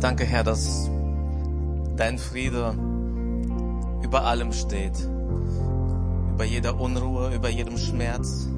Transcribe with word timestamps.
Danke, 0.00 0.24
Herr, 0.24 0.44
dass 0.44 0.90
dein 1.96 2.18
Friede 2.18 2.74
über 4.02 4.24
allem 4.24 4.52
steht. 4.52 5.08
Über 6.32 6.44
jeder 6.44 6.80
Unruhe, 6.80 7.34
über 7.34 7.48
jedem 7.48 7.78
Schmerz, 7.78 8.48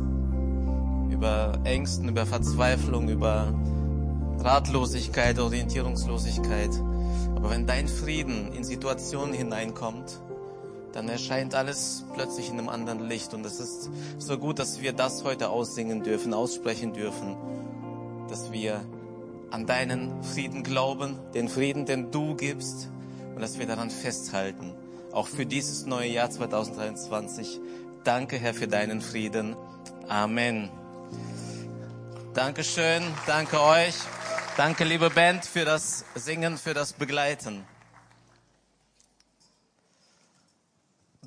über 1.10 1.58
Ängsten, 1.64 2.08
über 2.08 2.26
Verzweiflung, 2.26 3.08
über 3.08 3.52
Ratlosigkeit, 4.38 5.38
Orientierungslosigkeit. 5.38 6.71
Aber 7.37 7.50
wenn 7.50 7.66
dein 7.66 7.87
Frieden 7.87 8.53
in 8.53 8.64
Situationen 8.64 9.34
hineinkommt, 9.34 10.21
dann 10.92 11.08
erscheint 11.08 11.54
alles 11.54 12.04
plötzlich 12.14 12.50
in 12.50 12.58
einem 12.58 12.71
anderen 12.71 13.06
Licht. 13.06 13.34
Und 13.34 13.44
es 13.44 13.60
ist 13.60 13.90
so 14.18 14.38
gut, 14.38 14.58
dass 14.58 14.80
wir 14.80 14.92
das 14.92 15.24
heute 15.24 15.50
aussingen 15.50 16.02
dürfen, 16.02 16.32
aussprechen 16.32 16.92
dürfen, 16.95 17.37
dass 18.28 18.50
wir 18.52 18.80
an 19.51 19.66
deinen 19.66 20.23
Frieden 20.23 20.62
glauben, 20.62 21.19
den 21.33 21.48
Frieden, 21.48 21.87
den 21.87 22.10
du 22.10 22.34
gibst, 22.37 22.89
und 23.34 23.43
dass 23.43 23.59
wir 23.59 23.66
daran 23.66 23.91
festhalten, 23.91 24.75
auch 25.12 25.29
für 25.29 25.47
dieses 25.47 25.87
neue 25.87 26.09
Jahr 26.09 26.30
2023. 26.30 27.61
Danke, 28.05 28.39
Herr, 28.39 28.55
für 28.55 28.69
deinen 28.69 29.01
Frieden. 29.01 29.56
Amen. 30.09 30.70
Dankeschön, 32.33 33.03
danke 33.27 33.61
euch. 33.61 33.95
Danke, 34.56 34.84
liebe 34.84 35.11
Band, 35.11 35.45
für 35.45 35.65
das 35.65 36.05
Singen, 36.15 36.56
für 36.56 36.73
das 36.73 36.92
Begleiten. 36.95 37.67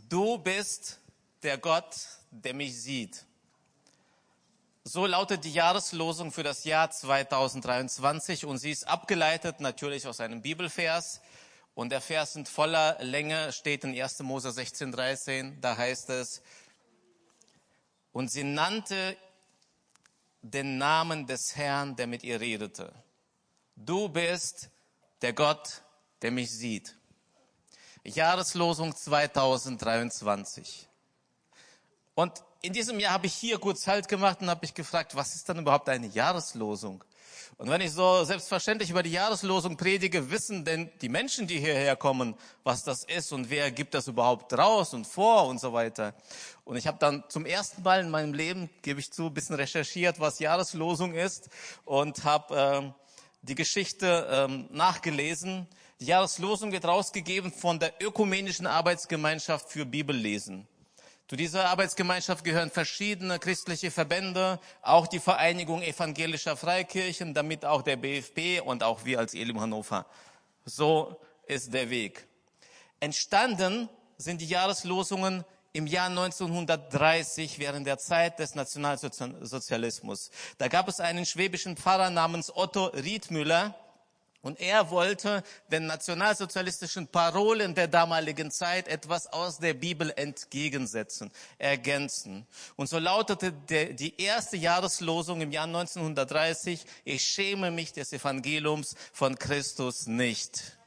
Du 0.10 0.40
bist 0.40 1.00
der 1.44 1.60
Gott, 1.60 1.96
der 2.32 2.56
mich 2.56 2.82
sieht. 2.82 3.26
So 4.92 5.06
lautet 5.06 5.44
die 5.44 5.54
Jahreslosung 5.54 6.32
für 6.32 6.42
das 6.42 6.64
Jahr 6.64 6.90
2023 6.90 8.44
und 8.48 8.58
sie 8.58 8.72
ist 8.72 8.88
abgeleitet 8.88 9.60
natürlich 9.60 10.08
aus 10.08 10.20
einem 10.20 10.42
Bibelvers. 10.42 11.22
Und 11.76 11.92
der 11.92 12.02
Vers 12.02 12.36
in 12.36 12.48
voller 12.48 12.98
Länge 13.00 13.52
steht 13.52 13.84
in 13.84 13.92
1. 13.92 14.22
Mose 14.22 14.52
16, 14.52 14.92
13. 14.92 15.62
Da 15.62 15.78
heißt 15.78 16.10
es, 16.10 16.42
und 18.14 18.32
sie 18.32 18.44
nannte 18.44 19.16
den 20.42 20.80
Namen 20.80 21.28
des 21.28 21.56
Herrn, 21.56 21.96
der 21.96 22.08
mit 22.08 22.24
ihr 22.24 22.42
redete. 22.42 22.92
Du 23.76 24.10
bist 24.10 24.72
der 25.22 25.34
Gott, 25.34 25.84
der 26.24 26.32
mich 26.32 26.50
sieht. 26.50 26.98
Jahreslosung 28.04 28.96
2023. 28.96 30.88
Und 32.16 32.44
in 32.62 32.74
diesem 32.74 33.00
Jahr 33.00 33.14
habe 33.14 33.28
ich 33.28 33.34
hier 33.34 33.58
kurz 33.58 33.88
Halt 33.88 34.08
gemacht 34.08 34.42
und 34.42 34.50
habe 34.50 34.62
mich 34.62 34.74
gefragt, 34.74 35.16
was 35.16 35.36
ist 35.36 35.48
dann 35.48 35.60
überhaupt 35.60 35.88
eine 35.88 36.08
Jahreslosung? 36.08 37.04
Und 37.58 37.70
wenn 37.70 37.82
ich 37.82 37.92
so 37.92 38.24
selbstverständlich 38.24 38.90
über 38.90 39.04
die 39.04 39.12
Jahreslosung 39.12 39.76
predige, 39.76 40.32
wissen 40.32 40.64
denn 40.64 40.90
die 41.02 41.10
Menschen, 41.10 41.46
die 41.48 41.60
hierher 41.60 41.96
kommen, 41.96 42.36
was 42.64 42.84
das 42.84 43.04
ist 43.04 43.34
und 43.34 43.50
wer 43.50 43.70
gibt 43.72 43.94
das 43.94 44.08
überhaupt 44.08 44.54
raus 44.58 44.94
und 44.94 45.06
vor 45.06 45.48
und 45.48 45.60
so 45.60 45.74
weiter. 45.74 46.14
Und 46.64 46.78
ich 46.78 46.88
habe 46.88 46.98
dann 47.00 47.24
zum 47.28 47.46
ersten 47.46 47.82
Mal 47.84 48.02
in 48.02 48.10
meinem 48.10 48.34
Leben, 48.34 48.70
gebe 48.82 49.00
ich 49.00 49.12
zu, 49.12 49.28
ein 49.28 49.34
bisschen 49.34 49.56
recherchiert, 49.56 50.20
was 50.20 50.40
Jahreslosung 50.40 51.14
ist 51.14 51.50
und 51.84 52.24
habe 52.24 52.94
äh, 52.96 53.02
die 53.42 53.56
Geschichte 53.56 54.28
ähm, 54.32 54.68
nachgelesen. 54.72 55.68
Die 56.00 56.06
Jahreslosung 56.06 56.72
wird 56.72 56.86
rausgegeben 56.86 57.52
von 57.52 57.80
der 57.80 57.94
Ökumenischen 58.02 58.68
Arbeitsgemeinschaft 58.68 59.70
für 59.70 59.86
Bibellesen. 59.86 60.68
Zu 61.30 61.36
dieser 61.36 61.70
Arbeitsgemeinschaft 61.70 62.44
gehören 62.44 62.72
verschiedene 62.72 63.38
christliche 63.38 63.92
Verbände, 63.92 64.60
auch 64.82 65.06
die 65.06 65.20
Vereinigung 65.20 65.84
evangelischer 65.84 66.58
Freikirchen, 66.58 67.36
damit 67.36 67.66
auch 67.66 67.84
der 67.84 67.98
BFP 67.98 68.62
und 68.66 68.82
auch 68.82 69.06
wir 69.06 69.20
als 69.20 69.36
Elim 69.36 69.62
Hannover. 69.62 70.08
So 70.66 71.22
ist 71.46 71.72
der 71.72 71.92
Weg. 71.92 72.28
Entstanden 73.00 73.90
sind 74.18 74.42
die 74.42 74.48
Jahreslosungen 74.48 75.46
im 75.72 75.86
Jahr 75.86 76.08
1930 76.08 77.60
während 77.60 77.86
der 77.86 78.00
Zeit 78.00 78.40
des 78.40 78.56
Nationalsozialismus. 78.56 80.32
Da 80.58 80.68
gab 80.68 80.88
es 80.88 81.00
einen 81.00 81.28
schwäbischen 81.28 81.78
Pfarrer 81.78 82.10
namens 82.10 82.52
Otto 82.52 82.86
Riedmüller, 82.86 83.76
und 84.42 84.60
er 84.62 84.90
wollte 84.90 85.44
den 85.70 85.86
nationalsozialistischen 85.86 87.08
Parolen 87.08 87.76
der 87.76 87.88
damaligen 87.88 88.52
Zeit 88.52 88.88
etwas 88.88 89.28
aus 89.28 89.60
der 89.60 89.74
Bibel 89.74 90.14
entgegensetzen, 90.16 91.32
ergänzen. 91.58 92.48
Und 92.76 92.88
so 92.88 93.00
lautete 93.00 93.52
die 93.52 94.22
erste 94.22 94.56
Jahreslosung 94.56 95.42
im 95.42 95.52
Jahr 95.52 95.66
1930, 95.66 96.86
ich 97.04 97.24
schäme 97.24 97.70
mich 97.72 97.92
des 97.92 98.14
Evangeliums 98.14 98.96
von 99.12 99.38
Christus 99.38 100.08
nicht. 100.08 100.78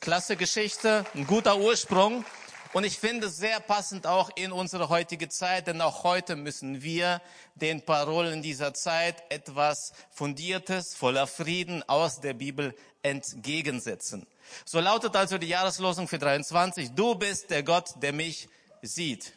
Klasse 0.00 0.36
Geschichte, 0.36 1.06
ein 1.14 1.26
guter 1.26 1.58
Ursprung. 1.58 2.24
Und 2.72 2.84
ich 2.84 3.00
finde 3.00 3.26
es 3.26 3.36
sehr 3.36 3.58
passend 3.58 4.06
auch 4.06 4.30
in 4.36 4.52
unsere 4.52 4.88
heutige 4.90 5.28
Zeit, 5.28 5.66
denn 5.66 5.80
auch 5.80 6.04
heute 6.04 6.36
müssen 6.36 6.82
wir 6.82 7.20
den 7.56 7.84
Parolen 7.84 8.42
dieser 8.42 8.74
Zeit 8.74 9.24
etwas 9.28 9.92
Fundiertes, 10.12 10.94
voller 10.94 11.26
Frieden 11.26 11.82
aus 11.88 12.20
der 12.20 12.32
Bibel 12.34 12.76
entgegensetzen. 13.02 14.24
So 14.64 14.78
lautet 14.78 15.16
also 15.16 15.36
die 15.36 15.48
Jahreslosung 15.48 16.06
für 16.06 16.18
23, 16.18 16.92
du 16.92 17.16
bist 17.16 17.50
der 17.50 17.64
Gott, 17.64 17.90
der 18.02 18.12
mich 18.12 18.48
sieht. 18.82 19.32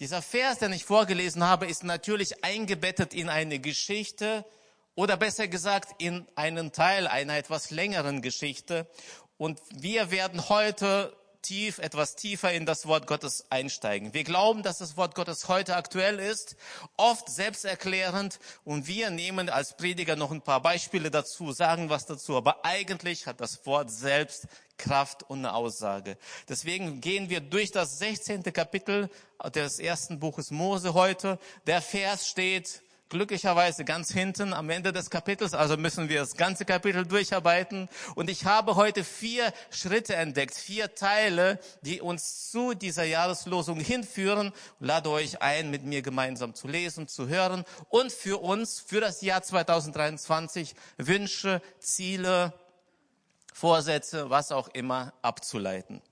Dieser 0.00 0.22
Vers, 0.22 0.58
den 0.58 0.72
ich 0.72 0.86
vorgelesen 0.86 1.44
habe, 1.44 1.66
ist 1.66 1.84
natürlich 1.84 2.42
eingebettet 2.42 3.12
in 3.12 3.28
eine 3.28 3.58
Geschichte 3.58 4.46
oder 4.94 5.18
besser 5.18 5.46
gesagt 5.46 5.90
in 5.98 6.26
einen 6.36 6.72
Teil 6.72 7.06
einer 7.06 7.36
etwas 7.36 7.70
längeren 7.70 8.22
Geschichte. 8.22 8.88
Und 9.36 9.60
wir 9.74 10.10
werden 10.10 10.48
heute 10.48 11.14
tief, 11.46 11.78
etwas 11.78 12.16
tiefer 12.16 12.52
in 12.52 12.66
das 12.66 12.86
Wort 12.86 13.06
Gottes 13.06 13.46
einsteigen. 13.50 14.12
Wir 14.14 14.24
glauben, 14.24 14.62
dass 14.62 14.78
das 14.78 14.96
Wort 14.96 15.14
Gottes 15.14 15.46
heute 15.46 15.76
aktuell 15.76 16.18
ist, 16.18 16.56
oft 16.96 17.28
selbsterklärend 17.30 18.40
und 18.64 18.88
wir 18.88 19.10
nehmen 19.10 19.48
als 19.48 19.76
Prediger 19.76 20.16
noch 20.16 20.32
ein 20.32 20.42
paar 20.42 20.60
Beispiele 20.60 21.10
dazu, 21.10 21.52
sagen 21.52 21.88
was 21.88 22.06
dazu, 22.06 22.36
aber 22.36 22.64
eigentlich 22.64 23.26
hat 23.26 23.40
das 23.40 23.64
Wort 23.64 23.92
selbst 23.92 24.48
Kraft 24.76 25.22
und 25.22 25.38
eine 25.38 25.54
Aussage. 25.54 26.18
Deswegen 26.48 27.00
gehen 27.00 27.30
wir 27.30 27.40
durch 27.40 27.70
das 27.70 27.98
16. 27.98 28.42
Kapitel 28.52 29.08
des 29.54 29.78
ersten 29.78 30.18
Buches 30.18 30.50
Mose 30.50 30.94
heute. 30.94 31.38
Der 31.66 31.80
Vers 31.80 32.26
steht 32.28 32.82
glücklicherweise 33.08 33.84
ganz 33.84 34.12
hinten 34.12 34.52
am 34.52 34.70
Ende 34.70 34.92
des 34.92 35.10
Kapitels, 35.10 35.54
also 35.54 35.76
müssen 35.76 36.08
wir 36.08 36.20
das 36.20 36.36
ganze 36.36 36.64
Kapitel 36.64 37.06
durcharbeiten. 37.06 37.88
Und 38.14 38.30
ich 38.30 38.44
habe 38.44 38.76
heute 38.76 39.04
vier 39.04 39.52
Schritte 39.70 40.16
entdeckt, 40.16 40.54
vier 40.54 40.94
Teile, 40.94 41.58
die 41.82 42.00
uns 42.00 42.50
zu 42.50 42.74
dieser 42.74 43.04
Jahreslosung 43.04 43.80
hinführen. 43.80 44.52
lade 44.80 45.10
euch 45.10 45.42
ein, 45.42 45.70
mit 45.70 45.84
mir 45.84 46.02
gemeinsam 46.02 46.54
zu 46.54 46.68
lesen, 46.68 47.08
zu 47.08 47.28
hören 47.28 47.64
und 47.88 48.12
für 48.12 48.42
uns, 48.42 48.80
für 48.80 49.00
das 49.00 49.22
Jahr 49.22 49.42
2023 49.42 50.74
Wünsche, 50.98 51.62
Ziele, 51.78 52.52
Vorsätze, 53.52 54.28
was 54.30 54.52
auch 54.52 54.68
immer 54.68 55.14
abzuleiten. 55.22 56.02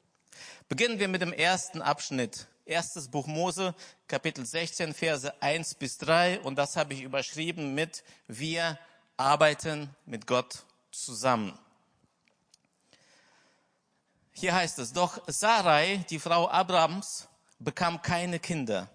Beginnen 0.69 0.99
wir 0.99 1.09
mit 1.09 1.21
dem 1.21 1.33
ersten 1.33 1.83
Abschnitt 1.83 2.47
erstes 2.65 3.09
Buch 3.09 3.27
Mose, 3.27 3.75
Kapitel 4.09 4.45
16, 4.45 4.95
Verse 4.95 5.43
1 5.43 5.75
bis 5.75 5.99
3. 5.99 6.41
Und 6.41 6.57
das 6.57 6.77
habe 6.77 6.95
ich 6.95 7.03
überschrieben 7.03 7.75
mit 7.75 8.05
Wir 8.27 8.79
arbeiten 9.17 9.95
mit 10.07 10.27
Gott 10.27 10.65
zusammen. 10.91 11.59
Hier 14.33 14.55
heißt 14.55 14.79
es, 14.81 14.93
doch 14.93 15.23
Sarai, 15.29 16.05
die 16.11 16.19
Frau 16.19 16.49
Abrams, 16.49 17.29
bekam 17.59 18.03
keine 18.03 18.41
Kinder. 18.41 18.91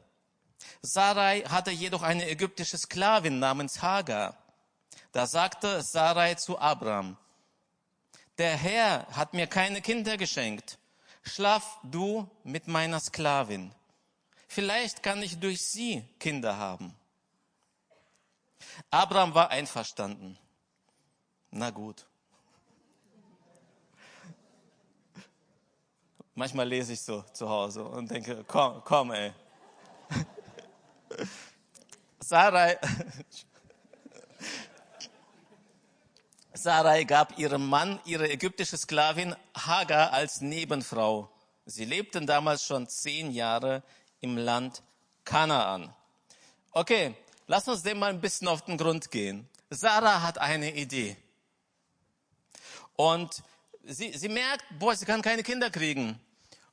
Sarai 0.82 1.42
hatte 1.42 1.72
jedoch 1.72 2.02
eine 2.02 2.30
ägyptische 2.30 2.78
Sklavin 2.78 3.40
namens 3.40 3.82
Hagar. 3.82 4.38
Da 5.14 5.26
sagte 5.26 5.82
Sarai 5.82 6.36
zu 6.36 6.60
Abram, 6.60 7.18
der 8.38 8.56
Herr 8.58 9.08
hat 9.12 9.34
mir 9.34 9.48
keine 9.48 9.82
Kinder 9.82 10.18
geschenkt 10.18 10.78
schlaf 11.24 11.80
du 11.84 12.30
mit 12.44 12.68
meiner 12.68 13.00
Sklavin. 13.00 13.74
Vielleicht 14.48 15.04
kann 15.04 15.22
ich 15.22 15.40
durch 15.40 15.62
sie 15.66 16.04
Kinder 16.20 16.58
haben. 16.58 16.96
Abraham 18.90 19.34
war 19.34 19.50
einverstanden. 19.50 20.38
Na 21.52 21.70
gut. 21.70 22.06
Manchmal 26.36 26.68
lese 26.68 26.94
ich 26.94 27.02
so 27.02 27.22
zu 27.34 27.50
Hause 27.50 27.84
und 27.84 28.10
denke, 28.10 28.44
komm, 28.48 28.82
komm, 28.86 29.12
ey. 29.12 29.34
Sarai, 32.20 32.78
Sarai 36.62 37.06
gab 37.06 37.40
ihrem 37.40 37.68
Mann 37.68 38.00
ihre 38.04 38.30
ägyptische 38.30 38.78
Sklavin 38.78 39.34
Hagar 39.56 40.12
als 40.12 40.42
Nebenfrau. 40.42 41.32
Sie 41.66 41.86
lebten 41.86 42.28
damals 42.28 42.66
schon 42.66 42.88
zehn 42.90 43.32
Jahre 43.32 43.82
im 44.20 44.38
Land 44.38 44.84
Kanaan. 45.24 45.94
Okay, 46.72 47.16
lass 47.48 47.68
uns 47.68 47.84
dem 47.84 48.00
mal 48.00 48.10
ein 48.10 48.20
bisschen 48.20 48.50
auf 48.50 48.66
den 48.66 48.78
Grund 48.78 49.10
gehen. 49.10 49.48
Sarah 49.70 50.22
hat 50.22 50.38
eine 50.38 50.76
Idee. 50.76 51.16
Und 52.96 53.42
sie, 53.86 54.12
sie 54.18 54.30
merkt, 54.30 54.66
boah, 54.78 54.96
sie 54.96 55.06
kann 55.06 55.22
keine 55.22 55.44
Kinder 55.44 55.70
kriegen. 55.70 56.20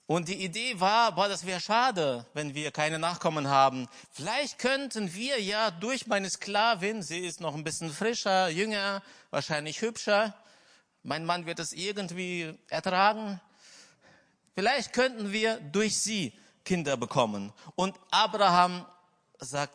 Und 0.08 0.28
die 0.28 0.44
Idee 0.44 0.78
war, 0.78 1.12
boah, 1.12 1.28
das 1.28 1.44
wäre 1.44 1.60
schade, 1.60 2.24
wenn 2.32 2.54
wir 2.54 2.70
keine 2.70 3.00
Nachkommen 3.00 3.48
haben. 3.48 3.88
Vielleicht 4.12 4.58
könnten 4.60 5.12
wir 5.14 5.42
ja 5.42 5.72
durch 5.72 6.06
meine 6.06 6.30
Sklavin, 6.30 7.02
sie 7.02 7.26
ist 7.26 7.40
noch 7.40 7.56
ein 7.56 7.64
bisschen 7.64 7.92
frischer, 7.92 8.48
jünger, 8.48 9.02
wahrscheinlich 9.36 9.82
hübscher, 9.82 10.34
mein 11.02 11.26
Mann 11.26 11.44
wird 11.44 11.58
es 11.58 11.74
irgendwie 11.74 12.58
ertragen. 12.68 13.38
Vielleicht 14.54 14.94
könnten 14.94 15.30
wir 15.30 15.60
durch 15.60 16.00
sie 16.00 16.32
Kinder 16.64 16.96
bekommen. 16.96 17.52
Und 17.74 17.94
Abraham 18.10 18.86
sagt, 19.38 19.74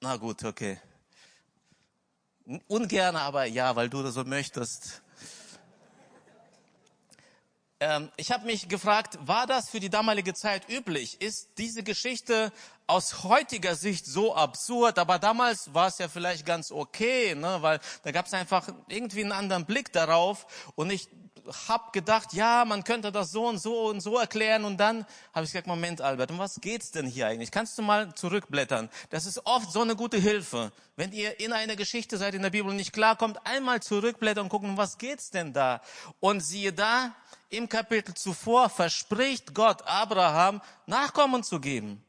na 0.00 0.16
gut, 0.16 0.42
okay. 0.44 0.80
Ungern, 2.68 3.16
aber 3.16 3.44
ja, 3.44 3.76
weil 3.76 3.90
du 3.90 4.02
das 4.02 4.14
so 4.14 4.24
möchtest. 4.24 5.02
Ähm, 7.82 8.10
ich 8.18 8.30
habe 8.30 8.44
mich 8.44 8.68
gefragt, 8.68 9.18
war 9.22 9.46
das 9.46 9.70
für 9.70 9.80
die 9.80 9.88
damalige 9.88 10.34
Zeit 10.34 10.68
üblich? 10.68 11.22
Ist 11.22 11.56
diese 11.56 11.82
Geschichte 11.82 12.52
aus 12.86 13.24
heutiger 13.24 13.74
Sicht 13.74 14.04
so 14.04 14.34
absurd? 14.34 14.98
Aber 14.98 15.18
damals 15.18 15.72
war 15.72 15.88
es 15.88 15.96
ja 15.96 16.08
vielleicht 16.08 16.44
ganz 16.44 16.70
okay, 16.70 17.34
ne? 17.34 17.56
weil 17.62 17.80
da 18.02 18.12
gab 18.12 18.26
es 18.26 18.34
einfach 18.34 18.68
irgendwie 18.88 19.22
einen 19.22 19.32
anderen 19.32 19.64
Blick 19.64 19.94
darauf. 19.94 20.46
Und 20.74 20.90
ich 20.90 21.08
habe 21.68 21.90
gedacht, 21.92 22.32
ja, 22.32 22.64
man 22.64 22.84
könnte 22.84 23.12
das 23.12 23.32
so 23.32 23.46
und 23.46 23.58
so 23.58 23.88
und 23.88 24.00
so 24.00 24.18
erklären. 24.18 24.64
Und 24.64 24.78
dann 24.78 25.06
habe 25.34 25.44
ich 25.44 25.52
gesagt, 25.52 25.66
Moment, 25.66 26.00
Albert, 26.00 26.30
um 26.30 26.38
was 26.38 26.60
geht's 26.60 26.90
denn 26.90 27.06
hier 27.06 27.26
eigentlich? 27.26 27.50
Kannst 27.50 27.78
du 27.78 27.82
mal 27.82 28.14
zurückblättern? 28.14 28.88
Das 29.10 29.26
ist 29.26 29.44
oft 29.46 29.70
so 29.72 29.80
eine 29.82 29.96
gute 29.96 30.16
Hilfe. 30.16 30.72
Wenn 30.96 31.12
ihr 31.12 31.40
in 31.40 31.52
einer 31.52 31.76
Geschichte 31.76 32.16
seid, 32.16 32.34
in 32.34 32.42
der 32.42 32.50
Bibel 32.50 32.72
nicht 32.74 32.92
klarkommt, 32.92 33.38
einmal 33.46 33.80
zurückblättern 33.80 34.44
und 34.44 34.50
gucken, 34.50 34.70
um 34.70 34.76
was 34.76 34.98
geht's 34.98 35.30
denn 35.30 35.52
da? 35.52 35.80
Und 36.20 36.40
siehe 36.40 36.72
da, 36.72 37.14
im 37.50 37.68
Kapitel 37.68 38.14
zuvor 38.14 38.68
verspricht 38.68 39.54
Gott 39.54 39.82
Abraham, 39.86 40.62
Nachkommen 40.86 41.42
zu 41.42 41.60
geben. 41.60 42.02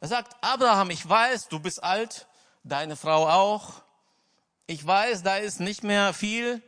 Er 0.00 0.08
sagt, 0.08 0.34
Abraham, 0.40 0.90
ich 0.90 1.06
weiß, 1.06 1.48
du 1.48 1.60
bist 1.60 1.84
alt, 1.84 2.26
deine 2.64 2.96
Frau 2.96 3.28
auch. 3.28 3.82
Ich 4.66 4.86
weiß, 4.86 5.22
da 5.22 5.36
ist 5.36 5.60
nicht 5.60 5.82
mehr 5.82 6.14
viel. 6.14 6.62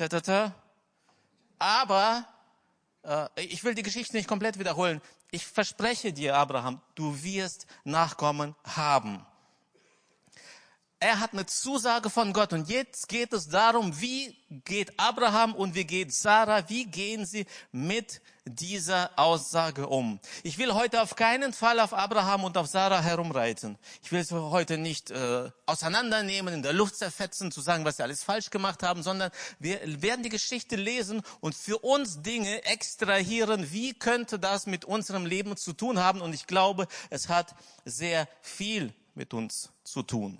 Ta, 0.00 0.08
ta, 0.08 0.20
ta. 0.22 0.54
Aber 1.58 2.24
äh, 3.02 3.28
ich 3.36 3.62
will 3.64 3.74
die 3.74 3.82
Geschichte 3.82 4.16
nicht 4.16 4.26
komplett 4.26 4.58
wiederholen. 4.58 5.02
Ich 5.30 5.46
verspreche 5.46 6.10
dir, 6.10 6.36
Abraham, 6.36 6.80
du 6.94 7.22
wirst 7.22 7.66
Nachkommen 7.84 8.56
haben. 8.64 9.26
Er 11.02 11.18
hat 11.18 11.32
eine 11.32 11.46
Zusage 11.46 12.10
von 12.10 12.34
Gott 12.34 12.52
und 12.52 12.68
jetzt 12.68 13.08
geht 13.08 13.32
es 13.32 13.48
darum, 13.48 13.98
wie 14.02 14.36
geht 14.66 15.00
Abraham 15.00 15.54
und 15.54 15.74
wie 15.74 15.84
geht 15.84 16.12
Sarah, 16.12 16.68
wie 16.68 16.84
gehen 16.84 17.24
sie 17.24 17.46
mit 17.72 18.20
dieser 18.44 19.10
Aussage 19.16 19.86
um. 19.86 20.20
Ich 20.42 20.58
will 20.58 20.74
heute 20.74 21.00
auf 21.00 21.16
keinen 21.16 21.54
Fall 21.54 21.80
auf 21.80 21.94
Abraham 21.94 22.44
und 22.44 22.58
auf 22.58 22.66
Sarah 22.66 23.00
herumreiten. 23.00 23.78
Ich 24.02 24.12
will 24.12 24.20
es 24.20 24.30
heute 24.30 24.76
nicht 24.76 25.10
äh, 25.10 25.50
auseinandernehmen, 25.64 26.52
in 26.52 26.62
der 26.62 26.74
Luft 26.74 26.96
zerfetzen, 26.96 27.50
zu 27.50 27.62
sagen, 27.62 27.86
was 27.86 27.96
sie 27.96 28.02
alles 28.02 28.22
falsch 28.22 28.50
gemacht 28.50 28.82
haben, 28.82 29.02
sondern 29.02 29.30
wir 29.58 29.80
werden 30.02 30.22
die 30.22 30.28
Geschichte 30.28 30.76
lesen 30.76 31.22
und 31.40 31.54
für 31.54 31.78
uns 31.78 32.20
Dinge 32.20 32.62
extrahieren, 32.66 33.72
wie 33.72 33.94
könnte 33.94 34.38
das 34.38 34.66
mit 34.66 34.84
unserem 34.84 35.24
Leben 35.24 35.56
zu 35.56 35.72
tun 35.72 35.98
haben. 35.98 36.20
Und 36.20 36.34
ich 36.34 36.46
glaube, 36.46 36.86
es 37.08 37.30
hat 37.30 37.54
sehr 37.86 38.28
viel 38.42 38.92
mit 39.14 39.32
uns 39.32 39.70
zu 39.82 40.02
tun. 40.02 40.38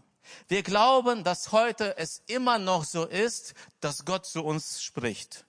Wir 0.48 0.62
glauben, 0.62 1.24
dass 1.24 1.52
heute 1.52 1.96
es 1.96 2.22
immer 2.26 2.58
noch 2.58 2.84
so 2.84 3.04
ist, 3.04 3.54
dass 3.80 4.04
Gott 4.04 4.26
zu 4.26 4.44
uns 4.44 4.82
spricht. 4.82 5.46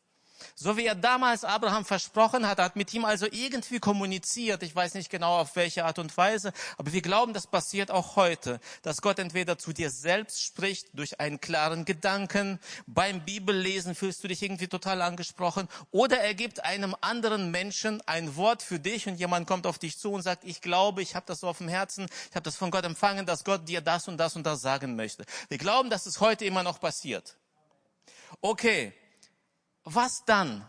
So 0.55 0.77
wie 0.77 0.85
er 0.85 0.95
damals 0.95 1.43
Abraham 1.43 1.85
versprochen 1.85 2.47
hat, 2.47 2.59
hat 2.59 2.75
mit 2.75 2.93
ihm 2.93 3.05
also 3.05 3.27
irgendwie 3.29 3.79
kommuniziert. 3.79 4.63
Ich 4.63 4.75
weiß 4.75 4.93
nicht 4.95 5.09
genau 5.09 5.39
auf 5.39 5.55
welche 5.55 5.85
Art 5.85 5.99
und 5.99 6.15
Weise, 6.17 6.53
aber 6.77 6.93
wir 6.93 7.01
glauben, 7.01 7.33
das 7.33 7.47
passiert 7.47 7.91
auch 7.91 8.15
heute, 8.15 8.59
dass 8.81 9.01
Gott 9.01 9.19
entweder 9.19 9.57
zu 9.57 9.73
dir 9.73 9.89
selbst 9.89 10.41
spricht 10.41 10.87
durch 10.93 11.19
einen 11.19 11.39
klaren 11.39 11.85
Gedanken, 11.85 12.59
beim 12.87 13.23
Bibellesen 13.23 13.95
fühlst 13.95 14.23
du 14.23 14.27
dich 14.27 14.41
irgendwie 14.41 14.67
total 14.67 15.01
angesprochen, 15.01 15.67
oder 15.91 16.19
er 16.19 16.33
gibt 16.33 16.63
einem 16.63 16.95
anderen 17.01 17.51
Menschen 17.51 18.01
ein 18.05 18.35
Wort 18.35 18.63
für 18.63 18.79
dich 18.79 19.07
und 19.07 19.15
jemand 19.15 19.47
kommt 19.47 19.67
auf 19.67 19.79
dich 19.79 19.97
zu 19.97 20.11
und 20.11 20.21
sagt, 20.21 20.43
ich 20.43 20.61
glaube, 20.61 21.01
ich 21.01 21.15
habe 21.15 21.25
das 21.25 21.41
so 21.41 21.47
auf 21.47 21.57
dem 21.57 21.67
Herzen, 21.67 22.07
ich 22.29 22.35
habe 22.35 22.43
das 22.43 22.55
von 22.55 22.71
Gott 22.71 22.85
empfangen, 22.85 23.25
dass 23.25 23.43
Gott 23.43 23.67
dir 23.67 23.81
das 23.81 24.07
und 24.07 24.17
das 24.17 24.35
und 24.35 24.45
das 24.45 24.61
sagen 24.61 24.95
möchte. 24.95 25.25
Wir 25.49 25.57
glauben, 25.57 25.89
dass 25.89 26.05
es 26.05 26.19
heute 26.19 26.45
immer 26.45 26.63
noch 26.63 26.79
passiert. 26.79 27.37
Okay, 28.39 28.93
was 29.83 30.25
dann? 30.25 30.65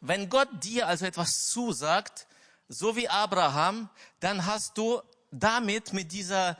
Wenn 0.00 0.28
Gott 0.28 0.48
dir 0.62 0.86
also 0.86 1.06
etwas 1.06 1.46
zusagt, 1.46 2.26
so 2.68 2.96
wie 2.96 3.08
Abraham, 3.08 3.88
dann 4.20 4.46
hast 4.46 4.78
du 4.78 5.02
damit 5.30 5.92
mit 5.92 6.12
dieser 6.12 6.56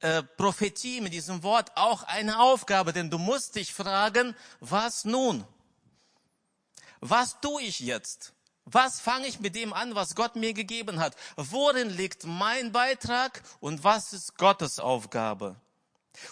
äh, 0.00 0.22
Prophetie, 0.22 1.00
mit 1.00 1.12
diesem 1.12 1.42
Wort 1.42 1.76
auch 1.76 2.02
eine 2.04 2.40
Aufgabe, 2.40 2.92
denn 2.92 3.10
du 3.10 3.18
musst 3.18 3.56
dich 3.56 3.72
fragen, 3.72 4.34
was 4.60 5.04
nun? 5.04 5.44
Was 7.00 7.40
tue 7.40 7.62
ich 7.62 7.80
jetzt? 7.80 8.32
Was 8.64 9.00
fange 9.00 9.26
ich 9.26 9.40
mit 9.40 9.56
dem 9.56 9.72
an, 9.72 9.94
was 9.94 10.14
Gott 10.14 10.36
mir 10.36 10.52
gegeben 10.52 11.00
hat? 11.00 11.16
Worin 11.36 11.90
liegt 11.90 12.24
mein 12.24 12.72
Beitrag 12.72 13.42
und 13.60 13.82
was 13.84 14.12
ist 14.12 14.36
Gottes 14.36 14.78
Aufgabe? 14.78 15.56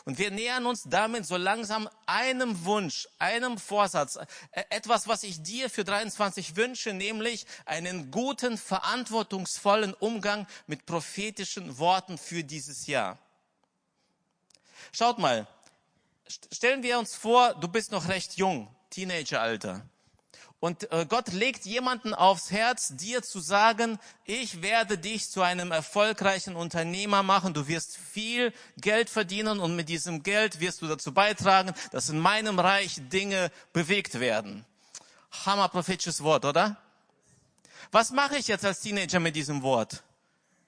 Und 0.04 0.18
wir 0.18 0.30
nähern 0.30 0.66
uns 0.66 0.84
damit 0.84 1.26
so 1.26 1.36
langsam 1.36 1.88
einem 2.06 2.64
Wunsch, 2.64 3.08
einem 3.18 3.58
Vorsatz, 3.58 4.16
äh, 4.16 4.64
etwas, 4.70 5.08
was 5.08 5.22
ich 5.22 5.42
dir 5.42 5.70
für 5.70 5.84
23 5.84 6.56
wünsche, 6.56 6.92
nämlich 6.92 7.46
einen 7.64 8.10
guten, 8.10 8.58
verantwortungsvollen 8.58 9.94
Umgang 9.94 10.46
mit 10.66 10.86
prophetischen 10.86 11.78
Worten 11.78 12.18
für 12.18 12.44
dieses 12.44 12.86
Jahr. 12.86 13.18
Schaut 14.92 15.18
mal, 15.18 15.46
stellen 16.52 16.82
wir 16.82 16.98
uns 16.98 17.14
vor, 17.14 17.54
du 17.54 17.68
bist 17.68 17.92
noch 17.92 18.08
recht 18.08 18.36
jung, 18.36 18.74
Teenageralter. 18.90 19.86
Und 20.60 20.90
äh, 20.90 21.06
Gott 21.08 21.32
legt 21.32 21.66
jemanden 21.66 22.14
aufs 22.14 22.50
Herz, 22.50 22.96
dir 22.96 23.22
zu 23.22 23.38
sagen, 23.38 23.98
ich 24.24 24.60
werde 24.60 24.98
dich 24.98 25.30
zu 25.30 25.42
einem 25.42 25.70
erfolgreichen 25.70 26.56
Unternehmer 26.56 27.22
machen. 27.22 27.54
Du 27.54 27.68
wirst 27.68 27.96
viel 27.96 28.52
Geld 28.76 29.08
verdienen 29.08 29.60
und 29.60 29.76
mit 29.76 29.88
diesem 29.88 30.24
Geld 30.24 30.58
wirst 30.58 30.82
du 30.82 30.88
dazu 30.88 31.14
beitragen, 31.14 31.72
dass 31.92 32.08
in 32.08 32.18
meinem 32.18 32.58
Reich 32.58 32.96
Dinge 33.08 33.52
bewegt 33.72 34.18
werden. 34.18 34.64
Hammer 35.46 35.68
prophetisches 35.68 36.24
Wort, 36.24 36.44
oder? 36.44 36.76
Was 37.92 38.10
mache 38.10 38.36
ich 38.36 38.48
jetzt 38.48 38.64
als 38.64 38.80
Teenager 38.80 39.20
mit 39.20 39.36
diesem 39.36 39.62
Wort? 39.62 40.02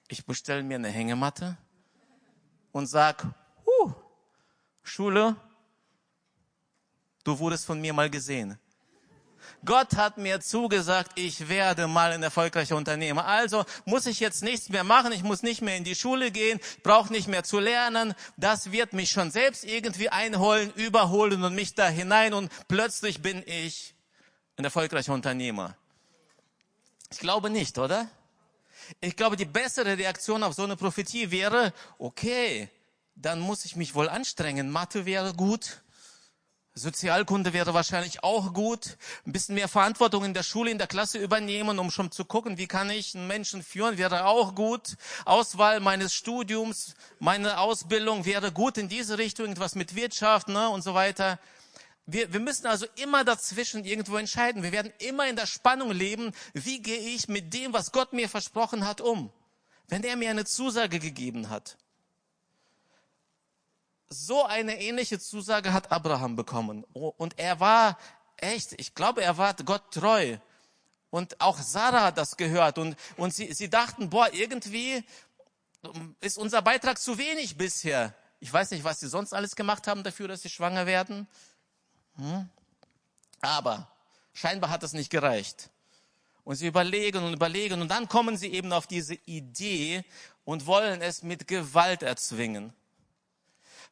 Ich 0.07 0.25
bestelle 0.25 0.63
mir 0.63 0.75
eine 0.75 0.89
Hängematte 0.89 1.57
und 2.71 2.87
sag, 2.87 3.27
huh, 3.65 3.93
Schule, 4.83 5.35
du 7.25 7.37
wurdest 7.37 7.65
von 7.65 7.79
mir 7.81 7.93
mal 7.93 8.09
gesehen. 8.09 8.57
Gott 9.65 9.95
hat 9.95 10.17
mir 10.17 10.39
zugesagt, 10.39 11.11
ich 11.15 11.49
werde 11.49 11.87
mal 11.87 12.11
ein 12.11 12.23
erfolgreicher 12.23 12.75
Unternehmer. 12.75 13.25
Also 13.25 13.65
muss 13.85 14.05
ich 14.05 14.19
jetzt 14.19 14.43
nichts 14.43 14.69
mehr 14.69 14.83
machen, 14.83 15.11
ich 15.11 15.23
muss 15.23 15.43
nicht 15.43 15.61
mehr 15.61 15.77
in 15.77 15.83
die 15.83 15.95
Schule 15.95 16.31
gehen, 16.31 16.59
brauche 16.83 17.11
nicht 17.11 17.27
mehr 17.27 17.43
zu 17.43 17.59
lernen. 17.59 18.13
Das 18.37 18.71
wird 18.71 18.93
mich 18.93 19.11
schon 19.11 19.31
selbst 19.31 19.63
irgendwie 19.63 20.09
einholen, 20.09 20.71
überholen 20.75 21.43
und 21.43 21.55
mich 21.55 21.75
da 21.75 21.87
hinein 21.87 22.33
und 22.33 22.51
plötzlich 22.67 23.21
bin 23.21 23.43
ich 23.45 23.95
ein 24.57 24.63
erfolgreicher 24.63 25.13
Unternehmer. 25.13 25.75
Ich 27.11 27.19
glaube 27.19 27.49
nicht, 27.49 27.77
oder? 27.77 28.07
Ich 28.99 29.15
glaube, 29.15 29.35
die 29.35 29.45
bessere 29.45 29.97
Reaktion 29.97 30.43
auf 30.43 30.53
so 30.53 30.63
eine 30.63 30.75
Prophetie 30.75 31.31
wäre, 31.31 31.73
okay, 31.97 32.69
dann 33.15 33.39
muss 33.39 33.65
ich 33.65 33.75
mich 33.75 33.95
wohl 33.95 34.09
anstrengen. 34.09 34.69
Mathe 34.69 35.05
wäre 35.05 35.33
gut, 35.33 35.80
Sozialkunde 36.81 37.53
wäre 37.53 37.73
wahrscheinlich 37.73 38.23
auch 38.23 38.53
gut. 38.53 38.97
Ein 39.25 39.31
bisschen 39.31 39.55
mehr 39.55 39.67
Verantwortung 39.67 40.25
in 40.25 40.33
der 40.33 40.43
Schule, 40.43 40.71
in 40.71 40.77
der 40.77 40.87
Klasse 40.87 41.19
übernehmen, 41.19 41.79
um 41.79 41.91
schon 41.91 42.11
zu 42.11 42.25
gucken, 42.25 42.57
wie 42.57 42.67
kann 42.67 42.89
ich 42.89 43.15
einen 43.15 43.27
Menschen 43.27 43.63
führen, 43.63 43.97
wäre 43.97 44.25
auch 44.25 44.55
gut. 44.55 44.97
Auswahl 45.25 45.79
meines 45.79 46.13
Studiums, 46.13 46.95
meine 47.19 47.59
Ausbildung 47.59 48.25
wäre 48.25 48.51
gut 48.51 48.77
in 48.77 48.89
diese 48.89 49.17
Richtung, 49.17 49.51
etwas 49.51 49.75
mit 49.75 49.95
Wirtschaft 49.95 50.47
ne, 50.47 50.69
und 50.69 50.81
so 50.81 50.93
weiter. 50.93 51.39
Wir, 52.07 52.33
wir 52.33 52.39
müssen 52.39 52.65
also 52.65 52.87
immer 52.95 53.23
dazwischen 53.23 53.85
irgendwo 53.85 54.17
entscheiden. 54.17 54.63
Wir 54.63 54.71
werden 54.71 54.91
immer 54.97 55.29
in 55.29 55.35
der 55.35 55.45
Spannung 55.45 55.91
leben, 55.91 56.31
wie 56.53 56.81
gehe 56.81 56.97
ich 56.97 57.27
mit 57.27 57.53
dem, 57.53 57.73
was 57.73 57.91
Gott 57.91 58.11
mir 58.11 58.27
versprochen 58.27 58.85
hat, 58.85 59.01
um. 59.01 59.31
Wenn 59.87 60.03
er 60.03 60.15
mir 60.15 60.31
eine 60.31 60.45
Zusage 60.45 60.99
gegeben 60.99 61.49
hat. 61.49 61.77
So 64.13 64.43
eine 64.43 64.81
ähnliche 64.81 65.19
Zusage 65.19 65.71
hat 65.71 65.89
Abraham 65.89 66.35
bekommen. 66.35 66.83
Und 66.93 67.39
er 67.39 67.61
war 67.61 67.97
echt, 68.35 68.73
ich 68.77 68.93
glaube, 68.93 69.23
er 69.23 69.37
war 69.37 69.53
Gott 69.53 69.89
treu. 69.93 70.37
Und 71.09 71.39
auch 71.39 71.57
Sarah 71.57 72.03
hat 72.03 72.17
das 72.17 72.35
gehört. 72.35 72.77
Und, 72.77 72.97
und 73.15 73.33
sie, 73.33 73.53
sie 73.53 73.69
dachten, 73.69 74.09
boah, 74.09 74.27
irgendwie 74.33 75.01
ist 76.19 76.37
unser 76.37 76.61
Beitrag 76.61 76.99
zu 76.99 77.17
wenig 77.17 77.55
bisher. 77.55 78.13
Ich 78.41 78.51
weiß 78.51 78.71
nicht, 78.71 78.83
was 78.83 78.99
sie 78.99 79.07
sonst 79.07 79.33
alles 79.33 79.55
gemacht 79.55 79.87
haben 79.87 80.03
dafür, 80.03 80.27
dass 80.27 80.41
sie 80.41 80.49
schwanger 80.49 80.85
werden. 80.85 81.25
Hm? 82.17 82.49
Aber 83.39 83.87
scheinbar 84.33 84.71
hat 84.71 84.83
es 84.83 84.91
nicht 84.91 85.09
gereicht. 85.09 85.69
Und 86.43 86.55
sie 86.55 86.67
überlegen 86.67 87.23
und 87.23 87.33
überlegen 87.33 87.81
und 87.81 87.87
dann 87.87 88.09
kommen 88.09 88.35
sie 88.35 88.51
eben 88.51 88.73
auf 88.73 88.87
diese 88.87 89.13
Idee 89.25 90.03
und 90.43 90.65
wollen 90.65 91.01
es 91.01 91.23
mit 91.23 91.47
Gewalt 91.47 92.03
erzwingen. 92.03 92.73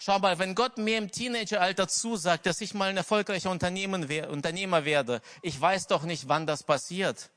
Schau 0.02 0.18
mal, 0.18 0.40
wenn 0.40 0.56
Gott 0.56 0.78
mir 0.78 0.98
im 0.98 1.12
Teenageralter 1.12 1.90
zusagt, 1.90 2.46
dass 2.46 2.62
ich 2.62 2.74
mal 2.74 2.90
ein 2.90 2.96
erfolgreicher 2.96 3.52
Unternehmer 3.52 4.86
werde, 4.86 5.22
ich 5.42 5.60
weiß 5.60 5.88
doch 5.88 6.04
nicht, 6.04 6.30
wann 6.30 6.48
das 6.48 6.64
passiert. 6.64 7.30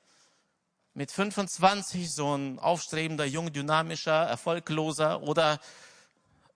Mit 0.95 1.11
25 1.11 2.15
so 2.15 2.37
ein 2.37 2.61
aufstrebender, 2.61 3.25
jung, 3.25 3.53
dynamischer, 3.53 4.13
erfolgloser 4.13 5.23
oder 5.23 5.59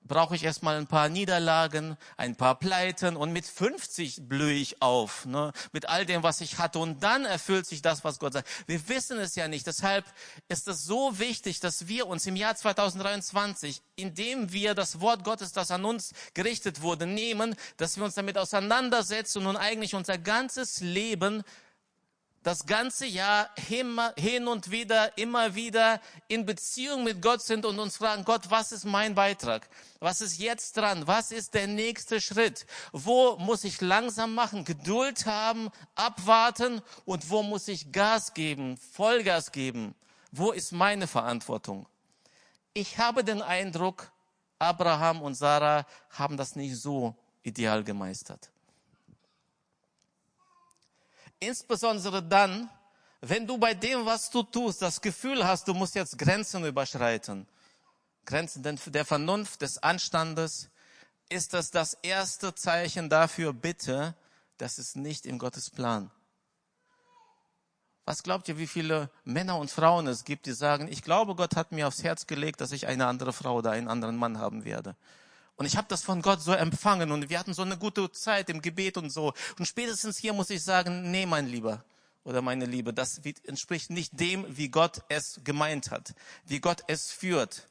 brauche 0.07 0.35
ich 0.35 0.45
erstmal 0.45 0.77
ein 0.77 0.87
paar 0.87 1.09
Niederlagen, 1.09 1.97
ein 2.17 2.37
paar 2.37 2.59
Pleiten 2.59 3.17
und 3.17 3.33
mit 3.33 3.47
50 3.47 4.29
blühe 4.29 4.53
ich 4.53 4.81
auf, 4.83 5.27
ne, 5.27 5.53
mit 5.73 5.89
all 5.89 6.07
dem, 6.07 6.23
was 6.23 6.41
ich 6.41 6.59
hatte 6.59 6.79
und 6.79 7.03
dann 7.03 7.25
erfüllt 7.25 7.67
sich 7.67 7.83
das, 7.83 8.05
was 8.05 8.19
Gott 8.19 8.35
sagt. 8.35 8.49
Wir 8.67 8.89
wissen 8.89 9.19
es 9.19 9.35
ja 9.35 9.49
nicht. 9.49 9.67
Deshalb 9.67 10.05
ist 10.49 10.69
es 10.69 10.85
so 10.85 11.19
wichtig, 11.19 11.61
dass 11.61 11.89
wir 11.89 12.07
uns 12.07 12.27
im 12.27 12.37
Jahr 12.37 12.55
2023, 12.55 13.83
indem 13.97 14.53
wir 14.53 14.75
das 14.75 15.01
Wort 15.01 15.25
Gottes, 15.25 15.53
das 15.53 15.71
an 15.71 15.85
uns 15.85 16.13
gerichtet 16.35 16.83
wurde, 16.83 17.07
nehmen, 17.07 17.55
dass 17.77 17.97
wir 17.97 18.05
uns 18.05 18.15
damit 18.15 18.39
auseinandersetzen 18.39 19.47
und 19.47 19.57
eigentlich 19.57 19.95
unser 19.95 20.19
ganzes 20.19 20.81
Leben 20.81 21.43
das 22.47 22.65
ganze 22.65 23.07
Jahr 23.07 23.51
hin 23.57 24.47
und 24.47 24.71
wieder, 24.71 25.19
immer 25.19 25.57
wieder 25.57 26.01
in 26.29 26.47
Beziehung 26.47 27.03
mit 27.03 27.21
Gott 27.21 27.43
sind 27.43 27.67
und 27.67 27.77
uns 27.81 27.97
fragen, 27.97 28.25
Gott, 28.25 28.43
was 28.51 28.71
ist 28.71 28.85
mein 28.85 29.17
Beitrag? 29.17 29.69
Was 29.99 30.21
ist 30.21 30.39
jetzt 30.39 30.77
dran? 30.77 31.09
Was 31.09 31.33
ist 31.33 31.55
der 31.55 31.67
nächste 31.67 32.21
Schritt? 32.21 32.65
Wo 32.93 33.37
muss 33.39 33.65
ich 33.65 33.81
langsam 33.81 34.33
machen, 34.37 34.65
Geduld 34.65 35.27
haben, 35.27 35.71
abwarten 35.97 36.83
und 37.05 37.29
wo 37.31 37.43
muss 37.43 37.67
ich 37.67 37.91
Gas 37.91 38.33
geben, 38.33 38.77
Vollgas 38.77 39.51
geben? 39.51 39.97
Wo 40.31 40.53
ist 40.53 40.71
meine 40.71 41.09
Verantwortung? 41.09 41.89
Ich 42.75 42.97
habe 42.99 43.25
den 43.25 43.43
Eindruck, 43.43 44.13
Abraham 44.61 45.21
und 45.21 45.35
Sarah 45.35 45.85
haben 46.11 46.37
das 46.37 46.55
nicht 46.55 46.77
so 46.77 47.17
ideal 47.43 47.83
gemeistert. 47.83 48.51
Insbesondere 51.41 52.23
dann, 52.23 52.71
wenn 53.21 53.47
du 53.47 53.59
bei 53.59 53.75
dem, 53.75 54.07
was 54.07 54.31
du 54.31 54.43
tust, 54.43 54.83
das 54.83 55.01
Gefühl 55.01 55.47
hast, 55.47 55.69
du 55.69 55.75
musst 55.75 55.95
jetzt 55.95 56.19
Grenzen 56.19 56.65
überschreiten. 56.65 57.47
Grenzen 58.25 58.63
der 58.63 59.05
Vernunft, 59.05 59.63
des 59.63 59.79
Anstandes, 59.83 60.71
ist 61.29 61.55
das 61.55 61.71
das 61.71 61.95
erste 62.03 62.55
Zeichen 62.55 63.09
dafür, 63.09 63.53
bitte, 63.53 64.15
das 64.59 64.79
ist 64.79 64.97
nicht 64.97 65.27
in 65.27 65.39
Gottes 65.39 65.71
Plan. 65.71 66.11
Was 68.05 68.23
glaubt 68.23 68.49
ihr, 68.49 68.57
wie 68.57 68.69
viele 68.69 69.11
Männer 69.25 69.59
und 69.59 69.71
Frauen 69.71 70.07
es 70.07 70.25
gibt, 70.25 70.47
die 70.47 70.53
sagen, 70.53 70.87
ich 70.89 71.03
glaube, 71.03 71.35
Gott 71.35 71.57
hat 71.57 71.73
mir 71.73 71.89
aufs 71.89 72.05
Herz 72.05 72.29
gelegt, 72.29 72.61
dass 72.61 72.71
ich 72.71 72.87
eine 72.87 73.07
andere 73.07 73.33
Frau 73.33 73.57
oder 73.57 73.73
einen 73.73 73.89
anderen 73.89 74.17
Mann 74.17 74.39
haben 74.39 74.65
werde. 74.65 74.95
Und 75.57 75.65
ich 75.65 75.77
habe 75.77 75.89
das 75.89 76.03
von 76.03 76.21
Gott 76.21 76.43
so 76.43 76.53
empfangen 76.53 77.11
und 77.13 77.31
wir 77.31 77.39
hatten 77.39 77.55
so 77.55 77.63
eine 77.63 77.79
gute 77.79 78.13
Zeit 78.13 78.51
im 78.51 78.61
Gebet 78.61 78.99
und 78.99 79.11
so. 79.11 79.33
Und 79.59 79.67
spätestens 79.67 80.19
hier 80.19 80.35
muss 80.35 80.51
ich 80.51 80.63
sagen, 80.63 81.11
nee, 81.11 81.25
mein 81.25 81.47
Lieber 81.47 81.83
oder 82.25 82.43
meine 82.43 82.67
Liebe, 82.67 82.93
das 82.93 83.21
entspricht 83.45 83.89
nicht 83.89 84.19
dem, 84.21 84.45
wie 84.49 84.69
Gott 84.69 85.03
es 85.09 85.41
gemeint 85.45 85.91
hat, 85.91 86.15
wie 86.45 86.61
Gott 86.61 86.83
es 86.89 87.11
führt. 87.11 87.69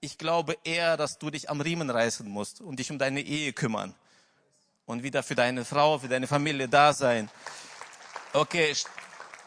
Ich 0.00 0.16
glaube 0.16 0.56
eher, 0.64 0.96
dass 0.96 1.18
du 1.18 1.30
dich 1.30 1.50
am 1.50 1.60
Riemen 1.60 1.90
reißen 1.90 2.26
musst 2.26 2.62
und 2.62 2.78
dich 2.78 2.90
um 2.90 2.98
deine 2.98 3.20
Ehe 3.20 3.52
kümmern 3.52 3.94
und 4.86 5.02
wieder 5.02 5.22
für 5.22 5.34
deine 5.34 5.66
Frau, 5.66 5.98
für 5.98 6.08
deine 6.08 6.26
Familie 6.26 6.68
da 6.68 6.94
sein. 6.94 7.28
Okay, 8.32 8.74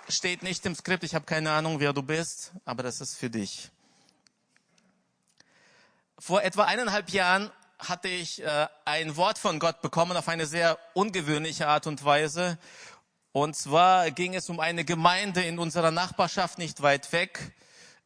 steht 0.07 0.43
nicht 0.43 0.65
im 0.65 0.75
Skript, 0.75 1.03
ich 1.03 1.15
habe 1.15 1.25
keine 1.25 1.51
Ahnung, 1.51 1.79
wer 1.79 1.93
du 1.93 2.03
bist, 2.03 2.51
aber 2.65 2.83
das 2.83 3.01
ist 3.01 3.15
für 3.15 3.29
dich. 3.29 3.71
Vor 6.25 6.41
etwa 6.41 6.63
eineinhalb 6.63 7.09
Jahren 7.09 7.51
hatte 7.79 8.07
ich 8.07 8.41
äh, 8.41 8.67
ein 8.85 9.17
Wort 9.17 9.37
von 9.37 9.59
Gott 9.59 9.81
bekommen 9.81 10.15
auf 10.15 10.29
eine 10.29 10.45
sehr 10.45 10.79
ungewöhnliche 10.93 11.67
Art 11.67 11.85
und 11.85 12.05
Weise. 12.05 12.57
Und 13.33 13.57
zwar 13.57 14.09
ging 14.09 14.33
es 14.33 14.49
um 14.49 14.61
eine 14.61 14.85
Gemeinde 14.85 15.43
in 15.43 15.59
unserer 15.59 15.91
Nachbarschaft 15.91 16.59
nicht 16.59 16.81
weit 16.81 17.11
weg. 17.11 17.51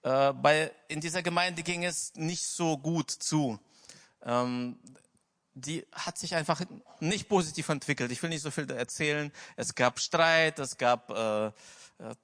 Äh, 0.02 0.34
bei, 0.34 0.72
in 0.88 1.00
dieser 1.00 1.22
Gemeinde 1.22 1.62
ging 1.62 1.86
es 1.86 2.16
nicht 2.16 2.48
so 2.48 2.80
gut 2.80 3.12
zu. 3.12 3.60
Ähm, 4.24 4.80
die 5.54 5.86
hat 5.92 6.18
sich 6.18 6.34
einfach 6.34 6.62
nicht 7.00 7.30
positiv 7.30 7.70
entwickelt. 7.70 8.12
Ich 8.12 8.24
will 8.24 8.32
nicht 8.32 8.42
so 8.42 8.50
viel 8.50 8.68
erzählen. 8.72 9.32
Es 9.58 9.76
gab 9.76 10.00
Streit, 10.00 10.58
es 10.58 10.80
gab 10.80 11.12
äh, 11.12 11.52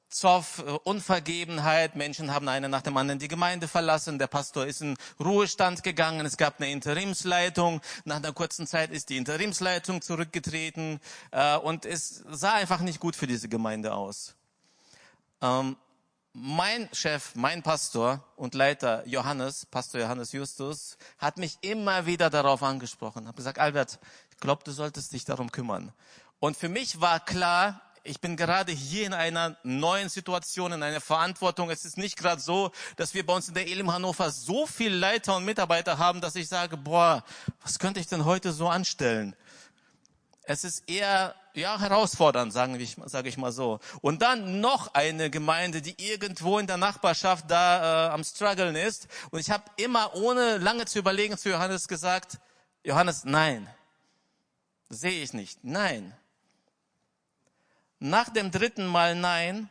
Zoff, 0.07 0.59
äh, 0.59 0.71
Unvergebenheit. 0.83 1.95
Menschen 1.95 2.31
haben 2.31 2.47
einen 2.47 2.69
nach 2.69 2.83
dem 2.83 2.95
anderen 2.95 3.17
die 3.17 3.27
Gemeinde 3.27 3.67
verlassen. 3.67 4.19
Der 4.19 4.27
Pastor 4.27 4.67
ist 4.67 4.81
in 4.81 4.95
Ruhestand 5.19 5.81
gegangen. 5.81 6.25
Es 6.25 6.37
gab 6.37 6.59
eine 6.59 6.71
Interimsleitung. 6.71 7.81
Nach 8.05 8.17
einer 8.17 8.33
kurzen 8.33 8.67
Zeit 8.67 8.91
ist 8.91 9.09
die 9.09 9.17
Interimsleitung 9.17 10.01
zurückgetreten. 10.03 10.99
Äh, 11.31 11.57
und 11.57 11.85
es 11.85 12.23
sah 12.29 12.53
einfach 12.53 12.81
nicht 12.81 12.99
gut 12.99 13.15
für 13.15 13.25
diese 13.25 13.49
Gemeinde 13.49 13.95
aus. 13.95 14.35
Ähm, 15.41 15.75
mein 16.33 16.87
Chef, 16.93 17.33
mein 17.35 17.63
Pastor 17.63 18.23
und 18.35 18.53
Leiter 18.53 19.07
Johannes, 19.07 19.65
Pastor 19.65 20.01
Johannes 20.01 20.31
Justus, 20.33 20.97
hat 21.17 21.37
mich 21.37 21.57
immer 21.61 22.05
wieder 22.05 22.29
darauf 22.29 22.61
angesprochen. 22.61 23.27
Hat 23.27 23.35
gesagt, 23.35 23.57
Albert, 23.57 23.99
ich 24.29 24.37
glaube, 24.37 24.63
du 24.63 24.71
solltest 24.71 25.13
dich 25.13 25.25
darum 25.25 25.51
kümmern. 25.51 25.93
Und 26.39 26.57
für 26.57 26.69
mich 26.69 27.01
war 27.01 27.19
klar, 27.19 27.81
ich 28.03 28.19
bin 28.19 28.35
gerade 28.35 28.71
hier 28.71 29.05
in 29.05 29.13
einer 29.13 29.55
neuen 29.63 30.09
Situation, 30.09 30.73
in 30.73 30.83
einer 30.83 30.99
Verantwortung. 30.99 31.69
Es 31.69 31.85
ist 31.85 31.97
nicht 31.97 32.17
gerade 32.17 32.41
so, 32.41 32.71
dass 32.97 33.13
wir 33.13 33.25
bei 33.25 33.33
uns 33.33 33.47
in 33.47 33.53
der 33.53 33.67
Elim 33.67 33.91
Hannover 33.91 34.29
so 34.29 34.67
viel 34.67 34.93
Leiter 34.93 35.37
und 35.37 35.45
Mitarbeiter 35.45 35.97
haben, 35.97 36.19
dass 36.19 36.35
ich 36.35 36.49
sage, 36.49 36.75
boah, 36.75 37.23
was 37.61 37.79
könnte 37.79 38.01
ich 38.01 38.07
denn 38.07 38.25
heute 38.25 38.51
so 38.51 38.67
anstellen? 38.67 39.35
Es 40.45 40.65
ist 40.65 40.89
eher 40.89 41.35
ja 41.53 41.79
herausfordernd, 41.79 42.51
sagen 42.51 42.77
wir, 42.77 42.87
sage 43.05 43.29
ich 43.29 43.37
mal 43.37 43.53
so. 43.53 43.79
Und 44.01 44.21
dann 44.21 44.59
noch 44.59 44.93
eine 44.93 45.29
Gemeinde, 45.29 45.81
die 45.81 45.95
irgendwo 45.97 46.59
in 46.59 46.67
der 46.67 46.75
Nachbarschaft 46.75 47.49
da 47.49 48.07
äh, 48.07 48.09
am 48.09 48.25
struggeln 48.25 48.75
ist. 48.75 49.07
Und 49.31 49.39
ich 49.39 49.49
habe 49.49 49.63
immer 49.77 50.13
ohne 50.15 50.57
lange 50.57 50.85
zu 50.85 50.99
überlegen 50.99 51.37
zu 51.37 51.49
Johannes 51.49 51.87
gesagt, 51.87 52.39
Johannes, 52.83 53.23
nein, 53.23 53.69
sehe 54.89 55.23
ich 55.23 55.31
nicht, 55.31 55.63
nein. 55.63 56.13
Nach 57.99 58.29
dem 58.29 58.51
dritten 58.51 58.85
Mal 58.85 59.15
Nein, 59.15 59.69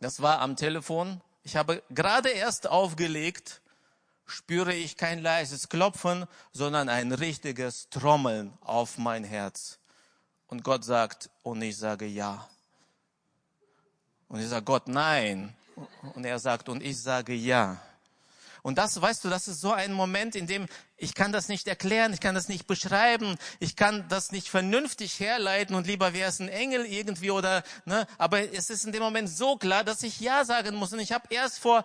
das 0.00 0.22
war 0.22 0.40
am 0.40 0.56
Telefon, 0.56 1.20
ich 1.44 1.56
habe 1.56 1.82
gerade 1.90 2.30
erst 2.30 2.68
aufgelegt, 2.68 3.62
spüre 4.26 4.74
ich 4.74 4.96
kein 4.96 5.20
leises 5.20 5.68
Klopfen, 5.68 6.26
sondern 6.52 6.88
ein 6.88 7.12
richtiges 7.12 7.88
Trommeln 7.90 8.52
auf 8.60 8.98
mein 8.98 9.24
Herz. 9.24 9.78
Und 10.46 10.64
Gott 10.64 10.84
sagt, 10.84 11.30
und 11.42 11.62
ich 11.62 11.76
sage 11.76 12.06
ja. 12.06 12.48
Und 14.28 14.40
ich 14.40 14.48
sage, 14.48 14.64
Gott, 14.64 14.88
nein. 14.88 15.54
Und 16.14 16.24
er 16.24 16.38
sagt, 16.38 16.68
und 16.68 16.82
ich 16.82 17.00
sage 17.00 17.34
ja. 17.34 17.80
Und 18.62 18.78
das, 18.78 19.00
weißt 19.00 19.24
du, 19.24 19.28
das 19.28 19.48
ist 19.48 19.60
so 19.60 19.72
ein 19.72 19.92
Moment, 19.92 20.36
in 20.36 20.46
dem 20.46 20.66
ich 20.96 21.14
kann 21.14 21.32
das 21.32 21.48
nicht 21.48 21.66
erklären, 21.66 22.12
ich 22.12 22.20
kann 22.20 22.36
das 22.36 22.48
nicht 22.48 22.68
beschreiben, 22.68 23.36
ich 23.58 23.74
kann 23.74 24.06
das 24.08 24.30
nicht 24.30 24.48
vernünftig 24.48 25.18
herleiten 25.18 25.74
und 25.74 25.88
lieber 25.88 26.14
wäre 26.14 26.28
es 26.28 26.38
ein 26.38 26.48
Engel 26.48 26.86
irgendwie 26.86 27.32
oder, 27.32 27.64
ne, 27.86 28.06
aber 28.18 28.52
es 28.54 28.70
ist 28.70 28.84
in 28.84 28.92
dem 28.92 29.02
Moment 29.02 29.28
so 29.28 29.56
klar, 29.56 29.82
dass 29.82 30.04
ich 30.04 30.20
Ja 30.20 30.44
sagen 30.44 30.76
muss. 30.76 30.92
Und 30.92 31.00
ich 31.00 31.10
habe 31.10 31.26
erst 31.30 31.58
vor 31.58 31.82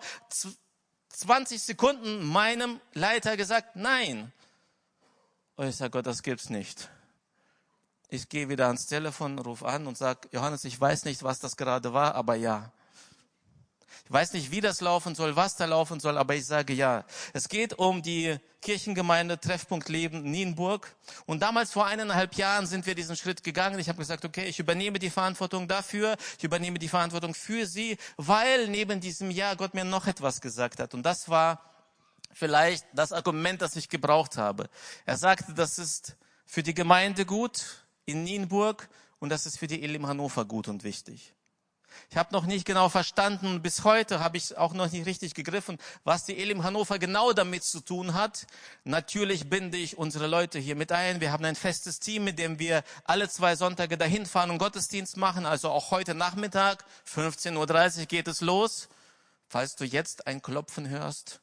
20 1.08 1.60
Sekunden 1.60 2.24
meinem 2.24 2.80
Leiter 2.94 3.36
gesagt, 3.36 3.74
nein. 3.74 4.32
Und 5.56 5.66
ich 5.66 5.74
sage, 5.74 5.90
Gott, 5.90 6.06
das 6.06 6.22
gibt's 6.22 6.48
nicht. 6.48 6.88
Ich 8.08 8.28
gehe 8.28 8.48
wieder 8.48 8.68
ans 8.68 8.86
Telefon, 8.86 9.38
ruf 9.40 9.64
an 9.64 9.88
und 9.88 9.98
sag, 9.98 10.28
Johannes, 10.32 10.62
ich 10.64 10.80
weiß 10.80 11.04
nicht, 11.04 11.24
was 11.24 11.40
das 11.40 11.56
gerade 11.56 11.92
war, 11.92 12.14
aber 12.14 12.36
ja. 12.36 12.70
Ich 14.08 14.12
weiß 14.14 14.32
nicht, 14.32 14.50
wie 14.50 14.62
das 14.62 14.80
laufen 14.80 15.14
soll, 15.14 15.36
was 15.36 15.56
da 15.56 15.66
laufen 15.66 16.00
soll, 16.00 16.16
aber 16.16 16.34
ich 16.34 16.46
sage 16.46 16.72
ja. 16.72 17.04
Es 17.34 17.50
geht 17.50 17.78
um 17.78 18.00
die 18.02 18.38
Kirchengemeinde 18.62 19.38
Treffpunkt 19.38 19.90
Leben 19.90 20.22
Nienburg. 20.22 20.96
Und 21.26 21.42
damals 21.42 21.72
vor 21.72 21.84
eineinhalb 21.84 22.32
Jahren 22.36 22.66
sind 22.66 22.86
wir 22.86 22.94
diesen 22.94 23.16
Schritt 23.16 23.44
gegangen. 23.44 23.78
Ich 23.78 23.90
habe 23.90 23.98
gesagt, 23.98 24.24
okay, 24.24 24.46
ich 24.46 24.58
übernehme 24.58 24.98
die 24.98 25.10
Verantwortung 25.10 25.68
dafür, 25.68 26.16
ich 26.38 26.44
übernehme 26.44 26.78
die 26.78 26.88
Verantwortung 26.88 27.34
für 27.34 27.66
sie, 27.66 27.98
weil 28.16 28.68
neben 28.68 28.98
diesem 29.02 29.30
Jahr 29.30 29.56
Gott 29.56 29.74
mir 29.74 29.84
noch 29.84 30.06
etwas 30.06 30.40
gesagt 30.40 30.80
hat. 30.80 30.94
Und 30.94 31.02
das 31.02 31.28
war 31.28 31.60
vielleicht 32.32 32.86
das 32.94 33.12
Argument, 33.12 33.60
das 33.60 33.76
ich 33.76 33.90
gebraucht 33.90 34.38
habe. 34.38 34.70
Er 35.04 35.18
sagte, 35.18 35.52
das 35.52 35.78
ist 35.78 36.16
für 36.46 36.62
die 36.62 36.72
Gemeinde 36.72 37.26
gut 37.26 37.84
in 38.06 38.24
Nienburg 38.24 38.88
und 39.18 39.28
das 39.28 39.44
ist 39.44 39.58
für 39.58 39.66
die 39.66 39.82
Elim 39.82 40.06
Hannover 40.06 40.46
gut 40.46 40.66
und 40.66 40.82
wichtig. 40.82 41.34
Ich 42.10 42.16
habe 42.16 42.32
noch 42.32 42.46
nicht 42.46 42.64
genau 42.64 42.88
verstanden, 42.88 43.62
bis 43.62 43.84
heute 43.84 44.20
habe 44.20 44.36
ich 44.36 44.56
auch 44.56 44.72
noch 44.72 44.90
nicht 44.90 45.06
richtig 45.06 45.34
gegriffen, 45.34 45.78
was 46.04 46.24
die 46.24 46.38
Elim 46.38 46.64
Hannover 46.64 46.98
genau 46.98 47.32
damit 47.32 47.64
zu 47.64 47.80
tun 47.80 48.14
hat. 48.14 48.46
Natürlich 48.84 49.50
binde 49.50 49.76
ich 49.76 49.98
unsere 49.98 50.26
Leute 50.26 50.58
hier 50.58 50.76
mit 50.76 50.92
ein. 50.92 51.20
Wir 51.20 51.32
haben 51.32 51.44
ein 51.44 51.56
festes 51.56 52.00
Team, 52.00 52.24
mit 52.24 52.38
dem 52.38 52.58
wir 52.58 52.82
alle 53.04 53.28
zwei 53.28 53.56
Sonntage 53.56 53.98
dahin 53.98 54.26
fahren 54.26 54.50
und 54.50 54.58
Gottesdienst 54.58 55.16
machen. 55.16 55.46
Also 55.46 55.70
auch 55.70 55.90
heute 55.90 56.14
Nachmittag, 56.14 56.84
15.30 57.12 58.00
Uhr 58.00 58.06
geht 58.06 58.28
es 58.28 58.40
los. 58.40 58.88
Falls 59.48 59.76
du 59.76 59.84
jetzt 59.84 60.26
ein 60.26 60.42
Klopfen 60.42 60.88
hörst. 60.88 61.40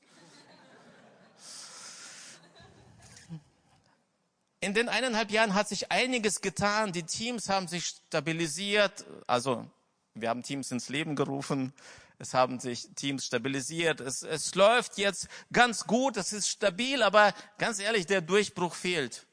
In 4.66 4.74
den 4.74 4.90
eineinhalb 4.90 5.30
Jahren 5.30 5.54
hat 5.54 5.68
sich 5.68 5.92
einiges 5.92 6.42
getan. 6.42 6.92
Die 6.92 7.04
Teams 7.04 7.50
haben 7.50 7.68
sich 7.68 7.86
stabilisiert. 7.86 9.06
Also 9.28 9.68
wir 10.16 10.30
haben 10.30 10.44
Teams 10.44 10.72
ins 10.72 10.90
Leben 10.90 11.16
gerufen. 11.16 11.74
Es 12.18 12.34
haben 12.34 12.60
sich 12.60 12.88
Teams 12.96 13.26
stabilisiert. 13.26 14.00
Es, 14.00 14.24
es 14.24 14.56
läuft 14.56 14.98
jetzt 14.98 15.28
ganz 15.52 15.86
gut. 15.86 16.16
Es 16.16 16.32
ist 16.32 16.48
stabil, 16.48 17.04
aber 17.04 17.34
ganz 17.58 17.80
ehrlich, 17.80 18.06
der 18.06 18.22
Durchbruch 18.22 18.74
fehlt. 18.74 19.28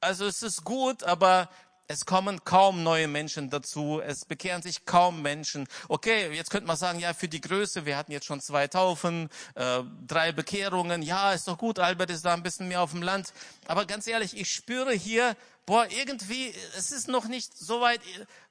Also 0.00 0.26
es 0.26 0.42
ist 0.42 0.62
gut, 0.62 1.02
aber 1.04 1.48
es 1.88 2.04
kommen 2.04 2.44
kaum 2.44 2.82
neue 2.82 3.08
Menschen 3.08 3.50
dazu, 3.50 4.00
es 4.04 4.24
bekehren 4.24 4.62
sich 4.62 4.84
kaum 4.84 5.22
Menschen. 5.22 5.68
Okay, 5.88 6.32
jetzt 6.34 6.50
könnte 6.50 6.66
man 6.66 6.76
sagen, 6.76 6.98
ja, 6.98 7.14
für 7.14 7.28
die 7.28 7.40
Größe, 7.40 7.86
wir 7.86 7.96
hatten 7.96 8.12
jetzt 8.12 8.26
schon 8.26 8.40
zwei 8.40 8.66
Taufen, 8.66 9.28
äh, 9.54 9.82
drei 10.06 10.32
Bekehrungen, 10.32 11.02
ja, 11.02 11.32
ist 11.32 11.48
doch 11.48 11.58
gut, 11.58 11.78
Albert 11.78 12.10
ist 12.10 12.24
da 12.24 12.34
ein 12.34 12.42
bisschen 12.42 12.68
mehr 12.68 12.82
auf 12.82 12.90
dem 12.90 13.02
Land. 13.02 13.32
Aber 13.66 13.84
ganz 13.84 14.06
ehrlich, 14.06 14.36
ich 14.36 14.50
spüre 14.50 14.92
hier, 14.92 15.36
boah, 15.64 15.86
irgendwie, 15.90 16.54
es 16.76 16.92
ist 16.92 17.08
noch 17.08 17.26
nicht 17.26 17.56
so 17.56 17.80
weit. 17.80 18.00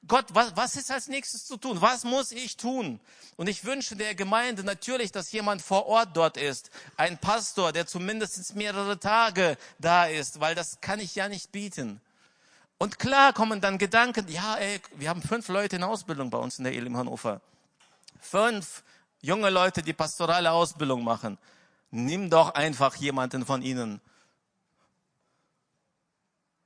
Gott, 0.07 0.25
was, 0.33 0.55
was 0.55 0.75
ist 0.75 0.91
als 0.91 1.07
nächstes 1.07 1.45
zu 1.45 1.57
tun? 1.57 1.81
Was 1.81 2.03
muss 2.03 2.31
ich 2.31 2.57
tun? 2.57 2.99
Und 3.37 3.47
ich 3.47 3.65
wünsche 3.65 3.95
der 3.95 4.15
Gemeinde 4.15 4.63
natürlich, 4.63 5.11
dass 5.11 5.31
jemand 5.31 5.61
vor 5.61 5.87
Ort 5.87 6.15
dort 6.15 6.37
ist. 6.37 6.69
Ein 6.95 7.17
Pastor, 7.17 7.71
der 7.71 7.87
zumindest 7.87 8.55
mehrere 8.55 8.99
Tage 8.99 9.57
da 9.79 10.05
ist, 10.05 10.39
weil 10.39 10.55
das 10.55 10.79
kann 10.81 10.99
ich 10.99 11.15
ja 11.15 11.27
nicht 11.27 11.51
bieten. 11.51 12.01
Und 12.77 12.99
klar 12.99 13.33
kommen 13.33 13.61
dann 13.61 13.77
Gedanken, 13.77 14.27
ja, 14.27 14.55
ey, 14.55 14.81
wir 14.95 15.09
haben 15.09 15.21
fünf 15.21 15.47
Leute 15.47 15.77
in 15.77 15.83
Ausbildung 15.83 16.29
bei 16.29 16.37
uns 16.37 16.57
in 16.57 16.65
der 16.65 16.73
Elim 16.73 16.97
Hannover. 16.97 17.41
Fünf 18.19 18.83
junge 19.21 19.49
Leute, 19.49 19.81
die 19.81 19.93
pastorale 19.93 20.51
Ausbildung 20.51 21.03
machen. 21.03 21.37
Nimm 21.91 22.29
doch 22.29 22.53
einfach 22.53 22.95
jemanden 22.95 23.45
von 23.45 23.61
ihnen 23.61 24.01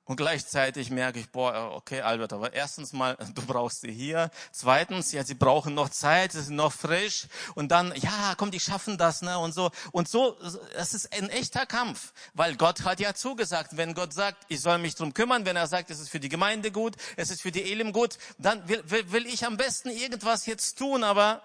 und 0.09 0.15
gleichzeitig 0.15 0.89
merke 0.89 1.19
ich, 1.19 1.29
boah, 1.29 1.71
okay, 1.75 2.01
Albert, 2.01 2.33
aber 2.33 2.51
erstens 2.51 2.93
mal, 2.93 3.15
du 3.35 3.45
brauchst 3.45 3.81
sie 3.81 3.91
hier. 3.91 4.31
Zweitens, 4.51 5.11
ja, 5.11 5.23
sie 5.23 5.35
brauchen 5.35 5.75
noch 5.75 5.89
Zeit, 5.89 6.31
sie 6.31 6.41
sind 6.41 6.55
noch 6.55 6.73
frisch. 6.73 7.27
Und 7.53 7.69
dann, 7.69 7.93
ja, 7.95 8.33
komm, 8.35 8.49
die 8.49 8.59
schaffen 8.59 8.97
das, 8.97 9.21
ne, 9.21 9.37
und 9.37 9.53
so. 9.53 9.69
Und 9.91 10.09
so, 10.09 10.35
das 10.73 10.95
ist 10.95 11.13
ein 11.13 11.29
echter 11.29 11.67
Kampf. 11.67 12.11
Weil 12.33 12.55
Gott 12.55 12.85
hat 12.85 12.99
ja 12.99 13.13
zugesagt, 13.13 13.77
wenn 13.77 13.93
Gott 13.93 14.11
sagt, 14.11 14.45
ich 14.47 14.61
soll 14.61 14.79
mich 14.79 14.95
drum 14.95 15.13
kümmern, 15.13 15.45
wenn 15.45 15.55
er 15.55 15.67
sagt, 15.67 15.91
es 15.91 15.99
ist 15.99 16.09
für 16.09 16.19
die 16.19 16.29
Gemeinde 16.29 16.71
gut, 16.71 16.95
es 17.15 17.29
ist 17.29 17.43
für 17.43 17.51
die 17.51 17.71
Elim 17.71 17.93
gut, 17.93 18.17
dann 18.39 18.67
will, 18.67 18.81
will, 18.89 19.11
will 19.11 19.27
ich 19.27 19.45
am 19.45 19.57
besten 19.57 19.91
irgendwas 19.91 20.47
jetzt 20.47 20.79
tun, 20.79 21.03
aber 21.03 21.43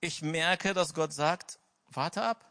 ich 0.00 0.22
merke, 0.22 0.72
dass 0.72 0.94
Gott 0.94 1.12
sagt, 1.12 1.58
warte 1.90 2.22
ab. 2.22 2.47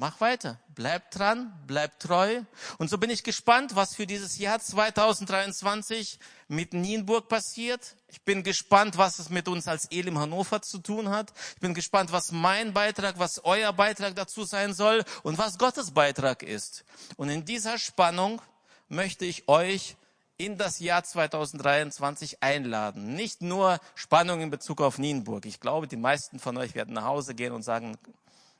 Mach 0.00 0.18
weiter, 0.22 0.58
bleib 0.74 1.10
dran, 1.10 1.52
bleib 1.66 2.00
treu. 2.00 2.40
Und 2.78 2.88
so 2.88 2.96
bin 2.96 3.10
ich 3.10 3.22
gespannt, 3.22 3.76
was 3.76 3.94
für 3.94 4.06
dieses 4.06 4.38
Jahr 4.38 4.58
2023 4.58 6.18
mit 6.48 6.72
Nienburg 6.72 7.28
passiert. 7.28 7.96
Ich 8.08 8.22
bin 8.22 8.42
gespannt, 8.42 8.96
was 8.96 9.18
es 9.18 9.28
mit 9.28 9.46
uns 9.46 9.68
als 9.68 9.84
Elim 9.92 10.18
Hannover 10.18 10.62
zu 10.62 10.78
tun 10.78 11.10
hat. 11.10 11.34
Ich 11.54 11.60
bin 11.60 11.74
gespannt, 11.74 12.12
was 12.12 12.32
mein 12.32 12.72
Beitrag, 12.72 13.18
was 13.18 13.44
euer 13.44 13.74
Beitrag 13.74 14.14
dazu 14.14 14.44
sein 14.44 14.72
soll 14.72 15.04
und 15.22 15.36
was 15.36 15.58
Gottes 15.58 15.90
Beitrag 15.90 16.42
ist. 16.42 16.86
Und 17.18 17.28
in 17.28 17.44
dieser 17.44 17.76
Spannung 17.76 18.40
möchte 18.88 19.26
ich 19.26 19.48
euch 19.48 19.96
in 20.38 20.56
das 20.56 20.80
Jahr 20.80 21.04
2023 21.04 22.42
einladen. 22.42 23.12
Nicht 23.16 23.42
nur 23.42 23.78
Spannung 23.94 24.40
in 24.40 24.48
Bezug 24.48 24.80
auf 24.80 24.96
Nienburg. 24.96 25.44
Ich 25.44 25.60
glaube, 25.60 25.88
die 25.88 25.98
meisten 25.98 26.38
von 26.38 26.56
euch 26.56 26.74
werden 26.74 26.94
nach 26.94 27.04
Hause 27.04 27.34
gehen 27.34 27.52
und 27.52 27.64
sagen, 27.64 27.98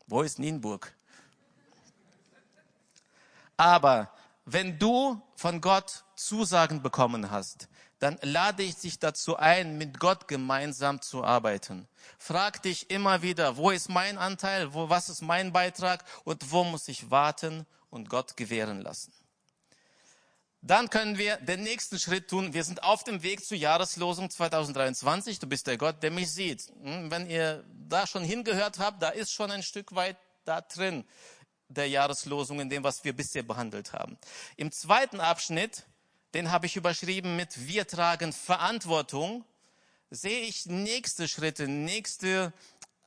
wo 0.07 0.21
ist 0.21 0.39
Nienburg? 0.39 0.95
Aber 3.61 4.11
wenn 4.47 4.79
du 4.79 5.21
von 5.37 5.61
Gott 5.61 6.05
Zusagen 6.17 6.81
bekommen 6.81 7.31
hast, 7.31 7.69
dann 7.99 8.19
lade 8.23 8.63
ich 8.63 8.77
dich 8.77 8.99
dazu 8.99 9.37
ein, 9.37 9.77
mit 9.77 10.01
Gott 10.01 10.29
gemeinsam 10.29 11.03
zu 11.03 11.23
arbeiten. 11.23 11.87
Frag 12.19 12.63
dich 12.63 12.89
immer 12.89 13.21
wieder, 13.21 13.59
wo 13.59 13.71
ist 13.71 13.91
mein 13.91 14.17
Anteil, 14.17 14.73
wo, 14.73 14.89
was 14.89 15.11
ist 15.11 15.21
mein 15.21 15.53
Beitrag 15.53 16.03
und 16.25 16.51
wo 16.51 16.65
muss 16.65 16.89
ich 16.89 17.11
warten 17.11 17.67
und 17.91 18.09
Gott 18.09 18.35
gewähren 18.35 18.81
lassen. 18.81 19.13
Dann 20.63 20.89
können 20.89 21.19
wir 21.19 21.37
den 21.37 21.63
nächsten 21.63 21.99
Schritt 21.99 22.31
tun. 22.31 22.55
Wir 22.55 22.65
sind 22.65 22.83
auf 22.83 23.05
dem 23.05 23.23
Weg 23.23 23.45
zur 23.45 23.59
Jahreslosung 23.59 24.31
2023. 24.31 25.39
Du 25.39 25.47
bist 25.47 25.67
der 25.67 25.77
Gott, 25.77 26.03
der 26.03 26.11
mich 26.11 26.33
sieht. 26.33 26.73
Hm, 26.83 27.11
wenn 27.11 27.29
ihr 27.29 27.63
da 27.91 28.07
schon 28.07 28.25
hingehört 28.25 28.79
habt, 28.79 29.03
da 29.03 29.11
ist 29.11 29.33
schon 29.33 29.51
ein 29.51 29.63
Stück 29.63 29.95
weit 29.95 30.17
da 30.47 30.63
drin 30.63 31.05
der 31.71 31.89
Jahreslosung 31.89 32.61
in 32.61 32.69
dem, 32.69 32.85
was 32.85 33.05
wir 33.05 33.15
bisher 33.15 33.43
behandelt 33.43 33.93
haben. 33.93 34.19
Im 34.57 34.71
zweiten 34.73 35.21
Abschnitt, 35.21 35.87
den 36.35 36.51
habe 36.51 36.67
ich 36.67 36.77
überschrieben 36.77 37.37
mit 37.37 37.67
Wir 37.67 37.87
tragen 37.87 38.33
Verantwortung, 38.33 39.45
sehe 40.11 40.43
ich 40.43 40.67
nächste 40.67 41.29
Schritte, 41.29 41.69
nächste 41.69 42.53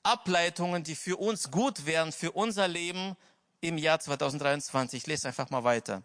Ableitungen, 0.02 0.84
die 0.84 0.95
für 0.95 1.17
uns 1.17 1.52
gut 1.52 1.86
wären, 1.86 2.12
für 2.12 2.32
unser 2.32 2.67
Leben 2.67 3.15
im 3.62 3.78
Jahr 3.78 3.99
2023. 3.99 5.02
Ich 5.02 5.08
lese 5.08 5.28
einfach 5.28 5.49
mal 5.49 5.63
weiter. 5.63 6.04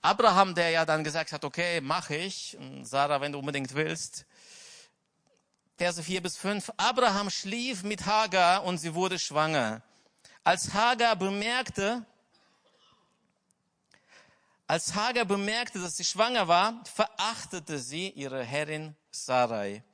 Abraham, 0.00 0.54
der 0.54 0.70
ja 0.70 0.84
dann 0.84 1.04
gesagt 1.04 1.32
hat, 1.32 1.44
okay, 1.44 1.80
mache 1.80 2.16
ich. 2.16 2.58
Sarah, 2.82 3.20
wenn 3.20 3.32
du 3.32 3.38
unbedingt 3.38 3.74
willst. 3.74 4.26
Verse 5.78 6.02
4 6.02 6.22
bis 6.22 6.36
5. 6.36 6.72
Abraham 6.76 7.30
schlief 7.30 7.82
mit 7.84 8.06
Hagar 8.06 8.64
und 8.64 8.78
sie 8.78 8.94
wurde 8.94 9.18
schwanger. 9.18 9.82
Als 10.44 10.74
Hagar 10.74 11.16
bemerkte, 11.16 12.04
als 14.66 14.94
Hagar 14.94 15.24
bemerkte, 15.24 15.78
dass 15.80 15.96
sie 15.96 16.04
schwanger 16.04 16.48
war, 16.48 16.82
verachtete 16.84 17.78
sie 17.78 18.10
ihre 18.10 18.42
Herrin 18.42 18.96
Sarai. 19.10 19.84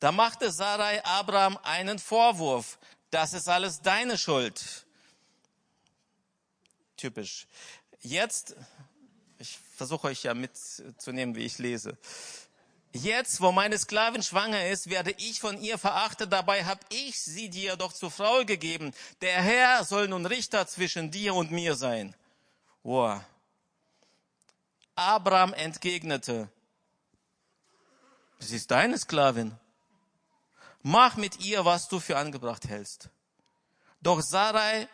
Da 0.00 0.10
machte 0.10 0.50
Sarai 0.50 1.04
Abraham 1.04 1.58
einen 1.62 1.98
Vorwurf. 1.98 2.78
Das 3.10 3.34
ist 3.34 3.48
alles 3.48 3.80
deine 3.82 4.18
Schuld. 4.18 4.86
Typisch. 6.96 7.46
Jetzt, 8.00 8.56
ich 9.38 9.58
versuche 9.76 10.08
euch 10.08 10.24
ja 10.24 10.34
mitzunehmen, 10.34 11.36
wie 11.36 11.44
ich 11.44 11.58
lese. 11.58 11.96
Jetzt, 12.94 13.40
wo 13.40 13.52
meine 13.52 13.78
Sklavin 13.78 14.22
schwanger 14.22 14.66
ist, 14.66 14.90
werde 14.90 15.12
ich 15.12 15.40
von 15.40 15.58
ihr 15.58 15.78
verachtet. 15.78 16.30
Dabei 16.30 16.64
habe 16.64 16.80
ich 16.90 17.18
sie 17.18 17.48
dir 17.48 17.76
doch 17.76 17.94
zur 17.94 18.10
Frau 18.10 18.44
gegeben. 18.44 18.92
Der 19.22 19.40
Herr 19.40 19.84
soll 19.84 20.08
nun 20.08 20.26
Richter 20.26 20.66
zwischen 20.66 21.10
dir 21.10 21.34
und 21.34 21.50
mir 21.50 21.74
sein. 21.74 22.14
Wow. 22.82 23.22
Abraham 24.94 25.54
entgegnete, 25.54 26.50
sie 28.38 28.56
ist 28.56 28.70
deine 28.70 28.98
Sklavin. 28.98 29.56
Mach 30.82 31.16
mit 31.16 31.40
ihr, 31.40 31.64
was 31.64 31.88
du 31.88 31.98
für 31.98 32.18
angebracht 32.18 32.68
hältst. 32.68 33.08
Doch 34.02 34.20
Sarai 34.20 34.86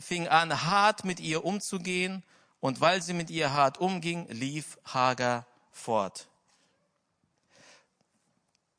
fing 0.00 0.26
an, 0.26 0.64
hart 0.64 1.04
mit 1.04 1.20
ihr 1.20 1.44
umzugehen, 1.44 2.24
und 2.58 2.80
weil 2.80 3.02
sie 3.02 3.12
mit 3.12 3.30
ihr 3.30 3.52
hart 3.52 3.78
umging, 3.78 4.26
lief 4.28 4.78
Hagar 4.84 5.46
fort 5.70 6.26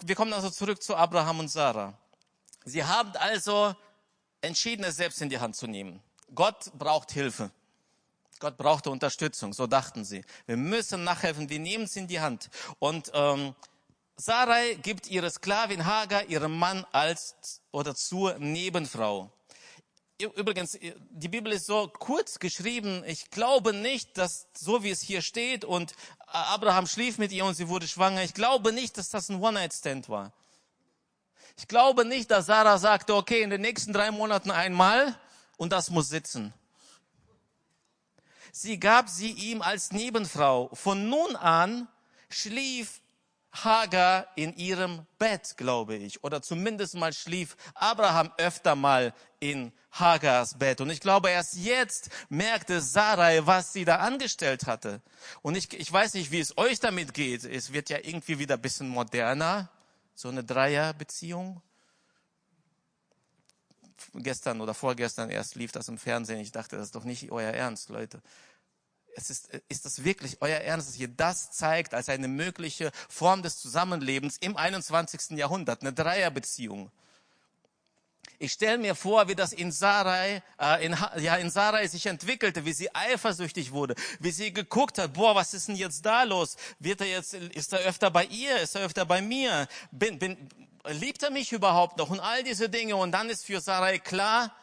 wir 0.04 0.16
kommen 0.16 0.34
also 0.34 0.50
zurück 0.50 0.82
zu 0.82 0.96
Abraham 0.96 1.40
und 1.40 1.50
Sarah. 1.50 1.98
Sie 2.66 2.84
haben 2.84 3.12
also 3.16 3.76
entschieden, 4.42 4.84
es 4.84 4.98
selbst 4.98 5.22
in 5.22 5.30
die 5.30 5.40
Hand 5.40 5.56
zu 5.56 5.68
nehmen. 5.68 6.02
Gott 6.34 6.72
braucht 6.78 7.12
Hilfe. 7.12 7.52
Gott 8.40 8.58
brauchte 8.58 8.92
Unterstützung, 8.92 9.54
so 9.54 9.66
dachten 9.66 10.06
sie. 10.06 10.24
Wir 10.46 10.58
müssen 10.58 11.04
nachhelfen, 11.04 11.50
wir 11.50 11.60
nehmen 11.60 11.86
es 11.86 11.96
in 11.96 12.08
die 12.08 12.20
Hand. 12.20 12.50
Und 12.80 13.12
ähm, 13.14 13.56
Sarai 14.16 14.76
gibt 14.76 15.08
ihre 15.08 15.30
Sklavin 15.30 15.86
Hagar 15.86 16.26
ihrem 16.26 16.58
Mann 16.58 16.86
als 16.92 17.62
oder 17.72 17.96
zur 17.96 18.38
Nebenfrau. 18.38 19.32
Übrigens, 20.20 20.80
die 21.12 21.28
Bibel 21.28 21.52
ist 21.52 21.68
so 21.68 21.88
kurz 21.88 22.40
geschrieben. 22.40 23.04
Ich 23.06 23.30
glaube 23.30 23.72
nicht, 23.72 24.18
dass 24.18 24.48
so 24.58 24.82
wie 24.82 24.90
es 24.90 25.00
hier 25.00 25.22
steht 25.22 25.64
und 25.64 25.94
Abraham 26.26 26.88
schlief 26.88 27.20
mit 27.20 27.32
ihr 27.32 27.46
und 27.46 27.54
sie 27.54 27.70
wurde 27.70 27.88
schwanger. 27.88 28.24
Ich 28.24 28.34
glaube 28.34 28.74
nicht, 28.74 28.98
dass 28.98 29.10
das 29.10 29.30
ein 29.30 29.40
One-Night-Stand 29.40 30.10
war. 30.10 30.34
Ich 31.56 31.68
glaube 31.68 32.04
nicht, 32.04 32.32
dass 32.32 32.48
Sarah 32.48 32.80
sagte, 32.80 33.16
okay, 33.16 33.42
in 33.42 33.52
den 33.52 33.62
nächsten 33.62 33.94
drei 33.94 34.10
Monaten 34.10 34.50
einmal 34.50 35.16
und 35.58 35.72
das 35.72 35.92
muss 35.92 36.10
sitzen. 36.10 36.52
Sie 38.52 38.80
gab 38.80 39.10
sie 39.10 39.32
ihm 39.32 39.62
als 39.62 39.92
Nebenfrau. 39.92 40.72
Von 40.74 41.10
nun 41.10 41.36
an 41.36 41.88
schlief 42.30 43.02
Hagar 43.52 44.28
in 44.36 44.56
ihrem 44.56 45.06
Bett, 45.18 45.56
glaube 45.58 45.96
ich, 45.96 46.24
oder 46.24 46.42
zumindest 46.42 46.96
mal 46.96 47.14
schlief 47.14 47.56
Abraham 47.74 48.32
öfter 48.38 48.76
mal 48.76 49.14
in 49.40 49.72
Hagars 50.00 50.58
Bett. 50.58 50.82
Und 50.82 50.90
ich 50.90 51.00
glaube, 51.00 51.30
erst 51.30 51.56
jetzt 51.56 52.10
merkte 52.30 52.82
Sarai, 52.82 53.46
was 53.46 53.74
sie 53.74 53.86
da 53.86 53.98
angestellt 53.98 54.66
hatte. 54.66 55.02
Und 55.42 55.56
ich, 55.56 55.74
ich 55.74 55.92
weiß 55.92 56.14
nicht, 56.14 56.32
wie 56.32 56.40
es 56.40 56.58
euch 56.58 56.80
damit 56.80 57.14
geht. 57.14 57.44
Es 57.44 57.74
wird 57.74 57.90
ja 57.90 57.98
irgendwie 58.02 58.40
wieder 58.40 58.56
ein 58.56 58.62
bisschen 58.62 58.90
moderner, 58.90 59.70
so 60.16 60.30
eine 60.30 60.44
Dreierbeziehung. 60.44 61.62
Gestern 64.14 64.62
oder 64.62 64.74
vorgestern 64.74 65.30
erst 65.30 65.56
lief 65.56 65.72
das 65.72 65.88
im 65.88 65.98
Fernsehen. 65.98 66.40
Ich 66.40 66.52
dachte, 66.52 66.78
das 66.78 66.88
ist 66.88 66.96
doch 66.96 67.04
nicht 67.04 67.32
euer 67.32 67.52
Ernst, 67.52 67.90
Leute 67.90 68.22
es 69.18 69.32
ist, 69.32 69.50
ist 69.68 69.86
das 69.86 70.04
wirklich 70.04 70.38
euer 70.42 70.60
Ernst, 70.60 70.90
dass 70.90 70.98
ihr 70.98 71.08
das 71.08 71.52
zeigt 71.52 71.94
als 71.94 72.08
eine 72.08 72.28
mögliche 72.28 72.92
Form 73.10 73.42
des 73.42 73.58
Zusammenlebens 73.58 74.38
im 74.38 74.56
21. 74.56 75.32
Jahrhundert, 75.32 75.82
eine 75.82 75.92
Dreierbeziehung? 75.92 76.92
Ich 78.40 78.54
stelle 78.54 78.78
mir 78.78 78.94
vor, 78.94 79.28
wie 79.28 79.36
das 79.36 79.52
in 79.52 79.72
Sarai, 79.72 80.44
äh, 80.60 80.86
in, 80.86 80.96
ja, 81.18 81.38
in 81.38 81.50
Sarai 81.50 81.88
sich 81.88 82.06
entwickelte, 82.06 82.66
wie 82.66 82.74
sie 82.74 82.94
eifersüchtig 82.94 83.72
wurde, 83.72 83.96
wie 84.20 84.30
sie 84.30 84.54
geguckt 84.54 85.00
hat, 85.00 85.14
boah, 85.14 85.34
was 85.34 85.56
ist 85.56 85.70
denn 85.70 85.76
jetzt 85.76 86.06
da 86.06 86.22
los? 86.24 86.56
Wird 86.78 87.02
er 87.02 87.08
jetzt, 87.08 87.34
ist 87.34 87.74
er 87.74 87.80
öfter 87.80 88.12
bei 88.12 88.26
ihr? 88.26 88.60
Ist 88.60 88.76
er 88.76 88.86
öfter 88.86 89.06
bei 89.06 89.24
mir? 89.24 89.68
Bin, 89.92 90.20
bin, 90.20 90.50
liebt 90.86 91.24
er 91.24 91.32
mich 91.32 91.52
überhaupt 91.52 91.98
noch? 91.98 92.12
Und 92.12 92.20
all 92.20 92.44
diese 92.44 92.70
Dinge. 92.70 92.96
Und 92.96 93.12
dann 93.12 93.30
ist 93.30 93.44
für 93.44 93.60
Sarai 93.60 93.98
klar, 93.98 94.56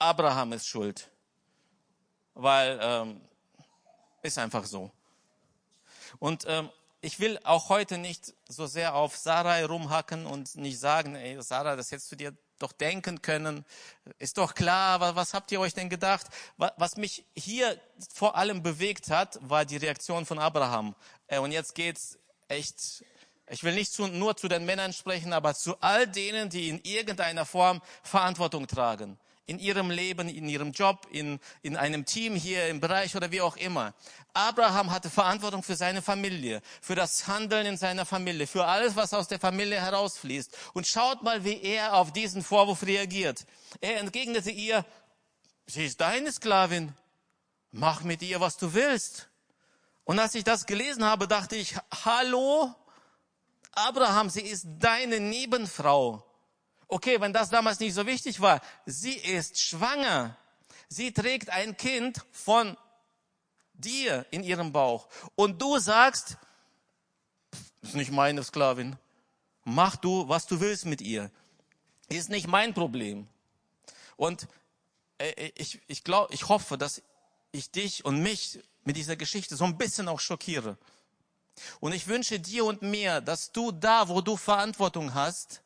Abraham 0.00 0.52
ist 0.54 0.66
schuld. 0.66 1.08
Weil, 2.34 2.80
ähm, 2.82 3.20
ist 4.22 4.38
einfach 4.38 4.64
so. 4.64 4.90
Und 6.18 6.44
ähm, 6.48 6.68
ich 7.00 7.20
will 7.20 7.38
auch 7.44 7.68
heute 7.68 7.98
nicht 7.98 8.34
so 8.48 8.66
sehr 8.66 8.94
auf 8.94 9.16
Sarai 9.16 9.64
rumhacken 9.64 10.26
und 10.26 10.56
nicht 10.56 10.78
sagen, 10.78 11.14
ey, 11.14 11.40
Sarah, 11.42 11.76
das 11.76 11.90
hättest 11.90 12.10
du 12.12 12.16
dir 12.16 12.36
doch 12.62 12.72
denken 12.72 13.22
können. 13.22 13.64
Ist 14.18 14.38
doch 14.38 14.54
klar, 14.54 15.14
was, 15.16 15.34
habt 15.34 15.52
ihr 15.52 15.60
euch 15.60 15.74
denn 15.74 15.88
gedacht? 15.88 16.26
Was, 16.56 16.96
mich 16.96 17.24
hier 17.34 17.80
vor 18.12 18.36
allem 18.36 18.62
bewegt 18.62 19.10
hat, 19.10 19.38
war 19.42 19.64
die 19.64 19.76
Reaktion 19.76 20.26
von 20.26 20.38
Abraham. 20.38 20.94
Äh, 21.26 21.38
und 21.38 21.52
jetzt 21.52 21.74
geht's 21.74 22.18
echt, 22.48 23.04
ich 23.48 23.64
will 23.64 23.74
nicht 23.74 23.98
nur 23.98 24.36
zu 24.36 24.48
den 24.48 24.64
Männern 24.64 24.92
sprechen, 24.92 25.32
aber 25.32 25.54
zu 25.54 25.80
all 25.80 26.06
denen, 26.06 26.48
die 26.48 26.68
in 26.68 26.80
irgendeiner 26.82 27.44
Form 27.44 27.82
Verantwortung 28.02 28.66
tragen 28.66 29.18
in 29.46 29.58
ihrem 29.58 29.90
Leben, 29.90 30.28
in 30.28 30.48
ihrem 30.48 30.72
Job, 30.72 31.06
in, 31.10 31.40
in 31.62 31.76
einem 31.76 32.04
Team 32.04 32.34
hier 32.34 32.68
im 32.68 32.80
Bereich 32.80 33.16
oder 33.16 33.30
wie 33.32 33.40
auch 33.40 33.56
immer. 33.56 33.92
Abraham 34.34 34.90
hatte 34.90 35.10
Verantwortung 35.10 35.62
für 35.62 35.76
seine 35.76 36.00
Familie, 36.00 36.62
für 36.80 36.94
das 36.94 37.26
Handeln 37.26 37.66
in 37.66 37.76
seiner 37.76 38.06
Familie, 38.06 38.46
für 38.46 38.64
alles, 38.64 38.96
was 38.96 39.12
aus 39.12 39.28
der 39.28 39.40
Familie 39.40 39.80
herausfließt. 39.80 40.56
Und 40.74 40.86
schaut 40.86 41.22
mal, 41.22 41.44
wie 41.44 41.60
er 41.60 41.94
auf 41.94 42.12
diesen 42.12 42.42
Vorwurf 42.42 42.84
reagiert. 42.84 43.44
Er 43.80 43.98
entgegnete 43.98 44.50
ihr, 44.50 44.84
sie 45.66 45.86
ist 45.86 46.00
deine 46.00 46.30
Sklavin, 46.30 46.94
mach 47.72 48.02
mit 48.02 48.22
ihr, 48.22 48.40
was 48.40 48.56
du 48.56 48.74
willst. 48.74 49.28
Und 50.04 50.18
als 50.18 50.34
ich 50.34 50.44
das 50.44 50.66
gelesen 50.66 51.04
habe, 51.04 51.28
dachte 51.28 51.56
ich, 51.56 51.76
hallo, 52.04 52.74
Abraham, 53.72 54.30
sie 54.30 54.42
ist 54.42 54.66
deine 54.78 55.20
Nebenfrau. 55.20 56.24
Okay, 56.92 57.18
wenn 57.22 57.32
das 57.32 57.48
damals 57.48 57.80
nicht 57.80 57.94
so 57.94 58.04
wichtig 58.04 58.38
war, 58.42 58.60
sie 58.84 59.14
ist 59.14 59.58
schwanger. 59.58 60.36
Sie 60.88 61.10
trägt 61.10 61.48
ein 61.48 61.74
Kind 61.78 62.20
von 62.32 62.76
dir 63.72 64.26
in 64.30 64.44
ihrem 64.44 64.72
Bauch. 64.72 65.08
Und 65.34 65.62
du 65.62 65.78
sagst, 65.78 66.36
ist 67.80 67.94
nicht 67.94 68.12
meine 68.12 68.44
Sklavin. 68.44 68.98
Mach 69.64 69.96
du, 69.96 70.28
was 70.28 70.46
du 70.46 70.60
willst 70.60 70.84
mit 70.84 71.00
ihr. 71.00 71.30
Ist 72.10 72.28
nicht 72.28 72.46
mein 72.46 72.74
Problem. 72.74 73.26
Und 74.18 74.46
äh, 75.16 75.50
ich, 75.54 75.80
ich 75.86 76.04
glaube, 76.04 76.34
ich 76.34 76.50
hoffe, 76.50 76.76
dass 76.76 77.00
ich 77.52 77.70
dich 77.70 78.04
und 78.04 78.22
mich 78.22 78.60
mit 78.84 78.98
dieser 78.98 79.16
Geschichte 79.16 79.56
so 79.56 79.64
ein 79.64 79.78
bisschen 79.78 80.08
auch 80.08 80.20
schockiere. 80.20 80.76
Und 81.80 81.94
ich 81.94 82.06
wünsche 82.06 82.38
dir 82.38 82.66
und 82.66 82.82
mir, 82.82 83.22
dass 83.22 83.50
du 83.50 83.72
da, 83.72 84.10
wo 84.10 84.20
du 84.20 84.36
Verantwortung 84.36 85.14
hast, 85.14 85.62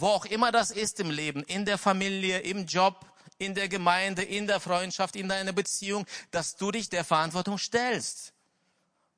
wo 0.00 0.08
auch 0.08 0.26
immer 0.26 0.52
das 0.52 0.70
ist 0.70 1.00
im 1.00 1.10
Leben, 1.10 1.42
in 1.44 1.64
der 1.64 1.78
Familie, 1.78 2.40
im 2.40 2.66
Job, 2.66 3.06
in 3.38 3.54
der 3.54 3.68
Gemeinde, 3.68 4.22
in 4.22 4.46
der 4.46 4.60
Freundschaft, 4.60 5.16
in 5.16 5.28
deiner 5.28 5.52
Beziehung, 5.52 6.06
dass 6.30 6.56
du 6.56 6.70
dich 6.70 6.88
der 6.88 7.04
Verantwortung 7.04 7.58
stellst. 7.58 8.32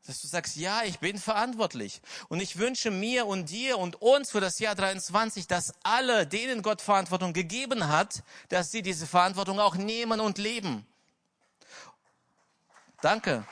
Dass 0.06 0.22
du 0.22 0.28
sagst, 0.28 0.56
ja, 0.56 0.84
ich 0.84 1.00
bin 1.00 1.18
verantwortlich. 1.18 2.00
Und 2.28 2.40
ich 2.40 2.58
wünsche 2.58 2.90
mir 2.90 3.26
und 3.26 3.50
dir 3.50 3.78
und 3.78 4.00
uns 4.00 4.30
für 4.30 4.40
das 4.40 4.58
Jahr 4.58 4.74
23, 4.74 5.46
dass 5.46 5.74
alle, 5.82 6.26
denen 6.26 6.62
Gott 6.62 6.80
Verantwortung 6.80 7.32
gegeben 7.32 7.88
hat, 7.88 8.22
dass 8.48 8.70
sie 8.70 8.82
diese 8.82 9.06
Verantwortung 9.06 9.60
auch 9.60 9.74
nehmen 9.74 10.20
und 10.20 10.38
leben. 10.38 10.86
Danke. 13.02 13.44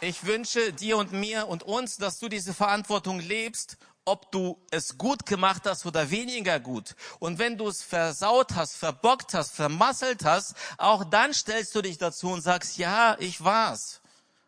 Ich 0.00 0.24
wünsche 0.24 0.72
dir 0.72 0.96
und 0.96 1.12
mir 1.12 1.48
und 1.48 1.64
uns, 1.64 1.96
dass 1.96 2.20
du 2.20 2.28
diese 2.28 2.54
Verantwortung 2.54 3.18
lebst 3.18 3.76
ob 4.08 4.32
du 4.32 4.58
es 4.70 4.98
gut 4.98 5.26
gemacht 5.26 5.62
hast 5.66 5.86
oder 5.86 6.10
weniger 6.10 6.58
gut. 6.58 6.96
Und 7.18 7.38
wenn 7.38 7.56
du 7.56 7.68
es 7.68 7.82
versaut 7.82 8.54
hast, 8.54 8.76
verbockt 8.76 9.34
hast, 9.34 9.54
vermasselt 9.54 10.24
hast, 10.24 10.54
auch 10.78 11.04
dann 11.04 11.32
stellst 11.34 11.74
du 11.74 11.82
dich 11.82 11.98
dazu 11.98 12.30
und 12.30 12.40
sagst, 12.40 12.78
ja, 12.78 13.16
ich 13.20 13.44
war's. 13.44 14.00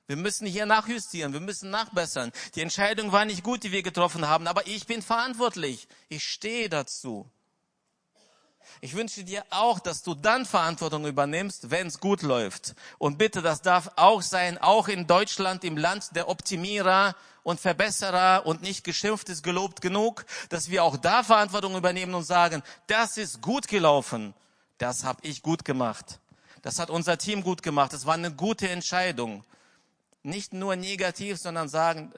Wir 0.07 0.17
müssen 0.17 0.47
hier 0.47 0.67
nachjustieren, 0.67 1.33
wir 1.33 1.41
müssen 1.41 1.71
nachbessern. 1.71 2.33
Die 2.57 2.63
Entscheidung 2.63 3.13
war 3.13 3.25
nicht 3.25 3.45
gut, 3.45 3.63
die 3.63 3.71
wir 3.71 3.85
getroffen 3.85 4.27
haben, 4.27 4.49
aber 4.49 4.67
ich 4.67 4.87
bin 4.87 5.03
verantwortlich. 5.03 5.87
Ich 6.09 6.25
stehe 6.25 6.69
dazu. 6.69 7.31
Ich 8.81 8.95
wünsche 8.95 9.25
dir 9.25 9.45
auch, 9.51 9.79
dass 9.79 10.03
du 10.03 10.15
dann 10.15 10.47
Verantwortung 10.47 11.07
übernimmst, 11.07 11.71
wenn 11.71 11.87
es 11.87 12.01
gut 12.01 12.23
läuft. 12.23 12.75
Und 12.99 13.19
bitte, 13.19 13.43
das 13.43 13.63
darf 13.63 13.91
auch 13.97 14.23
sein, 14.23 14.59
auch 14.59 14.89
in 14.89 15.07
Deutschland, 15.07 15.65
im 15.65 15.77
Land 15.77 16.17
der 16.17 16.29
Optimierer 16.29 17.15
und 17.43 17.61
Verbesserer 17.61 18.47
und 18.47 18.63
nicht 18.63 18.85
geschimpft 18.85 19.29
ist 19.29 19.43
gelobt 19.43 19.81
genug, 19.81 20.25
dass 20.49 20.71
wir 20.71 20.85
auch 20.85 20.97
da 20.97 21.23
Verantwortung 21.23 21.77
übernehmen 21.77 22.15
und 22.15 22.25
sagen, 22.25 22.63
das 22.87 23.17
ist 23.17 23.41
gut 23.41 23.69
gelaufen, 23.69 24.35
das 24.79 25.05
habe 25.05 25.21
ich 25.23 25.43
gut 25.43 25.65
gemacht. 25.65 26.21
Das 26.63 26.79
hat 26.79 26.91
unser 26.91 27.17
Team 27.19 27.43
gut 27.43 27.63
gemacht. 27.63 27.93
Das 27.93 28.07
war 28.07 28.15
eine 28.15 28.33
gute 28.33 28.69
Entscheidung. 28.69 29.45
Nicht 30.23 30.53
nur 30.53 30.77
negativ, 30.77 31.39
sondern 31.39 31.69
sagen, 31.69 32.13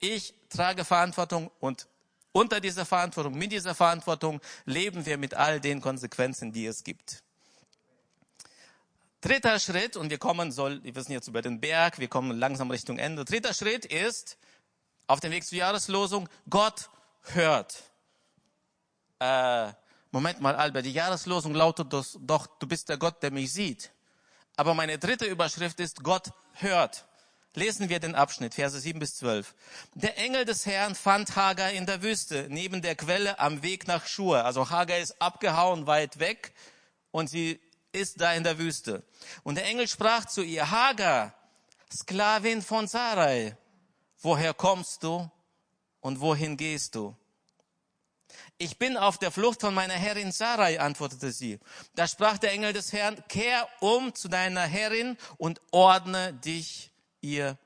ich 0.00 0.34
trage 0.48 0.84
Verantwortung 0.84 1.50
und 1.58 1.88
unter 2.32 2.60
dieser 2.60 2.84
Verantwortung, 2.84 3.34
mit 3.36 3.50
dieser 3.50 3.74
Verantwortung 3.74 4.40
leben 4.66 5.06
wir 5.06 5.16
mit 5.16 5.34
all 5.34 5.58
den 5.58 5.80
Konsequenzen, 5.80 6.52
die 6.52 6.66
es 6.66 6.84
gibt. 6.84 7.22
Dritter 9.20 9.58
Schritt, 9.58 9.96
und 9.96 10.10
wir 10.10 10.18
kommen, 10.18 10.52
soll, 10.52 10.82
wir 10.84 10.92
sind 10.94 11.12
jetzt 11.12 11.28
über 11.28 11.42
den 11.42 11.60
Berg, 11.60 11.98
wir 11.98 12.08
kommen 12.08 12.38
langsam 12.38 12.70
Richtung 12.70 12.98
Ende. 12.98 13.24
Dritter 13.24 13.54
Schritt 13.54 13.86
ist, 13.86 14.36
auf 15.06 15.20
dem 15.20 15.32
Weg 15.32 15.44
zur 15.44 15.58
Jahreslosung, 15.58 16.28
Gott 16.48 16.90
hört. 17.22 17.82
Äh, 19.18 19.72
Moment 20.10 20.40
mal, 20.40 20.54
Albert, 20.54 20.84
die 20.84 20.92
Jahreslosung 20.92 21.54
lautet 21.54 21.92
doch, 21.92 22.46
du 22.58 22.66
bist 22.66 22.88
der 22.88 22.98
Gott, 22.98 23.22
der 23.22 23.30
mich 23.30 23.52
sieht. 23.52 23.90
Aber 24.56 24.74
meine 24.74 24.98
dritte 24.98 25.26
Überschrift 25.26 25.80
ist, 25.80 26.02
Gott 26.02 26.30
hört. 26.54 27.06
Lesen 27.54 27.88
wir 27.88 28.00
den 28.00 28.14
Abschnitt, 28.14 28.54
Verse 28.54 28.78
7 28.78 28.98
bis 28.98 29.16
12. 29.16 29.54
Der 29.94 30.18
Engel 30.18 30.44
des 30.44 30.66
Herrn 30.66 30.94
fand 30.94 31.36
Hagar 31.36 31.70
in 31.70 31.86
der 31.86 32.02
Wüste, 32.02 32.46
neben 32.50 32.82
der 32.82 32.96
Quelle 32.96 33.38
am 33.38 33.62
Weg 33.62 33.86
nach 33.86 34.06
Schur. 34.06 34.44
Also 34.44 34.68
Hagar 34.68 34.98
ist 34.98 35.20
abgehauen 35.22 35.86
weit 35.86 36.18
weg 36.18 36.52
und 37.12 37.28
sie 37.28 37.60
ist 37.96 38.20
da 38.20 38.32
in 38.34 38.44
der 38.44 38.58
Wüste. 38.58 39.02
Und 39.42 39.56
der 39.56 39.64
Engel 39.64 39.88
sprach 39.88 40.26
zu 40.26 40.42
ihr, 40.42 40.70
Hagar, 40.70 41.34
Sklavin 41.92 42.62
von 42.62 42.86
Sarai, 42.86 43.56
woher 44.20 44.54
kommst 44.54 45.02
du 45.02 45.30
und 46.00 46.20
wohin 46.20 46.56
gehst 46.56 46.94
du? 46.94 47.16
Ich 48.58 48.78
bin 48.78 48.96
auf 48.96 49.18
der 49.18 49.30
Flucht 49.30 49.60
von 49.60 49.74
meiner 49.74 49.94
Herrin 49.94 50.32
Sarai, 50.32 50.80
antwortete 50.80 51.32
sie. 51.32 51.58
Da 51.94 52.06
sprach 52.06 52.38
der 52.38 52.52
Engel 52.52 52.72
des 52.72 52.92
Herrn, 52.92 53.22
kehr 53.28 53.68
um 53.80 54.14
zu 54.14 54.28
deiner 54.28 54.62
Herrin 54.62 55.16
und 55.36 55.60
ordne 55.72 56.32
dich 56.34 56.90
ihr 57.20 57.58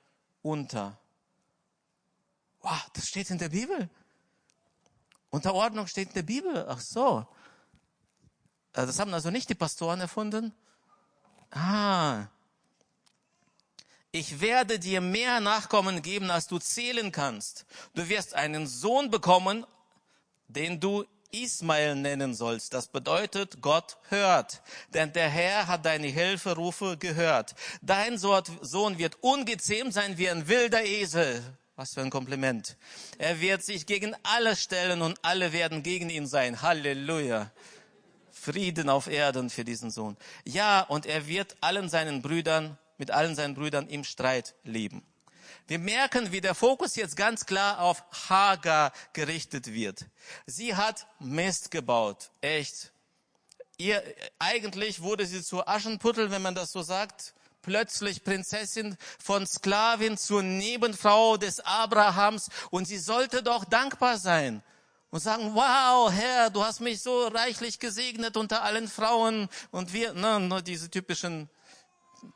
unter. 0.42 0.98
Wow, 2.60 2.90
das 2.92 3.06
steht 3.06 3.30
in 3.30 3.38
der 3.38 3.48
Bibel. 3.48 3.88
Unterordnung 5.30 5.86
steht 5.86 6.08
in 6.08 6.14
der 6.14 6.22
Bibel. 6.22 6.66
Ach 6.68 6.80
so. 6.80 7.26
Äh, 8.72 8.86
das 8.86 8.98
haben 8.98 9.14
also 9.14 9.30
nicht 9.30 9.48
die 9.48 9.54
Pastoren 9.54 10.00
erfunden. 10.00 10.52
Ah. 11.50 12.26
Ich 14.12 14.40
werde 14.40 14.78
dir 14.78 15.00
mehr 15.00 15.40
Nachkommen 15.40 16.02
geben, 16.02 16.30
als 16.30 16.48
du 16.48 16.58
zählen 16.58 17.12
kannst. 17.12 17.64
Du 17.94 18.08
wirst 18.08 18.34
einen 18.34 18.66
Sohn 18.66 19.10
bekommen, 19.10 19.64
den 20.48 20.80
du 20.80 21.04
Ismael 21.32 21.94
nennen 21.94 22.34
sollst. 22.34 22.74
Das 22.74 22.88
bedeutet, 22.88 23.60
Gott 23.60 23.98
hört. 24.08 24.62
Denn 24.92 25.12
der 25.12 25.28
Herr 25.28 25.68
hat 25.68 25.86
deine 25.86 26.08
Hilferufe 26.08 26.96
gehört. 26.96 27.54
Dein 27.82 28.18
Sohn 28.18 28.98
wird 28.98 29.16
ungezähmt 29.20 29.94
sein 29.94 30.18
wie 30.18 30.28
ein 30.28 30.48
wilder 30.48 30.84
Esel. 30.84 31.42
Was 31.76 31.94
für 31.94 32.02
ein 32.02 32.10
Kompliment. 32.10 32.76
Er 33.16 33.40
wird 33.40 33.62
sich 33.62 33.86
gegen 33.86 34.14
alle 34.22 34.54
stellen 34.56 35.02
und 35.02 35.18
alle 35.22 35.52
werden 35.52 35.82
gegen 35.82 36.10
ihn 36.10 36.26
sein. 36.26 36.60
Halleluja. 36.60 37.50
Frieden 38.40 38.88
auf 38.88 39.06
Erden 39.06 39.50
für 39.50 39.64
diesen 39.64 39.90
Sohn. 39.90 40.16
Ja, 40.44 40.80
und 40.80 41.04
er 41.04 41.26
wird 41.26 41.56
allen 41.60 41.88
seinen 41.88 42.22
Brüdern, 42.22 42.78
mit 42.96 43.10
allen 43.10 43.34
seinen 43.34 43.54
Brüdern 43.54 43.86
im 43.88 44.02
Streit 44.02 44.54
leben. 44.64 45.02
Wir 45.66 45.78
merken, 45.78 46.32
wie 46.32 46.40
der 46.40 46.54
Fokus 46.54 46.96
jetzt 46.96 47.16
ganz 47.16 47.44
klar 47.44 47.80
auf 47.80 48.02
Hagar 48.28 48.92
gerichtet 49.12 49.72
wird. 49.72 50.06
Sie 50.46 50.74
hat 50.74 51.06
Mist 51.18 51.70
gebaut. 51.70 52.30
Echt. 52.40 52.92
Ihr, 53.76 54.02
eigentlich 54.38 55.02
wurde 55.02 55.26
sie 55.26 55.42
zur 55.42 55.68
Aschenputtel, 55.68 56.30
wenn 56.30 56.42
man 56.42 56.54
das 56.54 56.72
so 56.72 56.82
sagt. 56.82 57.34
Plötzlich 57.62 58.24
Prinzessin 58.24 58.96
von 59.22 59.46
Sklavin 59.46 60.16
zur 60.16 60.42
Nebenfrau 60.42 61.36
des 61.36 61.60
Abrahams. 61.60 62.48
Und 62.70 62.86
sie 62.86 62.98
sollte 62.98 63.42
doch 63.42 63.64
dankbar 63.64 64.16
sein 64.18 64.62
und 65.10 65.20
sagen, 65.20 65.54
wow, 65.54 66.10
Herr, 66.12 66.50
du 66.50 66.62
hast 66.64 66.80
mich 66.80 67.02
so 67.02 67.26
reichlich 67.28 67.78
gesegnet 67.78 68.36
unter 68.36 68.62
allen 68.62 68.88
Frauen 68.88 69.48
und 69.70 69.92
wir, 69.92 70.12
ne, 70.12 70.40
nur 70.40 70.62
diese 70.62 70.90
typischen 70.90 71.48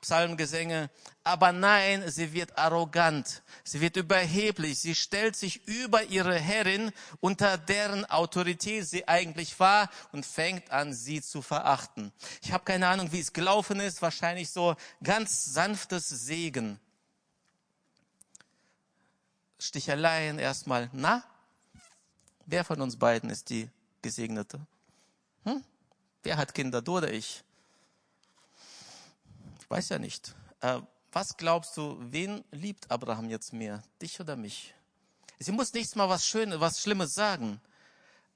Psalmgesänge. 0.01 0.91
Aber 1.23 1.53
nein, 1.53 2.11
sie 2.11 2.33
wird 2.33 2.59
arrogant, 2.59 3.43
sie 3.63 3.81
wird 3.81 3.97
überheblich, 3.97 4.79
sie 4.79 4.95
stellt 4.95 5.37
sich 5.37 5.67
über 5.67 6.05
ihre 6.05 6.39
Herrin, 6.39 6.93
unter 7.21 7.59
deren 7.59 8.05
Autorität 8.07 8.87
sie 8.87 9.07
eigentlich 9.07 9.59
war 9.61 9.89
und 10.13 10.27
fängt 10.27 10.71
an, 10.71 10.93
sie 10.93 11.23
zu 11.23 11.43
verachten. 11.43 12.13
Ich 12.43 12.53
habe 12.53 12.65
keine 12.65 12.89
Ahnung, 12.89 13.13
wie 13.13 13.21
es 13.21 13.33
gelaufen 13.33 13.81
ist, 13.81 14.03
wahrscheinlich 14.03 14.51
so 14.51 14.75
ganz 15.03 15.45
sanftes 15.45 16.09
Segen. 16.09 16.81
Sticheleien 19.59 20.39
erstmal, 20.39 20.91
na, 20.93 21.25
wer 22.47 22.65
von 22.65 22.81
uns 22.81 22.97
beiden 22.97 23.31
ist 23.31 23.51
die 23.51 23.69
Gesegnete? 24.03 24.61
Hm? 25.45 25.63
Wer 26.23 26.37
hat 26.37 26.55
Kinder, 26.55 26.83
du 26.83 26.99
oder 26.99 27.13
ich? 27.13 27.43
Ich 29.61 29.71
weiß 29.71 29.91
ja 29.91 29.99
nicht. 29.99 30.35
Äh, 30.61 30.81
was 31.13 31.37
glaubst 31.37 31.77
du, 31.77 31.97
wen 32.01 32.45
liebt 32.51 32.91
Abraham 32.91 33.31
jetzt 33.31 33.53
mehr? 33.53 33.83
Dich 34.03 34.21
oder 34.21 34.37
mich? 34.37 34.75
Sie 35.39 35.53
muss 35.53 35.73
nichts 35.73 35.95
mal 35.95 36.09
was 36.09 36.27
Schönes, 36.27 36.61
was 36.61 36.81
Schlimmes 36.81 37.15
sagen. 37.15 37.61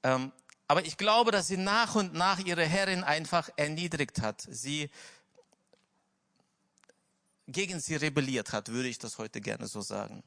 Ähm, 0.03 0.31
aber 0.67 0.85
ich 0.85 0.97
glaube, 0.97 1.31
dass 1.31 1.47
sie 1.47 1.57
nach 1.57 1.95
und 1.95 2.13
nach 2.13 2.39
ihre 2.39 2.63
Herrin 2.63 3.03
einfach 3.03 3.49
erniedrigt 3.55 4.21
hat. 4.21 4.45
Sie 4.49 4.89
gegen 7.47 7.79
sie 7.79 7.95
rebelliert 7.95 8.53
hat, 8.53 8.69
würde 8.69 8.89
ich 8.89 8.99
das 8.99 9.17
heute 9.17 9.41
gerne 9.41 9.67
so 9.67 9.81
sagen. 9.81 10.23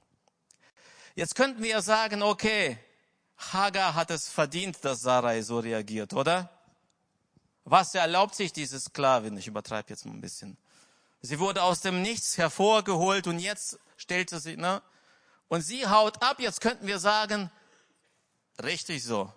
Jetzt 1.15 1.35
könnten 1.35 1.63
wir 1.63 1.71
ja 1.71 1.83
sagen, 1.83 2.23
okay, 2.23 2.79
Hagar 3.51 3.95
hat 3.95 4.11
es 4.11 4.29
verdient, 4.29 4.85
dass 4.85 5.03
Sarai 5.03 5.43
so 5.43 5.59
reagiert, 5.59 6.13
oder? 6.13 6.51
Was 7.65 7.95
erlaubt 7.95 8.35
sich 8.35 8.53
diese 8.53 8.79
Sklavin? 8.79 9.37
Ich 9.37 9.47
übertreibe 9.47 9.91
jetzt 9.91 10.05
mal 10.05 10.13
ein 10.13 10.21
bisschen. 10.21 10.57
Sie 11.21 11.39
wurde 11.39 11.63
aus 11.63 11.81
dem 11.81 12.03
Nichts 12.03 12.39
hervorgeholt 12.39 13.27
und 13.27 13.39
jetzt 13.39 13.79
stellte 13.97 14.41
sie, 14.41 14.57
ne? 14.57 14.83
Und 15.49 15.63
sie 15.63 15.87
haut 15.87 16.23
ab. 16.23 16.41
Jetzt 16.41 16.61
könnten 16.61 16.87
wir 16.87 16.99
sagen, 16.99 17.51
richtig 18.63 19.05
so. 19.05 19.33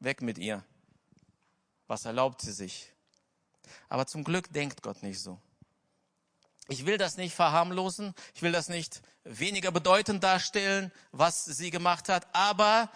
Weg 0.00 0.20
mit 0.20 0.38
ihr. 0.38 0.62
Was 1.86 2.04
erlaubt 2.04 2.40
sie 2.40 2.52
sich? 2.52 2.92
Aber 3.88 4.06
zum 4.06 4.24
Glück 4.24 4.52
denkt 4.52 4.82
Gott 4.82 5.02
nicht 5.02 5.20
so. 5.20 5.40
Ich 6.68 6.84
will 6.86 6.98
das 6.98 7.16
nicht 7.16 7.34
verharmlosen. 7.34 8.14
Ich 8.34 8.42
will 8.42 8.52
das 8.52 8.68
nicht 8.68 9.02
weniger 9.24 9.70
bedeutend 9.72 10.22
darstellen, 10.22 10.92
was 11.12 11.44
sie 11.44 11.70
gemacht 11.70 12.08
hat. 12.08 12.26
Aber 12.32 12.90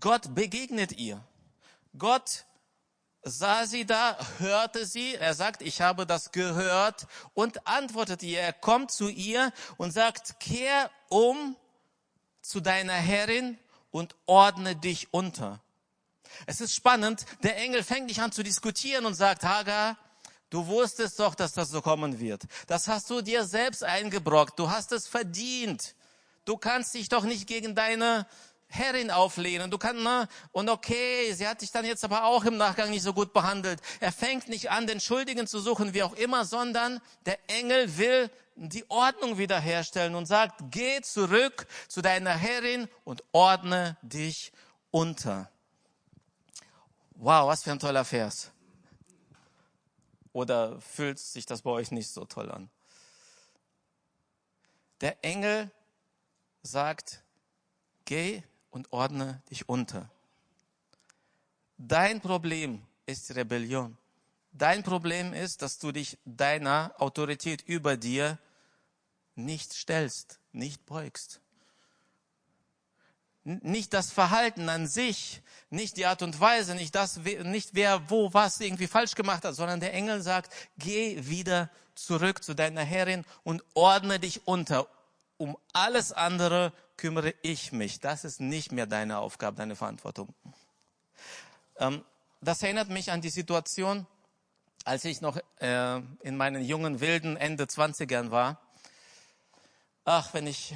Gott 0.00 0.34
begegnet 0.34 0.92
ihr. 0.92 1.24
Gott 1.96 2.44
sah 3.22 3.66
sie 3.66 3.84
da, 3.84 4.18
hörte 4.38 4.86
sie, 4.86 5.14
er 5.14 5.34
sagt, 5.34 5.62
ich 5.62 5.80
habe 5.80 6.06
das 6.06 6.32
gehört 6.32 7.06
und 7.34 7.66
antwortet 7.66 8.22
ihr. 8.22 8.40
Er 8.40 8.52
kommt 8.52 8.90
zu 8.90 9.08
ihr 9.08 9.52
und 9.76 9.92
sagt, 9.92 10.40
kehr 10.40 10.90
um 11.08 11.56
zu 12.40 12.60
deiner 12.60 12.94
Herrin 12.94 13.58
und 13.90 14.14
ordne 14.26 14.76
dich 14.76 15.12
unter. 15.12 15.60
Es 16.46 16.60
ist 16.60 16.74
spannend, 16.74 17.24
der 17.42 17.56
Engel 17.56 17.82
fängt 17.82 18.06
nicht 18.06 18.20
an 18.20 18.32
zu 18.32 18.42
diskutieren 18.42 19.06
und 19.06 19.14
sagt, 19.14 19.44
Hagar, 19.44 19.96
du 20.50 20.66
wusstest 20.66 21.18
doch, 21.20 21.34
dass 21.34 21.52
das 21.52 21.70
so 21.70 21.80
kommen 21.80 22.20
wird. 22.20 22.42
Das 22.66 22.88
hast 22.88 23.10
du 23.10 23.20
dir 23.20 23.44
selbst 23.44 23.84
eingebrockt, 23.84 24.58
du 24.58 24.70
hast 24.70 24.92
es 24.92 25.06
verdient. 25.06 25.94
Du 26.44 26.56
kannst 26.56 26.94
dich 26.94 27.08
doch 27.08 27.24
nicht 27.24 27.46
gegen 27.46 27.74
deine 27.74 28.26
Herrin 28.68 29.10
auflehnen. 29.10 29.70
Du 29.70 29.78
kannst, 29.78 30.02
ne? 30.02 30.28
Und 30.52 30.68
okay, 30.68 31.32
sie 31.32 31.46
hat 31.46 31.62
dich 31.62 31.70
dann 31.70 31.84
jetzt 31.84 32.04
aber 32.04 32.24
auch 32.24 32.44
im 32.44 32.56
Nachgang 32.56 32.90
nicht 32.90 33.02
so 33.02 33.14
gut 33.14 33.32
behandelt. 33.32 33.80
Er 34.00 34.12
fängt 34.12 34.48
nicht 34.48 34.70
an, 34.70 34.86
den 34.86 35.00
Schuldigen 35.00 35.46
zu 35.46 35.58
suchen, 35.58 35.94
wie 35.94 36.02
auch 36.02 36.12
immer, 36.14 36.44
sondern 36.44 37.00
der 37.24 37.38
Engel 37.48 37.96
will 37.96 38.30
die 38.56 38.88
Ordnung 38.90 39.38
wiederherstellen 39.38 40.14
und 40.14 40.26
sagt, 40.26 40.60
geh 40.70 41.00
zurück 41.00 41.66
zu 41.88 42.02
deiner 42.02 42.32
Herrin 42.32 42.88
und 43.04 43.24
ordne 43.32 43.96
dich 44.02 44.52
unter. 44.90 45.50
Wow, 47.14 47.48
was 47.48 47.62
für 47.62 47.72
ein 47.72 47.78
toller 47.78 48.04
Vers. 48.04 48.50
Oder 50.32 50.80
fühlt 50.80 51.18
sich 51.18 51.46
das 51.46 51.62
bei 51.62 51.70
euch 51.70 51.90
nicht 51.90 52.10
so 52.10 52.24
toll 52.24 52.50
an? 52.50 52.70
Der 55.00 55.24
Engel 55.24 55.70
sagt, 56.62 57.22
geh 58.04 58.42
und 58.70 58.92
ordne 58.92 59.42
dich 59.50 59.68
unter. 59.68 60.10
Dein 61.76 62.20
Problem 62.20 62.84
ist 63.06 63.34
Rebellion. 63.36 63.96
Dein 64.52 64.82
Problem 64.82 65.32
ist, 65.32 65.62
dass 65.62 65.78
du 65.78 65.92
dich 65.92 66.18
deiner 66.24 66.94
Autorität 66.98 67.62
über 67.62 67.96
dir 67.96 68.38
nicht 69.36 69.72
stellst, 69.72 70.40
nicht 70.52 70.84
beugst. 70.86 71.40
Nicht 73.48 73.94
das 73.94 74.10
Verhalten 74.10 74.68
an 74.68 74.86
sich, 74.86 75.40
nicht 75.70 75.96
die 75.96 76.04
Art 76.04 76.20
und 76.20 76.38
Weise, 76.38 76.74
nicht 76.74 76.94
das, 76.94 77.16
nicht 77.16 77.70
wer 77.72 78.10
wo 78.10 78.34
was 78.34 78.60
irgendwie 78.60 78.86
falsch 78.86 79.14
gemacht 79.14 79.44
hat, 79.44 79.54
sondern 79.54 79.80
der 79.80 79.94
Engel 79.94 80.20
sagt, 80.20 80.52
geh 80.76 81.26
wieder 81.26 81.70
zurück 81.94 82.44
zu 82.44 82.52
deiner 82.52 82.84
Herrin 82.84 83.24
und 83.44 83.64
ordne 83.72 84.20
dich 84.20 84.46
unter. 84.46 84.86
Um 85.38 85.56
alles 85.72 86.12
andere 86.12 86.74
kümmere 86.98 87.34
ich 87.40 87.72
mich. 87.72 88.00
Das 88.00 88.24
ist 88.24 88.38
nicht 88.38 88.70
mehr 88.70 88.86
deine 88.86 89.18
Aufgabe, 89.18 89.56
deine 89.56 89.76
Verantwortung. 89.76 90.34
Ähm, 91.78 92.04
das 92.42 92.62
erinnert 92.62 92.90
mich 92.90 93.10
an 93.10 93.22
die 93.22 93.30
Situation, 93.30 94.06
als 94.84 95.06
ich 95.06 95.22
noch 95.22 95.38
äh, 95.60 95.96
in 96.20 96.36
meinen 96.36 96.62
jungen, 96.62 97.00
wilden 97.00 97.38
Ende 97.38 97.64
20ern 97.64 98.30
war. 98.30 98.60
Ach, 100.04 100.34
wenn 100.34 100.46
ich 100.46 100.74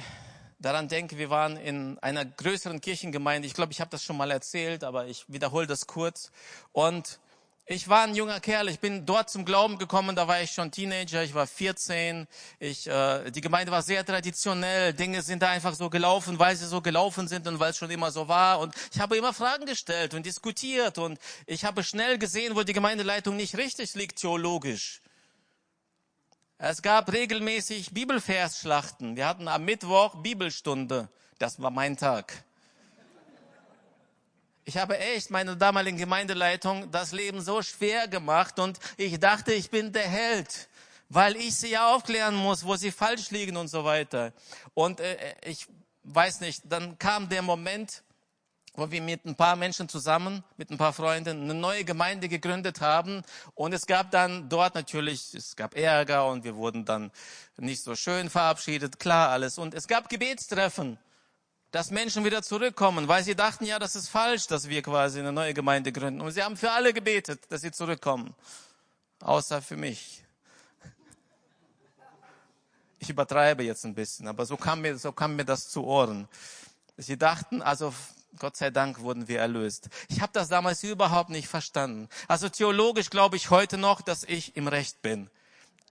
daran 0.63 0.87
denke, 0.87 1.17
wir 1.17 1.29
waren 1.29 1.57
in 1.57 1.99
einer 1.99 2.25
größeren 2.25 2.81
Kirchengemeinde. 2.81 3.47
Ich 3.47 3.53
glaube, 3.53 3.71
ich 3.71 3.81
habe 3.81 3.91
das 3.91 4.03
schon 4.03 4.17
mal 4.17 4.31
erzählt, 4.31 4.83
aber 4.83 5.07
ich 5.07 5.25
wiederhole 5.27 5.67
das 5.67 5.85
kurz. 5.85 6.31
Und 6.71 7.19
ich 7.65 7.87
war 7.87 8.03
ein 8.03 8.15
junger 8.15 8.41
Kerl, 8.41 8.67
ich 8.67 8.79
bin 8.79 9.05
dort 9.05 9.29
zum 9.29 9.45
Glauben 9.45 9.77
gekommen, 9.77 10.17
da 10.17 10.27
war 10.27 10.41
ich 10.41 10.51
schon 10.51 10.69
Teenager, 10.71 11.23
ich 11.23 11.33
war 11.33 11.47
14. 11.47 12.27
Ich, 12.59 12.87
äh, 12.87 13.31
die 13.31 13.39
Gemeinde 13.39 13.71
war 13.71 13.81
sehr 13.81 14.05
traditionell, 14.05 14.93
Dinge 14.93 15.21
sind 15.21 15.41
da 15.41 15.49
einfach 15.49 15.73
so 15.73 15.89
gelaufen, 15.89 16.39
weil 16.39 16.57
sie 16.57 16.65
so 16.65 16.81
gelaufen 16.81 17.27
sind 17.27 17.47
und 17.47 17.59
weil 17.59 17.71
es 17.71 17.77
schon 17.77 17.89
immer 17.89 18.11
so 18.11 18.27
war. 18.27 18.59
Und 18.59 18.75
ich 18.93 18.99
habe 18.99 19.15
immer 19.15 19.33
Fragen 19.33 19.65
gestellt 19.65 20.13
und 20.13 20.25
diskutiert 20.25 20.97
und 20.97 21.19
ich 21.45 21.63
habe 21.63 21.83
schnell 21.83 22.17
gesehen, 22.17 22.55
wo 22.55 22.63
die 22.63 22.73
Gemeindeleitung 22.73 23.37
nicht 23.37 23.57
richtig 23.57 23.95
liegt 23.95 24.19
theologisch. 24.19 25.02
Es 26.65 26.81
gab 26.81 27.11
regelmäßig 27.11 27.91
Bibelversschlachten. 27.91 29.17
Wir 29.17 29.27
hatten 29.27 29.49
am 29.49 29.65
Mittwoch 29.65 30.15
Bibelstunde. 30.15 31.09
Das 31.37 31.61
war 31.61 31.71
mein 31.71 31.97
Tag. 31.97 32.41
Ich 34.63 34.77
habe 34.77 34.97
echt 34.97 35.29
meiner 35.29 35.57
damaligen 35.57 35.97
Gemeindeleitung 35.97 36.89
das 36.89 37.11
Leben 37.11 37.41
so 37.41 37.61
schwer 37.61 38.07
gemacht 38.07 38.59
und 38.59 38.79
ich 38.95 39.19
dachte, 39.19 39.51
ich 39.51 39.71
bin 39.71 39.91
der 39.91 40.07
Held, 40.07 40.69
weil 41.09 41.35
ich 41.35 41.53
sie 41.53 41.71
ja 41.71 41.93
aufklären 41.93 42.35
muss, 42.35 42.65
wo 42.65 42.77
sie 42.77 42.93
falsch 42.93 43.29
liegen 43.31 43.57
und 43.57 43.67
so 43.67 43.83
weiter. 43.83 44.31
Und 44.73 45.01
äh, 45.01 45.35
ich 45.43 45.67
weiß 46.05 46.39
nicht, 46.39 46.61
dann 46.69 46.97
kam 46.97 47.27
der 47.27 47.41
Moment, 47.41 48.03
wo 48.75 48.89
wir 48.89 49.01
mit 49.01 49.25
ein 49.25 49.35
paar 49.35 49.55
Menschen 49.55 49.87
zusammen, 49.87 50.43
mit 50.57 50.71
ein 50.71 50.77
paar 50.77 50.93
Freunden, 50.93 51.43
eine 51.43 51.53
neue 51.53 51.83
Gemeinde 51.83 52.27
gegründet 52.27 52.81
haben. 52.81 53.21
Und 53.53 53.73
es 53.73 53.85
gab 53.85 54.11
dann 54.11 54.49
dort 54.49 54.75
natürlich, 54.75 55.33
es 55.33 55.55
gab 55.55 55.75
Ärger 55.75 56.27
und 56.27 56.43
wir 56.43 56.55
wurden 56.55 56.83
dann 56.85 57.11
nicht 57.57 57.83
so 57.83 57.95
schön 57.95 58.29
verabschiedet, 58.29 58.99
klar 58.99 59.29
alles. 59.29 59.57
Und 59.57 59.73
es 59.73 59.87
gab 59.87 60.09
Gebetstreffen. 60.09 60.97
dass 61.73 61.89
Menschen 61.89 62.23
wieder 62.23 62.43
zurückkommen, 62.43 63.07
weil 63.07 63.23
sie 63.23 63.33
dachten, 63.33 63.65
ja, 63.65 63.79
das 63.79 63.95
ist 63.95 64.07
falsch, 64.07 64.45
dass 64.45 64.69
wir 64.69 64.83
quasi 64.83 65.17
eine 65.19 65.33
neue 65.33 65.55
Gemeinde 65.55 65.91
gründen. 65.91 66.21
Und 66.21 66.31
sie 66.31 66.43
haben 66.43 66.55
für 66.55 66.69
alle 66.69 66.93
gebetet, 66.93 67.41
dass 67.49 67.61
sie 67.61 67.71
zurückkommen. 67.71 68.35
Außer 69.21 69.59
für 69.59 69.75
mich. 69.75 70.23
Ich 72.99 73.09
übertreibe 73.09 73.63
jetzt 73.63 73.85
ein 73.85 73.95
bisschen, 73.95 74.27
aber 74.27 74.45
so 74.45 74.55
kam 74.55 74.81
mir, 74.81 74.99
so 74.99 75.11
kam 75.11 75.35
mir 75.35 75.45
das 75.45 75.67
zu 75.69 75.83
Ohren. 75.83 76.27
Sie 76.95 77.17
dachten, 77.17 77.63
also 77.63 77.91
Gott 78.39 78.57
sei 78.57 78.71
Dank 78.71 78.99
wurden 78.99 79.27
wir 79.27 79.39
erlöst. 79.39 79.89
Ich 80.09 80.21
habe 80.21 80.33
das 80.33 80.49
damals 80.49 80.83
überhaupt 80.83 81.29
nicht 81.29 81.47
verstanden. 81.47 82.09
Also 82.27 82.49
theologisch 82.49 83.09
glaube 83.09 83.37
ich 83.37 83.49
heute 83.49 83.77
noch, 83.77 84.01
dass 84.01 84.23
ich 84.23 84.55
im 84.55 84.67
Recht 84.67 85.01
bin. 85.01 85.29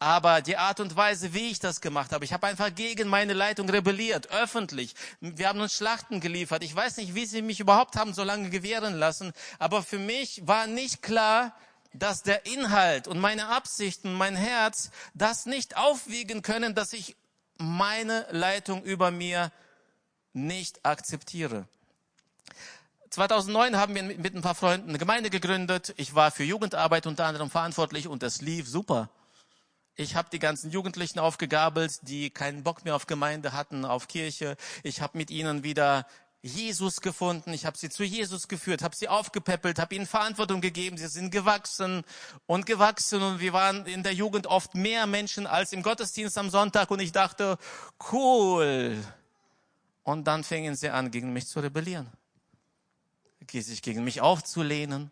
Aber 0.01 0.41
die 0.41 0.57
Art 0.57 0.81
und 0.81 0.97
Weise, 0.97 1.33
wie 1.33 1.53
ich 1.53 1.61
das 1.61 1.81
gemacht 1.81 2.11
habe, 2.11 2.25
ich 2.25 2.33
habe 2.33 2.49
einfach 2.49 2.75
gegen 2.75 3.09
meine 3.09 3.35
Leitung 3.35 3.71
rebelliert, 3.71 4.33
öffentlich. 4.33 4.97
Wir 5.21 5.47
haben 5.47 5.61
uns 5.61 5.75
Schlachten 5.75 6.19
geliefert. 6.19 6.65
Ich 6.65 6.75
weiß 6.75 6.97
nicht, 6.97 7.15
wie 7.15 7.25
sie 7.25 7.41
mich 7.41 7.61
überhaupt 7.61 7.95
haben 7.95 8.13
so 8.13 8.25
lange 8.25 8.51
gewähren 8.51 8.95
lassen. 8.95 9.33
Aber 9.61 9.85
für 9.85 10.01
mich 10.01 10.43
war 10.45 10.67
nicht 10.67 11.03
klar, 11.03 11.55
dass 11.93 12.25
der 12.25 12.47
Inhalt 12.47 13.07
und 13.07 13.21
meine 13.21 13.47
Absichten, 13.49 14.13
mein 14.13 14.35
Herz, 14.35 14.91
das 15.15 15.47
nicht 15.47 15.77
aufwiegen 15.77 16.43
können, 16.43 16.75
dass 16.75 16.93
ich 16.93 17.17
meine 17.59 18.27
Leitung 18.33 18.83
über 18.83 19.13
mir 19.13 19.53
nicht 20.33 20.85
akzeptiere. 20.85 21.69
2009 23.13 23.77
haben 23.77 23.95
wir 23.95 24.03
mit 24.03 24.35
ein 24.35 24.41
paar 24.41 24.55
Freunden 24.55 24.89
eine 24.89 24.99
Gemeinde 24.99 25.29
gegründet. 25.29 25.93
Ich 25.99 26.15
war 26.15 26.31
für 26.31 26.45
Jugendarbeit 26.45 27.07
unter 27.07 27.27
anderem 27.27 27.51
verantwortlich 27.51 28.09
und 28.09 28.23
es 28.23 28.41
lief 28.41 28.67
super. 28.67 29.11
Ich 29.97 30.17
habe 30.17 30.31
die 30.33 30.39
ganzen 30.39 30.71
Jugendlichen 30.71 31.19
aufgegabelt, 31.19 31.99
die 32.09 32.31
keinen 32.31 32.63
Bock 32.63 32.87
mehr 32.87 32.97
auf 32.97 33.07
Gemeinde 33.07 33.53
hatten, 33.53 33.85
auf 33.85 34.09
Kirche. 34.09 34.57
Ich 34.83 35.03
habe 35.03 35.19
mit 35.19 35.31
ihnen 35.31 35.63
wieder 35.63 36.07
Jesus 36.41 37.03
gefunden. 37.03 37.53
Ich 37.53 37.67
habe 37.67 37.77
sie 37.77 37.91
zu 37.91 38.03
Jesus 38.03 38.49
geführt, 38.49 38.83
habe 38.83 38.97
sie 38.97 39.09
aufgepäppelt, 39.09 39.79
habe 39.79 39.95
ihnen 39.95 40.07
Verantwortung 40.07 40.63
gegeben. 40.63 40.97
Sie 40.97 41.07
sind 41.07 41.31
gewachsen 41.31 42.05
und 42.47 42.65
gewachsen 42.65 43.21
und 43.21 43.41
wir 43.41 43.53
waren 43.53 43.85
in 43.85 44.03
der 44.03 44.15
Jugend 44.15 44.47
oft 44.47 44.75
mehr 44.75 45.07
Menschen 45.07 45.47
als 45.47 45.75
im 45.75 45.83
Gottesdienst 45.83 46.39
am 46.39 46.49
Sonntag 46.49 46.91
und 46.91 47.01
ich 47.01 47.13
dachte, 47.13 47.59
cool. 48.11 48.97
Und 50.03 50.27
dann 50.27 50.45
fingen 50.45 50.75
sie 50.77 50.89
an, 50.89 51.11
gegen 51.11 51.35
mich 51.35 51.47
zu 51.47 51.61
rebellieren, 51.61 52.11
sich 53.51 53.83
gegen 53.83 54.05
mich 54.05 54.21
aufzulehnen 54.21 55.11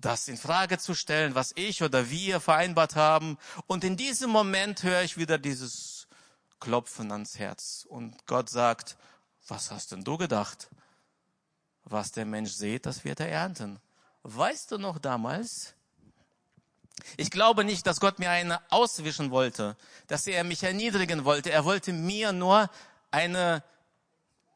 das 0.00 0.28
in 0.28 0.36
Frage 0.36 0.78
zu 0.78 0.94
stellen, 0.94 1.34
was 1.34 1.52
ich 1.56 1.82
oder 1.82 2.10
wir 2.10 2.40
vereinbart 2.40 2.96
haben. 2.96 3.38
Und 3.66 3.84
in 3.84 3.96
diesem 3.96 4.30
Moment 4.30 4.82
höre 4.82 5.02
ich 5.02 5.16
wieder 5.16 5.38
dieses 5.38 6.06
Klopfen 6.60 7.12
ans 7.12 7.38
Herz. 7.38 7.86
Und 7.88 8.26
Gott 8.26 8.50
sagt, 8.50 8.96
was 9.46 9.70
hast 9.70 9.92
denn 9.92 10.04
du 10.04 10.16
gedacht? 10.16 10.68
Was 11.84 12.12
der 12.12 12.26
Mensch 12.26 12.52
sieht, 12.52 12.86
das 12.86 13.04
wird 13.04 13.20
er 13.20 13.28
ernten. 13.28 13.80
Weißt 14.22 14.70
du 14.72 14.78
noch 14.78 14.98
damals? 14.98 15.74
Ich 17.16 17.30
glaube 17.30 17.64
nicht, 17.64 17.86
dass 17.86 18.00
Gott 18.00 18.18
mir 18.18 18.30
eine 18.30 18.60
auswischen 18.70 19.30
wollte, 19.30 19.76
dass 20.08 20.26
er 20.26 20.44
mich 20.44 20.62
erniedrigen 20.62 21.24
wollte. 21.24 21.50
Er 21.50 21.64
wollte 21.64 21.92
mir 21.92 22.32
nur 22.32 22.68
eine 23.10 23.62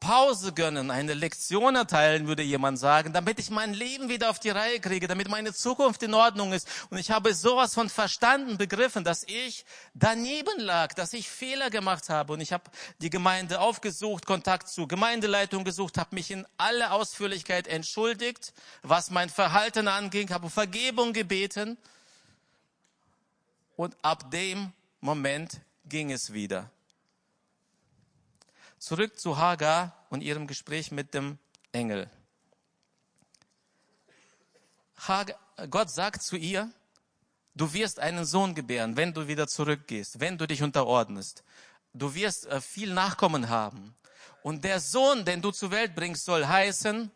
Pause 0.03 0.51
gönnen, 0.51 0.91
eine 0.91 1.13
Lektion 1.13 1.77
erteilen, 1.77 2.27
würde 2.27 2.43
jemand 2.43 2.77
sagen, 2.77 3.13
damit 3.13 3.39
ich 3.39 3.49
mein 3.49 3.73
Leben 3.73 4.09
wieder 4.09 4.29
auf 4.29 4.37
die 4.37 4.49
Reihe 4.49 4.81
kriege, 4.81 5.07
damit 5.07 5.29
meine 5.29 5.53
Zukunft 5.53 6.03
in 6.03 6.13
Ordnung 6.13 6.51
ist. 6.51 6.67
Und 6.89 6.97
ich 6.97 7.09
habe 7.09 7.33
sowas 7.33 7.73
von 7.73 7.87
verstanden, 7.89 8.57
begriffen, 8.57 9.05
dass 9.05 9.23
ich 9.23 9.65
daneben 9.93 10.59
lag, 10.59 10.93
dass 10.93 11.13
ich 11.13 11.29
Fehler 11.29 11.69
gemacht 11.69 12.09
habe. 12.09 12.33
Und 12.33 12.41
ich 12.41 12.51
habe 12.51 12.65
die 12.99 13.09
Gemeinde 13.09 13.61
aufgesucht, 13.61 14.25
Kontakt 14.25 14.67
zu 14.67 14.87
Gemeindeleitung 14.87 15.63
gesucht, 15.63 15.97
habe 15.97 16.15
mich 16.15 16.31
in 16.31 16.45
aller 16.57 16.91
Ausführlichkeit 16.91 17.65
entschuldigt, 17.67 18.51
was 18.81 19.09
mein 19.09 19.29
Verhalten 19.29 19.87
anging, 19.87 20.31
habe 20.31 20.49
Vergebung 20.49 21.13
gebeten. 21.13 21.77
Und 23.77 23.95
ab 24.01 24.29
dem 24.31 24.73
Moment 24.99 25.61
ging 25.85 26.11
es 26.11 26.33
wieder. 26.33 26.69
Zurück 28.83 29.17
zu 29.17 29.37
Hagar 29.37 30.05
und 30.09 30.19
ihrem 30.19 30.45
Gespräch 30.45 30.91
mit 30.91 31.13
dem 31.13 31.39
Engel. 31.71 32.11
Hagar, 34.97 35.39
Gott 35.69 35.89
sagt 35.89 36.21
zu 36.21 36.35
ihr, 36.35 36.69
du 37.55 37.71
wirst 37.71 38.01
einen 38.01 38.25
Sohn 38.25 38.53
gebären, 38.53 38.97
wenn 38.97 39.13
du 39.13 39.25
wieder 39.25 39.47
zurückgehst, 39.47 40.19
wenn 40.19 40.37
du 40.37 40.45
dich 40.47 40.61
unterordnest. 40.63 41.45
Du 41.93 42.13
wirst 42.13 42.45
äh, 42.47 42.59
viel 42.59 42.93
Nachkommen 42.93 43.47
haben. 43.47 43.95
Und 44.41 44.65
der 44.65 44.81
Sohn, 44.81 45.23
den 45.23 45.41
du 45.41 45.51
zur 45.51 45.71
Welt 45.71 45.95
bringst, 45.95 46.25
soll 46.25 46.45
heißen 46.45 47.09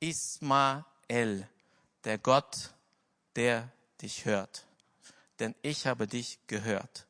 Ismael, 0.00 1.46
der 2.04 2.16
Gott, 2.16 2.70
der 3.36 3.70
dich 4.00 4.24
hört. 4.24 4.64
Denn 5.38 5.54
ich 5.60 5.86
habe 5.86 6.06
dich 6.06 6.38
gehört 6.46 7.06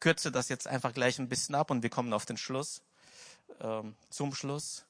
kürze 0.00 0.30
das 0.30 0.48
jetzt 0.48 0.66
einfach 0.66 0.92
gleich 0.92 1.18
ein 1.18 1.28
bisschen 1.28 1.54
ab 1.54 1.70
und 1.70 1.82
wir 1.82 1.90
kommen 1.90 2.12
auf 2.12 2.26
den 2.26 2.36
Schluss, 2.36 2.82
ähm, 3.60 3.96
zum 4.10 4.34
Schluss. 4.34 4.84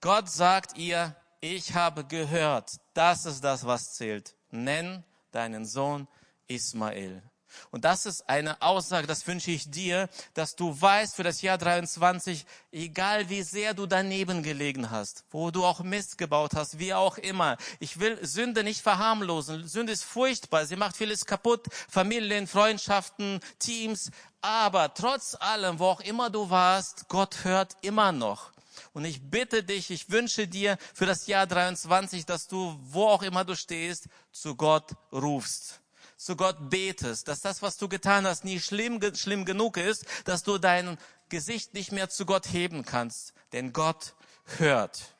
Gott 0.00 0.28
sagt 0.28 0.76
ihr, 0.76 1.16
ich 1.40 1.74
habe 1.74 2.04
gehört, 2.04 2.78
das 2.94 3.26
ist 3.26 3.42
das, 3.42 3.66
was 3.66 3.94
zählt. 3.94 4.34
Nenn 4.50 5.04
deinen 5.30 5.64
Sohn 5.66 6.08
Ismael. 6.46 7.22
Und 7.70 7.84
das 7.84 8.06
ist 8.06 8.28
eine 8.28 8.60
Aussage, 8.62 9.06
das 9.06 9.26
wünsche 9.26 9.50
ich 9.50 9.70
dir, 9.70 10.08
dass 10.34 10.56
du 10.56 10.80
weißt 10.80 11.16
für 11.16 11.22
das 11.22 11.42
Jahr 11.42 11.58
23, 11.58 12.46
egal 12.72 13.28
wie 13.28 13.42
sehr 13.42 13.74
du 13.74 13.86
daneben 13.86 14.42
gelegen 14.42 14.90
hast, 14.90 15.24
wo 15.30 15.50
du 15.50 15.64
auch 15.64 15.80
Mist 15.80 16.18
gebaut 16.18 16.52
hast, 16.54 16.78
wie 16.78 16.94
auch 16.94 17.18
immer. 17.18 17.56
Ich 17.80 18.00
will 18.00 18.18
Sünde 18.24 18.64
nicht 18.64 18.80
verharmlosen. 18.80 19.66
Sünde 19.66 19.92
ist 19.92 20.04
furchtbar. 20.04 20.66
Sie 20.66 20.76
macht 20.76 20.96
vieles 20.96 21.26
kaputt. 21.26 21.66
Familien, 21.88 22.46
Freundschaften, 22.46 23.40
Teams. 23.58 24.10
Aber 24.40 24.94
trotz 24.94 25.34
allem, 25.34 25.78
wo 25.78 25.86
auch 25.86 26.00
immer 26.00 26.30
du 26.30 26.48
warst, 26.50 27.08
Gott 27.08 27.44
hört 27.44 27.76
immer 27.82 28.12
noch. 28.12 28.52
Und 28.92 29.04
ich 29.04 29.30
bitte 29.30 29.62
dich, 29.62 29.90
ich 29.90 30.10
wünsche 30.10 30.48
dir 30.48 30.78
für 30.94 31.06
das 31.06 31.26
Jahr 31.26 31.46
23, 31.46 32.24
dass 32.24 32.46
du, 32.48 32.78
wo 32.80 33.06
auch 33.06 33.22
immer 33.22 33.44
du 33.44 33.54
stehst, 33.54 34.06
zu 34.32 34.54
Gott 34.54 34.92
rufst 35.12 35.80
zu 36.18 36.36
Gott 36.36 36.68
betest, 36.68 37.28
dass 37.28 37.40
das, 37.40 37.62
was 37.62 37.78
du 37.78 37.88
getan 37.88 38.26
hast, 38.26 38.44
nie 38.44 38.60
schlimm, 38.60 39.00
schlimm 39.14 39.44
genug 39.44 39.76
ist, 39.76 40.04
dass 40.24 40.42
du 40.42 40.58
dein 40.58 40.98
Gesicht 41.28 41.74
nicht 41.74 41.92
mehr 41.92 42.10
zu 42.10 42.26
Gott 42.26 42.52
heben 42.52 42.84
kannst. 42.84 43.32
Denn 43.52 43.72
Gott 43.72 44.14
hört. 44.58 45.14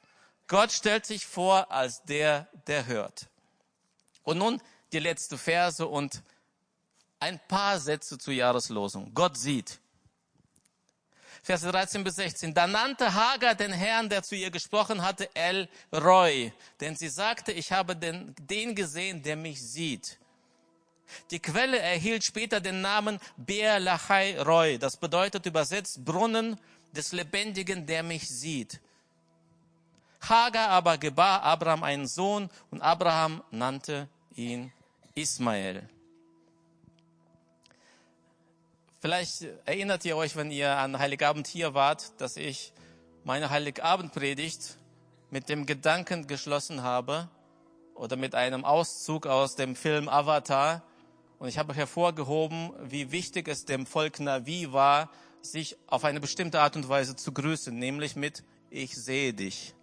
Gott 0.49 0.73
stellt 0.73 1.07
sich 1.07 1.25
vor 1.25 1.71
als 1.71 2.03
der, 2.03 2.49
der 2.67 2.87
hört. 2.87 3.29
Und 4.25 4.39
nun 4.39 4.61
die 4.93 4.99
letzte 4.99 5.39
Verse 5.39 5.87
und 5.87 6.23
ein 7.21 7.39
paar 7.47 7.79
Sätze 7.79 8.19
zur 8.19 8.35
Jahreslosung. 8.35 9.15
Gott 9.15 9.37
sieht. 9.37 9.79
Verse 11.45 11.71
13 11.71 12.03
bis 12.03 12.17
16. 12.17 12.53
Da 12.53 12.67
nannte 12.67 13.15
Hagar 13.15 13.55
den 13.55 13.73
Herrn, 13.73 14.09
der 14.09 14.23
zu 14.23 14.35
ihr 14.35 14.51
gesprochen 14.51 15.03
hatte, 15.03 15.35
El 15.35 15.69
Roy. 15.93 16.53
Denn 16.81 16.97
sie 16.97 17.09
sagte, 17.09 17.53
ich 17.53 17.71
habe 17.71 17.95
den, 17.95 18.35
den 18.41 18.75
gesehen, 18.75 19.23
der 19.23 19.37
mich 19.37 19.63
sieht. 19.63 20.19
Die 21.31 21.40
Quelle 21.40 21.79
erhielt 21.79 22.25
später 22.25 22.61
den 22.61 22.81
Namen 22.81 23.18
Beer 23.37 23.81
Lachai 23.81 24.40
Roy. 24.40 24.79
Das 24.79 24.97
bedeutet 24.97 25.47
übersetzt 25.47 26.05
Brunnen 26.05 26.59
des 26.92 27.12
Lebendigen, 27.12 27.87
der 27.87 28.03
mich 28.03 28.29
sieht. 28.29 28.81
Hagar 30.21 30.71
aber 30.71 30.99
gebar 30.99 31.42
Abraham 31.42 31.83
einen 31.83 32.07
Sohn 32.07 32.51
und 32.71 32.83
Abraham 32.83 33.42
nannte 33.51 34.09
ihn 34.35 34.73
Ismael. 35.14 35.88
Vielleicht 39.01 39.42
erinnert 39.64 40.05
ihr 40.05 40.16
euch, 40.16 40.35
wenn 40.35 40.51
ihr 40.51 40.77
an 40.77 40.99
Heiligabend 40.99 41.47
hier 41.47 41.73
wart, 41.75 42.21
dass 42.21 42.37
ich 42.37 42.73
meine 43.23 43.51
Heiligabendpredigt 43.51 44.77
mit 45.31 45.49
dem 45.49 45.66
Gedanken 45.66 46.27
geschlossen 46.27 46.83
habe 46.83 47.29
oder 47.94 48.16
mit 48.16 48.35
einem 48.35 48.64
Auszug 48.64 49.27
aus 49.27 49.55
dem 49.55 49.77
Film 49.77 50.09
Avatar, 50.09 50.83
und 51.38 51.48
ich 51.48 51.59
habe 51.59 51.74
hervorgehoben, 51.74 52.72
wie 52.83 53.12
wichtig 53.12 53.48
es 53.48 53.64
dem 53.64 53.87
Volk 53.87 54.20
Navi 54.20 54.72
war, 54.72 55.11
sich 55.40 55.77
auf 55.87 56.05
eine 56.05 56.20
bestimmte 56.20 56.61
Art 56.61 56.77
und 56.77 56.88
Weise 56.88 57.14
zu 57.14 57.33
grüßen, 57.33 57.77
nämlich 57.77 58.16
mit 58.16 58.42
Ich 58.70 58.96
sehe 58.96 59.33
dich. 59.33 59.74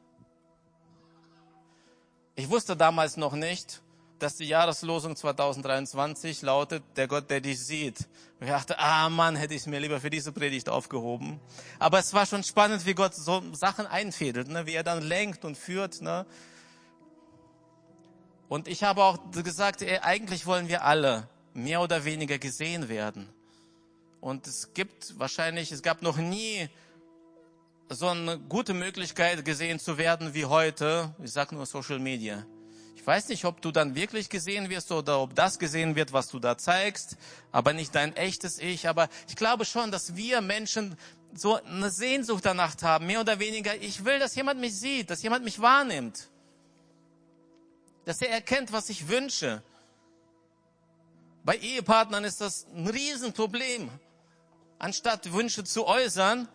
Ich 2.36 2.50
wusste 2.50 2.76
damals 2.76 3.16
noch 3.16 3.34
nicht, 3.34 3.82
dass 4.20 4.36
die 4.36 4.46
Jahreslosung 4.46 5.16
2023 5.16 6.42
lautet, 6.42 6.84
der 6.98 7.08
Gott, 7.08 7.30
der 7.30 7.40
dich 7.40 7.66
sieht. 7.66 8.00
Und 8.40 8.48
ich 8.48 8.50
dachte, 8.50 8.78
ah 8.78 9.10
Mann, 9.10 9.38
hätte 9.38 9.54
ich 9.54 9.62
es 9.62 9.68
mir 9.68 9.80
lieber 9.80 10.02
für 10.02 10.10
diese 10.10 10.34
Predigt 10.34 10.68
aufgehoben. 10.68 11.40
Aber 11.80 12.00
es 12.00 12.14
war 12.14 12.26
schon 12.26 12.44
spannend, 12.44 12.86
wie 12.86 12.94
Gott 12.94 13.16
so 13.16 13.42
Sachen 13.54 13.88
einfädelt, 13.88 14.50
ne? 14.50 14.66
wie 14.66 14.74
er 14.74 14.84
dann 14.84 15.02
lenkt 15.02 15.46
und 15.46 15.58
führt. 15.58 16.02
Ne? 16.02 16.26
Und 18.50 18.68
ich 18.68 18.84
habe 18.84 19.04
auch 19.04 19.18
gesagt, 19.32 19.82
ey, 19.82 20.00
eigentlich 20.00 20.46
wollen 20.46 20.68
wir 20.68 20.84
alle 20.84 21.30
mehr 21.56 21.82
oder 21.82 22.06
weniger 22.06 22.38
gesehen 22.38 22.90
werden. 22.90 23.28
Und 24.22 24.46
es 24.46 24.74
gibt 24.74 25.18
wahrscheinlich, 25.18 25.72
es 25.72 25.82
gab 25.82 26.02
noch 26.02 26.18
nie 26.18 26.70
so 27.90 28.08
eine 28.08 28.40
gute 28.40 28.74
Möglichkeit 28.74 29.46
gesehen 29.46 29.80
zu 29.80 29.98
werden 29.98 30.34
wie 30.34 30.46
heute. 30.46 31.14
Ich 31.24 31.32
sage 31.32 31.56
nur 31.56 31.66
Social 31.66 32.00
Media. 32.00 32.46
Ich 32.96 33.06
weiß 33.06 33.30
nicht, 33.30 33.46
ob 33.46 33.62
du 33.62 33.72
dann 33.72 33.94
wirklich 33.94 34.30
gesehen 34.30 34.70
wirst 34.70 34.92
oder 34.92 35.20
ob 35.20 35.36
das 35.36 35.60
gesehen 35.60 35.96
wird, 35.96 36.12
was 36.12 36.28
du 36.28 36.40
da 36.40 36.58
zeigst, 36.58 37.18
aber 37.52 37.72
nicht 37.72 37.94
dein 37.94 38.16
echtes 38.16 38.58
Ich. 38.58 38.90
Aber 38.90 39.08
ich 39.30 39.36
glaube 39.36 39.64
schon, 39.64 39.92
dass 39.92 40.16
wir 40.16 40.42
Menschen 40.42 40.98
so 41.36 41.62
eine 41.64 41.92
Sehnsucht 41.92 42.46
danach 42.46 42.76
haben, 42.82 43.06
mehr 43.06 43.22
oder 43.22 43.40
weniger. 43.40 43.76
Ich 43.76 44.04
will, 44.04 44.18
dass 44.18 44.36
jemand 44.36 44.60
mich 44.60 44.76
sieht, 44.76 45.10
dass 45.10 45.22
jemand 45.22 45.46
mich 45.46 45.62
wahrnimmt, 45.62 46.30
dass 48.06 48.22
er 48.22 48.30
erkennt, 48.30 48.74
was 48.74 48.90
ich 48.90 49.08
wünsche. 49.08 49.62
Bei 51.46 51.58
Ehepartnern 51.58 52.24
ist 52.24 52.42
das 52.42 52.66
ein 52.76 52.88
Riesenproblem. 52.88 53.92
Anstatt 54.80 55.32
Wünsche 55.32 55.64
zu 55.64 55.86
äußern, 55.86 56.48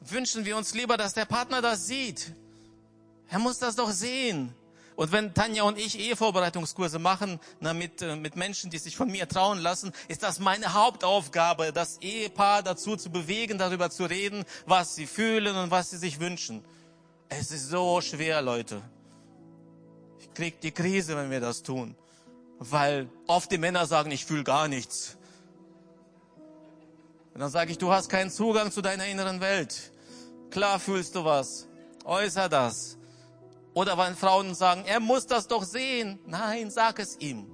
wünschen 0.00 0.46
wir 0.46 0.56
uns 0.56 0.72
lieber, 0.72 0.96
dass 0.96 1.12
der 1.12 1.26
Partner 1.26 1.60
das 1.60 1.86
sieht. 1.86 2.32
Er 3.28 3.38
muss 3.38 3.58
das 3.58 3.76
doch 3.76 3.90
sehen. 3.90 4.54
Und 4.96 5.12
wenn 5.12 5.34
Tanja 5.34 5.64
und 5.64 5.76
ich 5.76 5.98
Ehevorbereitungskurse 5.98 6.98
machen, 6.98 7.38
na, 7.60 7.74
mit, 7.74 8.00
äh, 8.00 8.16
mit 8.16 8.36
Menschen, 8.36 8.70
die 8.70 8.78
sich 8.78 8.96
von 8.96 9.10
mir 9.10 9.28
trauen 9.28 9.58
lassen, 9.58 9.92
ist 10.08 10.22
das 10.22 10.38
meine 10.38 10.72
Hauptaufgabe, 10.72 11.72
das 11.72 11.98
Ehepaar 11.98 12.62
dazu 12.62 12.96
zu 12.96 13.10
bewegen, 13.10 13.58
darüber 13.58 13.90
zu 13.90 14.04
reden, 14.04 14.44
was 14.66 14.94
sie 14.94 15.06
fühlen 15.06 15.54
und 15.56 15.70
was 15.70 15.90
sie 15.90 15.98
sich 15.98 16.20
wünschen. 16.20 16.64
Es 17.28 17.50
ist 17.50 17.68
so 17.68 18.00
schwer, 18.00 18.40
Leute. 18.40 18.80
Ich 20.20 20.32
krieg 20.32 20.60
die 20.60 20.70
Krise, 20.70 21.16
wenn 21.16 21.30
wir 21.30 21.40
das 21.40 21.62
tun. 21.62 21.96
Weil 22.58 23.08
oft 23.26 23.50
die 23.50 23.58
Männer 23.58 23.86
sagen, 23.86 24.10
ich 24.10 24.24
fühle 24.24 24.44
gar 24.44 24.68
nichts. 24.68 25.16
Und 27.34 27.40
dann 27.40 27.50
sage 27.50 27.72
ich, 27.72 27.78
du 27.78 27.90
hast 27.90 28.08
keinen 28.08 28.30
Zugang 28.30 28.70
zu 28.70 28.80
deiner 28.80 29.06
inneren 29.06 29.40
Welt. 29.40 29.92
Klar 30.50 30.78
fühlst 30.78 31.16
du 31.16 31.24
was. 31.24 31.66
Äußer 32.04 32.48
das. 32.48 32.96
Oder 33.74 33.98
wenn 33.98 34.14
Frauen 34.14 34.54
sagen, 34.54 34.84
er 34.86 35.00
muss 35.00 35.26
das 35.26 35.48
doch 35.48 35.64
sehen. 35.64 36.20
Nein, 36.26 36.70
sag 36.70 37.00
es 37.00 37.18
ihm. 37.18 37.50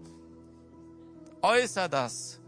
Äußer 1.40 1.88
das. 1.88 2.40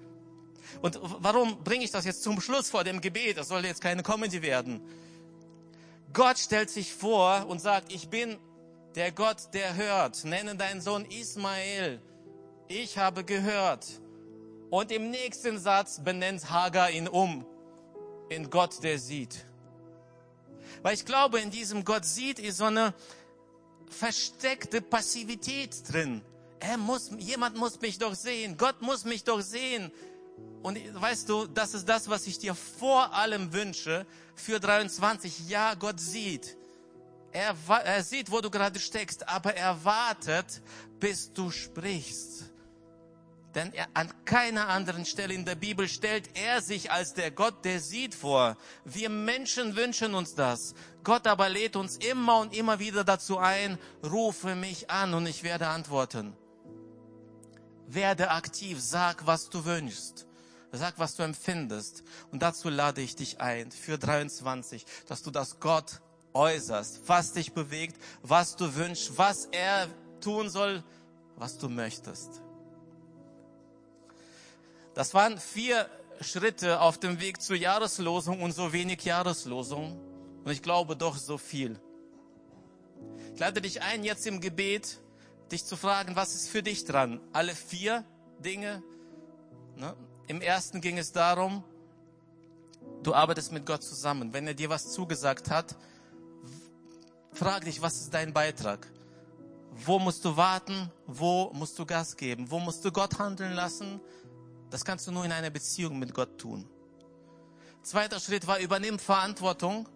Und 0.83 1.01
warum 1.03 1.63
bringe 1.65 1.85
ich 1.85 1.91
das 1.91 2.05
jetzt 2.05 2.23
zum 2.23 2.41
Schluss 2.41 2.69
vor 2.69 2.85
dem 2.85 3.01
Gebet? 3.01 3.39
Das 3.39 3.49
soll 3.49 3.65
jetzt 3.65 3.81
keine 3.81 4.03
Comedy 4.03 4.43
werden. 4.43 4.83
Gott 6.13 6.39
stellt 6.39 6.69
sich 6.69 6.93
vor 6.93 7.47
und 7.49 7.61
sagt, 7.61 7.91
ich 7.93 8.11
bin 8.11 8.37
der 8.95 9.11
Gott, 9.13 9.55
der 9.55 9.75
hört. 9.75 10.23
Nenne 10.25 10.57
deinen 10.57 10.83
Sohn 10.83 11.07
Ismael. 11.07 12.03
Ich 12.69 12.99
habe 12.99 13.25
gehört. 13.25 13.87
Und 14.71 14.91
im 14.91 15.11
nächsten 15.11 15.59
Satz 15.59 16.03
benennt 16.03 16.51
Hagar 16.51 16.91
ihn 16.91 17.09
um 17.09 17.45
in 18.31 18.49
Gott, 18.51 18.83
der 18.83 18.99
sieht. 18.99 19.45
Weil 20.83 20.95
ich 20.95 21.05
glaube, 21.05 21.41
in 21.41 21.51
diesem 21.51 21.85
Gott 21.85 22.05
sieht, 22.05 22.39
ist 22.39 22.59
so 22.59 22.65
eine 22.65 22.95
versteckte 23.91 24.81
Passivität 24.81 25.93
drin. 25.93 26.23
Er 26.59 26.79
muss, 26.79 27.11
jemand 27.19 27.57
muss 27.57 27.81
mich 27.81 27.99
doch 27.99 28.15
sehen. 28.15 28.57
Gott 28.57 28.81
muss 28.81 29.05
mich 29.05 29.25
doch 29.25 29.41
sehen. 29.41 29.93
Und 30.63 30.79
weißt 31.01 31.29
du, 31.29 31.47
das 31.47 31.75
ist 31.75 31.89
das, 31.89 32.09
was 32.09 32.27
ich 32.27 32.39
dir 32.39 32.55
vor 32.55 33.13
allem 33.13 33.53
wünsche 33.53 34.07
für 34.35 34.61
23. 34.61 35.49
Ja, 35.49 35.75
Gott 35.75 36.01
sieht. 36.01 36.57
Er, 37.33 37.57
er 37.85 38.03
sieht, 38.03 38.31
wo 38.31 38.41
du 38.41 38.51
gerade 38.51 38.79
steckst, 38.79 39.29
aber 39.29 39.55
er 39.55 39.85
wartet, 39.85 40.63
bis 41.01 41.33
du 41.33 41.51
sprichst. 41.51 42.52
Denn 43.55 43.73
er, 43.75 43.87
an 43.95 44.11
keiner 44.25 44.69
anderen 44.69 45.05
Stelle 45.05 45.35
in 45.35 45.45
der 45.45 45.55
Bibel 45.55 45.89
stellt 45.89 46.31
er 46.35 46.63
sich 46.63 46.91
als 46.91 47.13
der 47.15 47.31
Gott, 47.31 47.65
der 47.65 47.81
sieht 47.81 48.15
vor. 48.15 48.57
Wir 48.85 49.11
Menschen 49.11 49.77
wünschen 49.77 50.15
uns 50.15 50.35
das. 50.35 50.75
Gott 51.05 51.27
aber 51.27 51.49
lädt 51.49 51.77
uns 51.77 51.97
immer 51.97 52.39
und 52.39 52.57
immer 52.57 52.79
wieder 52.79 53.05
dazu 53.05 53.39
ein, 53.39 53.79
rufe 54.03 54.55
mich 54.55 54.91
an 54.91 55.13
und 55.15 55.27
ich 55.27 55.43
werde 55.43 55.69
antworten. 55.69 56.35
Werde 57.87 58.31
aktiv, 58.31 58.81
sag, 58.81 59.27
was 59.27 59.51
du 59.51 59.65
wünschst. 59.65 60.27
Sag, 60.75 60.99
was 60.99 61.17
du 61.17 61.23
empfindest. 61.23 62.03
Und 62.31 62.43
dazu 62.43 62.71
lade 62.71 63.03
ich 63.03 63.15
dich 63.15 63.41
ein 63.43 63.71
für 63.71 63.99
23, 63.99 64.87
dass 65.07 65.23
du 65.23 65.31
das 65.31 65.61
Gott 65.61 66.01
äußerst, 66.33 67.03
was 67.07 67.35
dich 67.35 67.53
bewegt, 67.53 68.01
was 68.23 68.57
du 68.57 68.75
wünschst, 68.75 69.19
was 69.19 69.47
er 69.53 69.89
tun 70.23 70.49
soll, 70.49 70.83
was 71.37 71.59
du 71.59 71.69
möchtest. 71.69 72.41
Das 74.95 75.15
waren 75.15 75.39
vier 75.39 75.89
Schritte 76.21 76.81
auf 76.81 76.99
dem 76.99 77.21
Weg 77.21 77.41
zur 77.41 77.57
Jahreslosung 77.57 78.43
und 78.43 78.53
so 78.53 78.73
wenig 78.73 79.05
Jahreslosung. 79.05 79.99
Und 80.45 80.51
ich 80.51 80.63
glaube 80.63 80.97
doch 80.97 81.17
so 81.17 81.39
viel. 81.39 81.79
Ich 83.35 83.41
lade 83.41 83.61
dich 83.61 83.83
ein, 83.83 84.05
jetzt 84.05 84.27
im 84.27 84.41
Gebet, 84.41 85.01
dich 85.51 85.65
zu 85.65 85.77
fragen, 85.77 86.17
was 86.17 86.35
ist 86.35 86.49
für 86.49 86.63
dich 86.63 86.85
dran? 86.85 87.21
Alle 87.33 87.55
vier 87.55 88.05
Dinge. 88.41 88.83
Ne? 89.77 89.97
Im 90.27 90.41
ersten 90.41 90.81
ging 90.81 90.99
es 90.99 91.13
darum, 91.13 91.65
du 93.03 93.15
arbeitest 93.15 93.53
mit 93.53 93.67
Gott 93.67 93.83
zusammen. 93.83 94.33
Wenn 94.33 94.47
er 94.47 94.55
dir 94.55 94.69
was 94.69 94.93
zugesagt 94.93 95.51
hat, 95.51 95.77
frag 97.33 97.65
dich, 97.65 97.81
was 97.81 97.95
ist 97.97 98.15
dein 98.15 98.33
Beitrag? 98.33 98.87
Wo 99.75 99.99
musst 99.99 100.25
du 100.25 100.37
warten? 100.37 100.91
Wo 101.07 101.51
musst 101.55 101.79
du 101.79 101.87
Gas 101.87 102.17
geben? 102.17 102.51
Wo 102.51 102.59
musst 102.59 102.85
du 102.85 102.93
Gott 102.93 103.19
handeln 103.19 103.53
lassen? 103.53 104.01
Das 104.73 104.87
kannst 104.87 105.07
du 105.07 105.13
nur 105.13 105.27
in 105.27 105.33
einer 105.33 105.51
Beziehung 105.51 105.99
mit 105.99 106.15
Gott 106.15 106.39
tun. 106.39 106.67
Zweiter 107.83 108.19
Schritt 108.19 108.47
war, 108.47 108.59
übernimm 108.59 108.99
Verantwortung. 108.99 109.87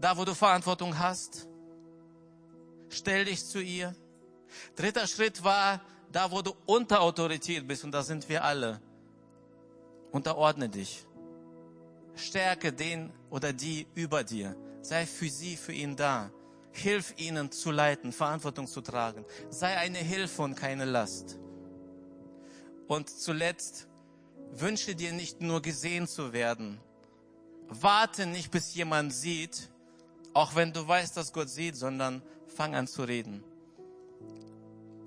Da, 0.00 0.16
wo 0.16 0.24
du 0.24 0.34
Verantwortung 0.34 0.98
hast, 0.98 1.46
stell 2.88 3.26
dich 3.26 3.44
zu 3.44 3.60
ihr. 3.60 3.94
Dritter 4.74 5.06
Schritt 5.06 5.44
war, 5.44 5.82
da, 6.10 6.30
wo 6.30 6.40
du 6.40 6.54
unter 6.64 7.02
Autorität 7.02 7.68
bist, 7.68 7.84
und 7.84 7.92
da 7.92 8.02
sind 8.02 8.26
wir 8.30 8.42
alle, 8.42 8.80
unterordne 10.12 10.70
dich. 10.70 11.06
Stärke 12.14 12.72
den 12.72 13.12
oder 13.28 13.52
die 13.52 13.86
über 13.94 14.24
dir. 14.24 14.56
Sei 14.80 15.04
für 15.04 15.28
sie, 15.28 15.56
für 15.56 15.72
ihn 15.72 15.94
da. 15.94 16.30
Hilf 16.72 17.12
ihnen 17.18 17.52
zu 17.52 17.70
leiten, 17.70 18.12
Verantwortung 18.12 18.66
zu 18.66 18.80
tragen. 18.80 19.26
Sei 19.50 19.76
eine 19.76 19.98
Hilfe 19.98 20.40
und 20.40 20.54
keine 20.54 20.86
Last. 20.86 21.38
Und 22.92 23.08
zuletzt, 23.08 23.88
wünsche 24.50 24.94
dir 24.94 25.14
nicht 25.14 25.40
nur 25.40 25.62
gesehen 25.62 26.06
zu 26.06 26.34
werden. 26.34 26.78
Warte 27.68 28.26
nicht, 28.26 28.50
bis 28.50 28.74
jemand 28.74 29.14
sieht, 29.14 29.70
auch 30.34 30.56
wenn 30.56 30.74
du 30.74 30.86
weißt, 30.86 31.16
dass 31.16 31.32
Gott 31.32 31.48
sieht, 31.48 31.74
sondern 31.74 32.20
fang 32.54 32.74
an 32.74 32.86
zu 32.86 33.04
reden. 33.04 33.42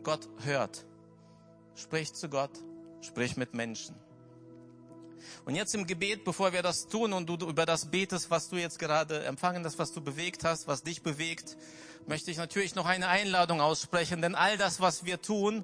Gott 0.02 0.28
hört. 0.40 0.84
Sprich 1.76 2.12
zu 2.12 2.28
Gott, 2.28 2.50
sprich 3.02 3.38
mit 3.38 3.54
Menschen. 3.54 3.94
Und 5.46 5.54
jetzt 5.54 5.76
im 5.76 5.86
Gebet, 5.86 6.24
bevor 6.24 6.54
wir 6.54 6.64
das 6.64 6.88
tun 6.88 7.14
und 7.14 7.30
du 7.30 7.36
über 7.48 7.68
das 7.68 7.92
betest, 7.92 8.32
was 8.32 8.50
du 8.50 8.56
jetzt 8.56 8.80
gerade 8.80 9.26
empfangen 9.26 9.64
hast, 9.64 9.78
was 9.78 9.94
du 9.94 10.02
bewegt 10.02 10.44
hast, 10.44 10.68
was 10.68 10.82
dich 10.82 11.04
bewegt, 11.04 11.56
möchte 12.08 12.32
ich 12.32 12.38
natürlich 12.38 12.74
noch 12.74 12.88
eine 12.88 13.08
Einladung 13.08 13.62
aussprechen, 13.62 14.24
denn 14.24 14.34
all 14.34 14.58
das, 14.58 14.80
was 14.80 15.06
wir 15.06 15.22
tun, 15.22 15.64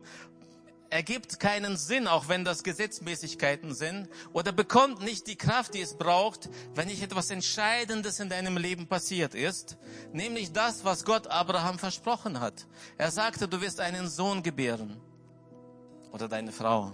ergibt 0.91 1.39
keinen 1.39 1.77
Sinn, 1.77 2.05
auch 2.05 2.27
wenn 2.27 2.43
das 2.43 2.63
Gesetzmäßigkeiten 2.63 3.73
sind, 3.73 4.09
oder 4.33 4.51
bekommt 4.51 5.01
nicht 5.01 5.25
die 5.27 5.37
Kraft, 5.37 5.73
die 5.73 5.81
es 5.81 5.97
braucht, 5.97 6.49
wenn 6.75 6.87
nicht 6.87 7.01
etwas 7.01 7.29
Entscheidendes 7.29 8.19
in 8.19 8.29
deinem 8.29 8.57
Leben 8.57 8.87
passiert 8.87 9.33
ist, 9.33 9.77
nämlich 10.11 10.51
das, 10.51 10.83
was 10.83 11.05
Gott 11.05 11.27
Abraham 11.27 11.79
versprochen 11.79 12.39
hat. 12.39 12.67
Er 12.97 13.09
sagte, 13.09 13.47
du 13.47 13.61
wirst 13.61 13.79
einen 13.79 14.09
Sohn 14.09 14.43
gebären 14.43 14.99
oder 16.11 16.27
deine 16.27 16.51
Frau. 16.51 16.91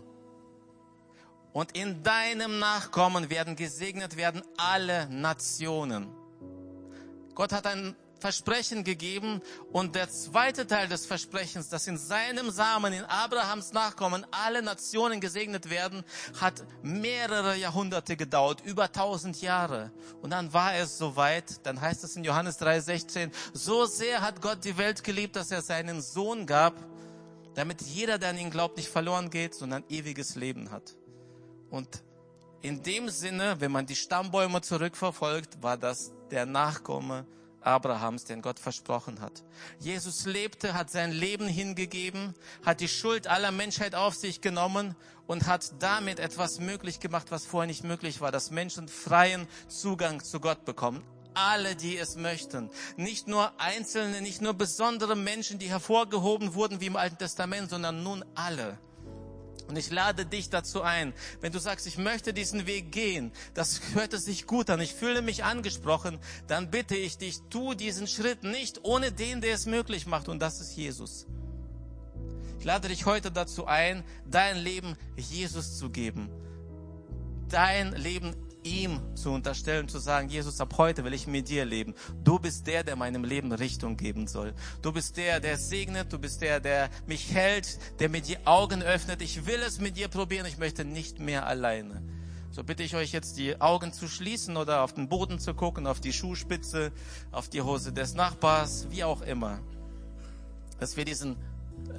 Und 1.52 1.76
in 1.76 2.04
deinem 2.04 2.60
Nachkommen 2.60 3.32
werden 3.32 3.56
gesegnet 3.56 4.16
werden 4.16 4.44
alle 4.58 5.10
Nationen. 5.10 6.08
Gott 7.34 7.52
hat 7.52 7.66
einen 7.66 7.96
Versprechen 8.20 8.84
gegeben 8.84 9.42
und 9.72 9.96
der 9.96 10.10
zweite 10.10 10.66
Teil 10.66 10.88
des 10.88 11.06
Versprechens, 11.06 11.70
dass 11.70 11.88
in 11.88 11.98
seinem 11.98 12.50
Samen, 12.50 12.94
in 12.94 13.04
Abrahams 13.06 13.74
Nachkommen 13.74 14.26
alle 14.32 14.62
Nationen 14.62 15.22
gesegnet 15.22 15.70
werden, 15.70 16.04
hat 16.40 16.64
mehrere 16.82 17.56
Jahrhunderte 17.56 18.18
gedauert, 18.18 18.62
über 18.66 18.92
tausend 18.92 19.42
Jahre. 19.42 19.92
Und 20.22 20.32
dann 20.32 20.54
war 20.54 20.76
es 20.76 20.98
soweit, 20.98 21.66
dann 21.66 21.80
heißt 21.80 22.04
es 22.04 22.16
in 22.16 22.24
Johannes 22.24 22.60
3,16, 22.60 23.32
so 23.54 23.86
sehr 23.86 24.22
hat 24.22 24.42
Gott 24.42 24.64
die 24.64 24.78
Welt 24.78 25.04
geliebt, 25.04 25.36
dass 25.36 25.52
er 25.52 25.62
seinen 25.62 26.02
Sohn 26.02 26.46
gab, 26.46 26.74
damit 27.54 27.82
jeder, 27.82 28.18
der 28.18 28.30
an 28.30 28.38
ihn 28.38 28.52
glaubt, 28.52 28.78
nicht 28.78 28.90
verloren 28.90 29.30
geht, 29.30 29.54
sondern 29.54 29.84
ewiges 29.90 30.36
Leben 30.36 30.72
hat. 30.72 30.96
Und 31.70 32.04
in 32.62 32.82
dem 32.84 33.10
Sinne, 33.10 33.56
wenn 33.60 33.72
man 33.72 33.86
die 33.86 33.96
Stammbäume 33.96 34.62
zurückverfolgt, 34.62 35.62
war 35.62 35.78
das 35.78 36.12
der 36.32 36.46
Nachkomme 36.46 37.26
Abrahams, 37.68 38.24
den 38.24 38.42
Gott 38.42 38.60
versprochen 38.60 39.22
hat. 39.22 39.44
Jesus 39.80 40.26
lebte, 40.26 40.74
hat 40.74 40.90
sein 40.90 41.12
Leben 41.12 41.48
hingegeben, 41.48 42.34
hat 42.66 42.80
die 42.80 42.88
Schuld 42.88 43.28
aller 43.28 43.52
Menschheit 43.52 43.94
auf 43.94 44.16
sich 44.16 44.42
genommen 44.42 44.96
und 45.28 45.46
hat 45.46 45.74
damit 45.80 46.20
etwas 46.20 46.60
möglich 46.60 47.00
gemacht, 47.00 47.28
was 47.30 47.46
vorher 47.46 47.68
nicht 47.68 47.84
möglich 47.84 48.22
war, 48.22 48.32
dass 48.32 48.50
Menschen 48.50 48.88
freien 48.88 49.48
Zugang 49.68 50.24
zu 50.24 50.40
Gott 50.40 50.66
bekommen. 50.66 51.04
alle, 51.34 51.76
die 51.76 51.98
es 51.98 52.16
möchten. 52.16 52.72
Nicht 52.96 53.28
nur 53.28 53.52
Einzelne, 53.62 54.22
nicht 54.22 54.42
nur 54.42 54.56
besondere 54.56 55.16
Menschen, 55.16 55.60
die 55.60 55.70
hervorgehoben 55.70 56.56
wurden 56.56 56.82
wie 56.82 56.88
im 56.88 56.96
Alten 56.96 57.20
Testament, 57.20 57.70
sondern 57.70 58.02
nun 58.02 58.26
alle. 58.34 58.80
Und 59.68 59.78
ich 59.78 59.92
lade 59.92 60.26
dich 60.26 60.50
dazu 60.50 60.82
ein, 60.82 61.14
wenn 61.42 61.52
du 61.52 61.60
sagst, 61.60 61.88
ich 61.88 61.98
möchte 61.98 62.34
diesen 62.34 62.68
Weg 62.68 62.92
gehen, 62.92 63.32
das 63.54 63.82
hört 63.94 64.14
es 64.14 64.26
sich 64.26 64.48
gut 64.48 64.70
an, 64.70 64.80
ich 64.80 64.94
fühle 64.94 65.22
mich 65.22 65.44
angesprochen, 65.44 66.20
dann 66.48 66.72
bitte 66.72 66.96
ich 66.96 67.18
dich, 67.18 67.40
tu 67.50 67.74
diesen 67.74 68.08
Schritt 68.08 68.44
nicht 68.44 68.84
ohne 68.84 69.12
den, 69.12 69.42
der 69.42 69.54
es 69.54 69.66
möglich 69.66 70.08
macht, 70.08 70.30
und 70.30 70.40
das 70.40 70.62
ist 70.62 70.76
Jesus. 70.78 71.28
Ich 72.60 72.66
lade 72.66 72.88
dich 72.88 73.06
heute 73.06 73.32
dazu 73.32 73.66
ein, 73.66 74.04
dein 74.26 74.58
Leben 74.58 74.96
Jesus 75.16 75.78
zu 75.78 75.90
geben. 75.90 76.30
Dein 77.50 77.94
Leben 77.94 78.36
ihm 78.68 79.00
zu 79.16 79.32
unterstellen, 79.32 79.88
zu 79.88 80.00
sagen, 80.00 80.30
Jesus, 80.30 80.60
ab 80.62 80.76
heute 80.78 81.04
will 81.04 81.14
ich 81.14 81.28
mit 81.28 81.50
dir 81.50 81.66
leben. 81.66 81.96
Du 82.24 82.40
bist 82.40 82.68
der, 82.68 82.84
der 82.84 82.96
meinem 82.96 83.24
Leben 83.24 83.52
Richtung 83.52 83.98
geben 83.98 84.28
soll. 84.28 84.54
Du 84.82 84.92
bist 84.92 85.18
der, 85.18 85.40
der 85.40 85.58
segnet. 85.58 86.12
Du 86.12 86.20
bist 86.20 86.42
der, 86.42 86.60
der 86.60 86.90
mich 87.06 87.34
hält, 87.34 87.80
der 88.00 88.10
mir 88.10 88.22
die 88.22 88.46
Augen 88.46 88.84
öffnet. 88.84 89.22
Ich 89.22 89.46
will 89.46 89.62
es 89.62 89.80
mit 89.80 89.98
dir 89.98 90.08
probieren. 90.08 90.46
Ich 90.46 90.58
möchte 90.58 90.86
nicht 90.86 91.20
mehr 91.20 91.48
alleine. 91.48 92.04
So 92.52 92.64
bitte 92.64 92.84
ich 92.84 92.96
euch 92.96 93.12
jetzt, 93.12 93.38
die 93.38 93.62
Augen 93.62 93.94
zu 93.94 94.08
schließen 94.08 94.58
oder 94.58 94.82
auf 94.82 94.94
den 94.94 95.10
Boden 95.10 95.40
zu 95.40 95.54
gucken, 95.54 95.86
auf 95.86 96.00
die 96.00 96.14
Schuhspitze, 96.14 96.92
auf 97.32 97.50
die 97.50 97.62
Hose 97.62 97.94
des 97.94 98.16
Nachbars, 98.16 98.88
wie 98.90 99.04
auch 99.04 99.22
immer. 99.22 99.60
Dass 100.80 100.98
wir 100.98 101.06
diesen 101.06 101.38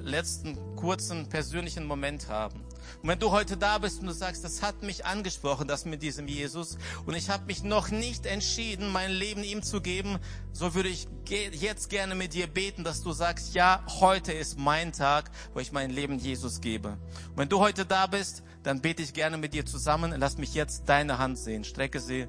letzten 0.01 0.57
kurzen 0.75 1.29
persönlichen 1.29 1.85
Moment 1.85 2.27
haben. 2.27 2.61
Und 3.01 3.09
wenn 3.09 3.19
du 3.19 3.31
heute 3.31 3.57
da 3.57 3.77
bist 3.77 4.01
und 4.01 4.07
du 4.07 4.13
sagst, 4.13 4.43
das 4.43 4.61
hat 4.61 4.83
mich 4.83 5.05
angesprochen, 5.05 5.67
das 5.67 5.85
mit 5.85 6.01
diesem 6.01 6.27
Jesus, 6.27 6.77
und 7.05 7.15
ich 7.15 7.29
habe 7.29 7.45
mich 7.45 7.63
noch 7.63 7.89
nicht 7.89 8.25
entschieden, 8.25 8.91
mein 8.91 9.11
Leben 9.11 9.43
ihm 9.43 9.63
zu 9.63 9.81
geben, 9.81 10.19
so 10.51 10.73
würde 10.75 10.89
ich 10.89 11.07
jetzt 11.27 11.89
gerne 11.89 12.15
mit 12.15 12.33
dir 12.33 12.47
beten, 12.47 12.83
dass 12.83 13.01
du 13.01 13.11
sagst, 13.11 13.53
ja, 13.53 13.83
heute 13.99 14.33
ist 14.33 14.57
mein 14.57 14.91
Tag, 14.91 15.31
wo 15.53 15.59
ich 15.59 15.71
mein 15.71 15.89
Leben 15.89 16.19
Jesus 16.19 16.61
gebe. 16.61 16.89
Und 17.29 17.37
wenn 17.37 17.49
du 17.49 17.59
heute 17.59 17.85
da 17.85 18.07
bist, 18.07 18.43
dann 18.63 18.81
bete 18.81 19.01
ich 19.01 19.13
gerne 19.13 19.37
mit 19.37 19.53
dir 19.53 19.65
zusammen. 19.65 20.13
Lass 20.17 20.37
mich 20.37 20.53
jetzt 20.53 20.83
deine 20.87 21.17
Hand 21.17 21.37
sehen. 21.37 21.63
Strecke 21.63 21.99
sie 21.99 22.27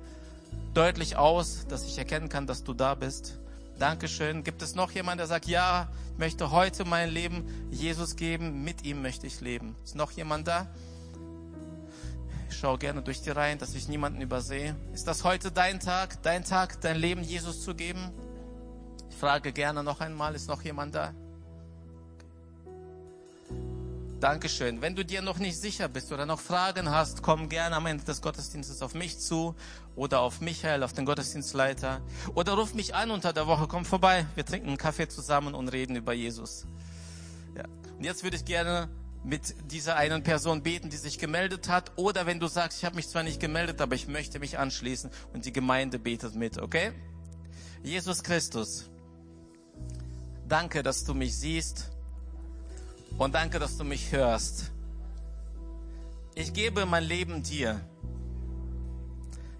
deutlich 0.74 1.16
aus, 1.16 1.66
dass 1.68 1.84
ich 1.84 1.98
erkennen 1.98 2.28
kann, 2.28 2.46
dass 2.46 2.64
du 2.64 2.74
da 2.74 2.94
bist. 2.94 3.40
Dankeschön. 3.80 4.44
Gibt 4.44 4.60
es 4.60 4.74
noch 4.74 4.90
jemand, 4.90 5.20
der 5.20 5.26
sagt, 5.26 5.46
ja, 5.46 5.88
ich 6.12 6.18
möchte 6.18 6.50
heute 6.50 6.84
mein 6.84 7.08
Leben 7.08 7.46
Jesus 7.70 8.14
geben, 8.14 8.62
mit 8.62 8.84
ihm 8.84 9.00
möchte 9.00 9.26
ich 9.26 9.40
leben? 9.40 9.74
Ist 9.82 9.96
noch 9.96 10.10
jemand 10.10 10.46
da? 10.46 10.66
Ich 12.50 12.58
schaue 12.58 12.76
gerne 12.76 13.00
durch 13.00 13.22
die 13.22 13.30
Reihen, 13.30 13.58
dass 13.58 13.74
ich 13.74 13.88
niemanden 13.88 14.20
übersehe. 14.20 14.76
Ist 14.92 15.06
das 15.06 15.24
heute 15.24 15.50
dein 15.50 15.80
Tag, 15.80 16.22
dein 16.22 16.44
Tag, 16.44 16.82
dein 16.82 16.98
Leben 16.98 17.22
Jesus 17.22 17.62
zu 17.62 17.74
geben? 17.74 18.10
Ich 19.08 19.16
frage 19.16 19.50
gerne 19.50 19.82
noch 19.82 20.00
einmal, 20.00 20.34
ist 20.34 20.46
noch 20.46 20.60
jemand 20.60 20.94
da? 20.94 21.14
Dankeschön. 24.20 24.82
Wenn 24.82 24.94
du 24.94 25.02
dir 25.02 25.22
noch 25.22 25.38
nicht 25.38 25.58
sicher 25.58 25.88
bist 25.88 26.12
oder 26.12 26.26
noch 26.26 26.40
Fragen 26.40 26.90
hast, 26.90 27.22
komm 27.22 27.48
gerne 27.48 27.74
am 27.74 27.86
Ende 27.86 28.04
des 28.04 28.20
Gottesdienstes 28.20 28.82
auf 28.82 28.92
mich 28.92 29.18
zu 29.18 29.54
oder 29.96 30.20
auf 30.20 30.42
Michael, 30.42 30.82
auf 30.82 30.92
den 30.92 31.06
Gottesdienstleiter. 31.06 32.02
Oder 32.34 32.52
ruf 32.52 32.74
mich 32.74 32.94
an 32.94 33.10
unter 33.10 33.32
der 33.32 33.46
Woche, 33.46 33.66
komm 33.66 33.86
vorbei. 33.86 34.26
Wir 34.34 34.44
trinken 34.44 34.68
einen 34.68 34.76
Kaffee 34.76 35.08
zusammen 35.08 35.54
und 35.54 35.68
reden 35.68 35.96
über 35.96 36.12
Jesus. 36.12 36.66
Ja. 37.56 37.64
Und 37.96 38.04
jetzt 38.04 38.22
würde 38.22 38.36
ich 38.36 38.44
gerne 38.44 38.90
mit 39.24 39.54
dieser 39.70 39.96
einen 39.96 40.22
Person 40.22 40.62
beten, 40.62 40.90
die 40.90 40.98
sich 40.98 41.18
gemeldet 41.18 41.70
hat. 41.70 41.92
Oder 41.96 42.26
wenn 42.26 42.40
du 42.40 42.46
sagst, 42.46 42.76
ich 42.76 42.84
habe 42.84 42.96
mich 42.96 43.08
zwar 43.08 43.22
nicht 43.22 43.40
gemeldet, 43.40 43.80
aber 43.80 43.94
ich 43.94 44.06
möchte 44.06 44.38
mich 44.38 44.58
anschließen 44.58 45.10
und 45.32 45.46
die 45.46 45.52
Gemeinde 45.52 45.98
betet 45.98 46.34
mit, 46.34 46.58
okay? 46.58 46.92
Jesus 47.82 48.22
Christus, 48.22 48.90
danke, 50.46 50.82
dass 50.82 51.04
du 51.04 51.14
mich 51.14 51.34
siehst 51.34 51.89
und 53.20 53.34
danke, 53.34 53.58
dass 53.58 53.76
du 53.76 53.84
mich 53.84 54.12
hörst. 54.12 54.72
Ich 56.34 56.54
gebe 56.54 56.86
mein 56.86 57.04
Leben 57.04 57.42
dir. 57.42 57.78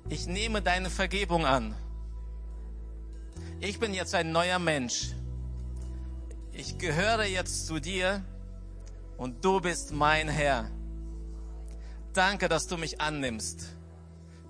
Ich 0.08 0.26
nehme 0.26 0.62
deine 0.62 0.88
Vergebung 0.88 1.44
an. 1.44 1.74
Ich 3.60 3.78
bin 3.78 3.92
jetzt 3.92 4.14
ein 4.14 4.32
neuer 4.32 4.58
Mensch. 4.58 5.12
Ich 6.52 6.78
gehöre 6.78 7.24
jetzt 7.24 7.66
zu 7.66 7.80
dir 7.80 8.24
und 9.18 9.44
du 9.44 9.60
bist 9.60 9.92
mein 9.92 10.30
Herr. 10.30 10.70
Danke, 12.14 12.48
dass 12.48 12.66
du 12.66 12.78
mich 12.78 12.98
annimmst. 12.98 13.76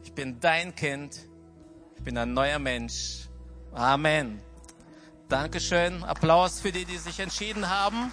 Ich 0.04 0.12
bin 0.12 0.38
dein 0.38 0.72
Kind. 0.76 1.26
Ich 1.96 2.04
bin 2.04 2.16
ein 2.16 2.32
neuer 2.32 2.60
Mensch. 2.60 3.28
Amen. 3.72 4.40
Dankeschön. 5.28 6.04
Applaus 6.04 6.60
für 6.60 6.70
die, 6.70 6.84
die 6.84 6.98
sich 6.98 7.18
entschieden 7.18 7.68
haben. 7.68 8.12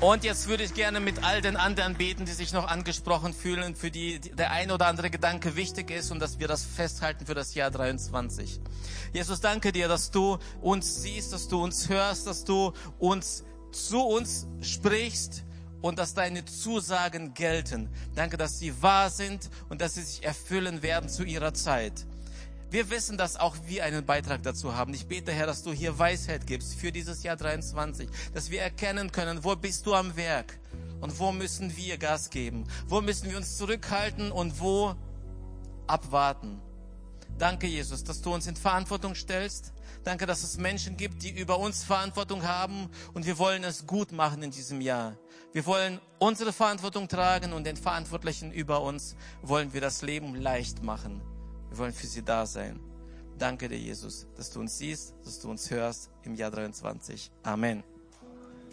Und 0.00 0.24
jetzt 0.24 0.48
würde 0.48 0.64
ich 0.64 0.74
gerne 0.74 1.00
mit 1.00 1.24
all 1.24 1.40
den 1.40 1.56
anderen 1.56 1.94
beten, 1.94 2.26
die 2.26 2.32
sich 2.32 2.52
noch 2.52 2.66
angesprochen 2.66 3.32
fühlen, 3.32 3.74
für 3.74 3.90
die 3.90 4.18
der 4.18 4.50
ein 4.50 4.70
oder 4.70 4.86
andere 4.86 5.08
Gedanke 5.08 5.56
wichtig 5.56 5.90
ist 5.90 6.10
und 6.10 6.18
dass 6.18 6.38
wir 6.38 6.48
das 6.48 6.64
festhalten 6.64 7.26
für 7.26 7.34
das 7.34 7.54
Jahr 7.54 7.70
23. 7.70 8.60
Jesus, 9.12 9.40
danke 9.40 9.72
dir, 9.72 9.88
dass 9.88 10.10
du 10.10 10.38
uns 10.60 11.02
siehst, 11.02 11.32
dass 11.32 11.48
du 11.48 11.62
uns 11.62 11.88
hörst, 11.88 12.26
dass 12.26 12.44
du 12.44 12.72
uns 12.98 13.44
zu 13.72 14.00
uns 14.00 14.46
sprichst 14.60 15.44
und 15.80 15.98
dass 15.98 16.14
deine 16.14 16.44
Zusagen 16.44 17.34
gelten. 17.34 17.88
Danke, 18.14 18.36
dass 18.36 18.58
sie 18.58 18.82
wahr 18.82 19.10
sind 19.10 19.48
und 19.68 19.80
dass 19.80 19.94
sie 19.94 20.02
sich 20.02 20.24
erfüllen 20.24 20.82
werden 20.82 21.08
zu 21.08 21.24
ihrer 21.24 21.54
Zeit. 21.54 22.06
Wir 22.74 22.90
wissen, 22.90 23.16
dass 23.16 23.36
auch 23.36 23.54
wir 23.66 23.84
einen 23.84 24.04
Beitrag 24.04 24.42
dazu 24.42 24.74
haben. 24.74 24.92
Ich 24.94 25.06
bete, 25.06 25.30
Herr, 25.30 25.46
dass 25.46 25.62
du 25.62 25.72
hier 25.72 25.96
Weisheit 25.96 26.44
gibst 26.44 26.74
für 26.74 26.90
dieses 26.90 27.22
Jahr 27.22 27.36
23, 27.36 28.08
dass 28.34 28.50
wir 28.50 28.62
erkennen 28.62 29.12
können, 29.12 29.44
wo 29.44 29.54
bist 29.54 29.86
du 29.86 29.94
am 29.94 30.16
Werk 30.16 30.58
und 31.00 31.16
wo 31.20 31.30
müssen 31.30 31.76
wir 31.76 31.98
Gas 31.98 32.30
geben, 32.30 32.64
wo 32.88 33.00
müssen 33.00 33.30
wir 33.30 33.36
uns 33.36 33.58
zurückhalten 33.58 34.32
und 34.32 34.58
wo 34.58 34.96
abwarten. 35.86 36.60
Danke, 37.38 37.68
Jesus, 37.68 38.02
dass 38.02 38.20
du 38.22 38.34
uns 38.34 38.48
in 38.48 38.56
Verantwortung 38.56 39.14
stellst. 39.14 39.72
Danke, 40.02 40.26
dass 40.26 40.42
es 40.42 40.58
Menschen 40.58 40.96
gibt, 40.96 41.22
die 41.22 41.30
über 41.30 41.60
uns 41.60 41.84
Verantwortung 41.84 42.42
haben 42.42 42.90
und 43.12 43.24
wir 43.24 43.38
wollen 43.38 43.62
es 43.62 43.86
gut 43.86 44.10
machen 44.10 44.42
in 44.42 44.50
diesem 44.50 44.80
Jahr. 44.80 45.16
Wir 45.52 45.64
wollen 45.66 46.00
unsere 46.18 46.52
Verantwortung 46.52 47.06
tragen 47.06 47.52
und 47.52 47.68
den 47.68 47.76
Verantwortlichen 47.76 48.50
über 48.50 48.82
uns 48.82 49.14
wollen 49.42 49.72
wir 49.72 49.80
das 49.80 50.02
Leben 50.02 50.34
leicht 50.34 50.82
machen. 50.82 51.22
Wir 51.74 51.78
wollen 51.78 51.92
für 51.92 52.06
sie 52.06 52.22
da 52.22 52.46
sein. 52.46 52.78
Danke 53.36 53.68
dir, 53.68 53.76
Jesus, 53.76 54.28
dass 54.36 54.48
du 54.48 54.60
uns 54.60 54.78
siehst, 54.78 55.12
dass 55.24 55.40
du 55.40 55.50
uns 55.50 55.72
hörst 55.72 56.08
im 56.22 56.36
Jahr 56.36 56.52
23. 56.52 57.32
Amen. 57.42 57.82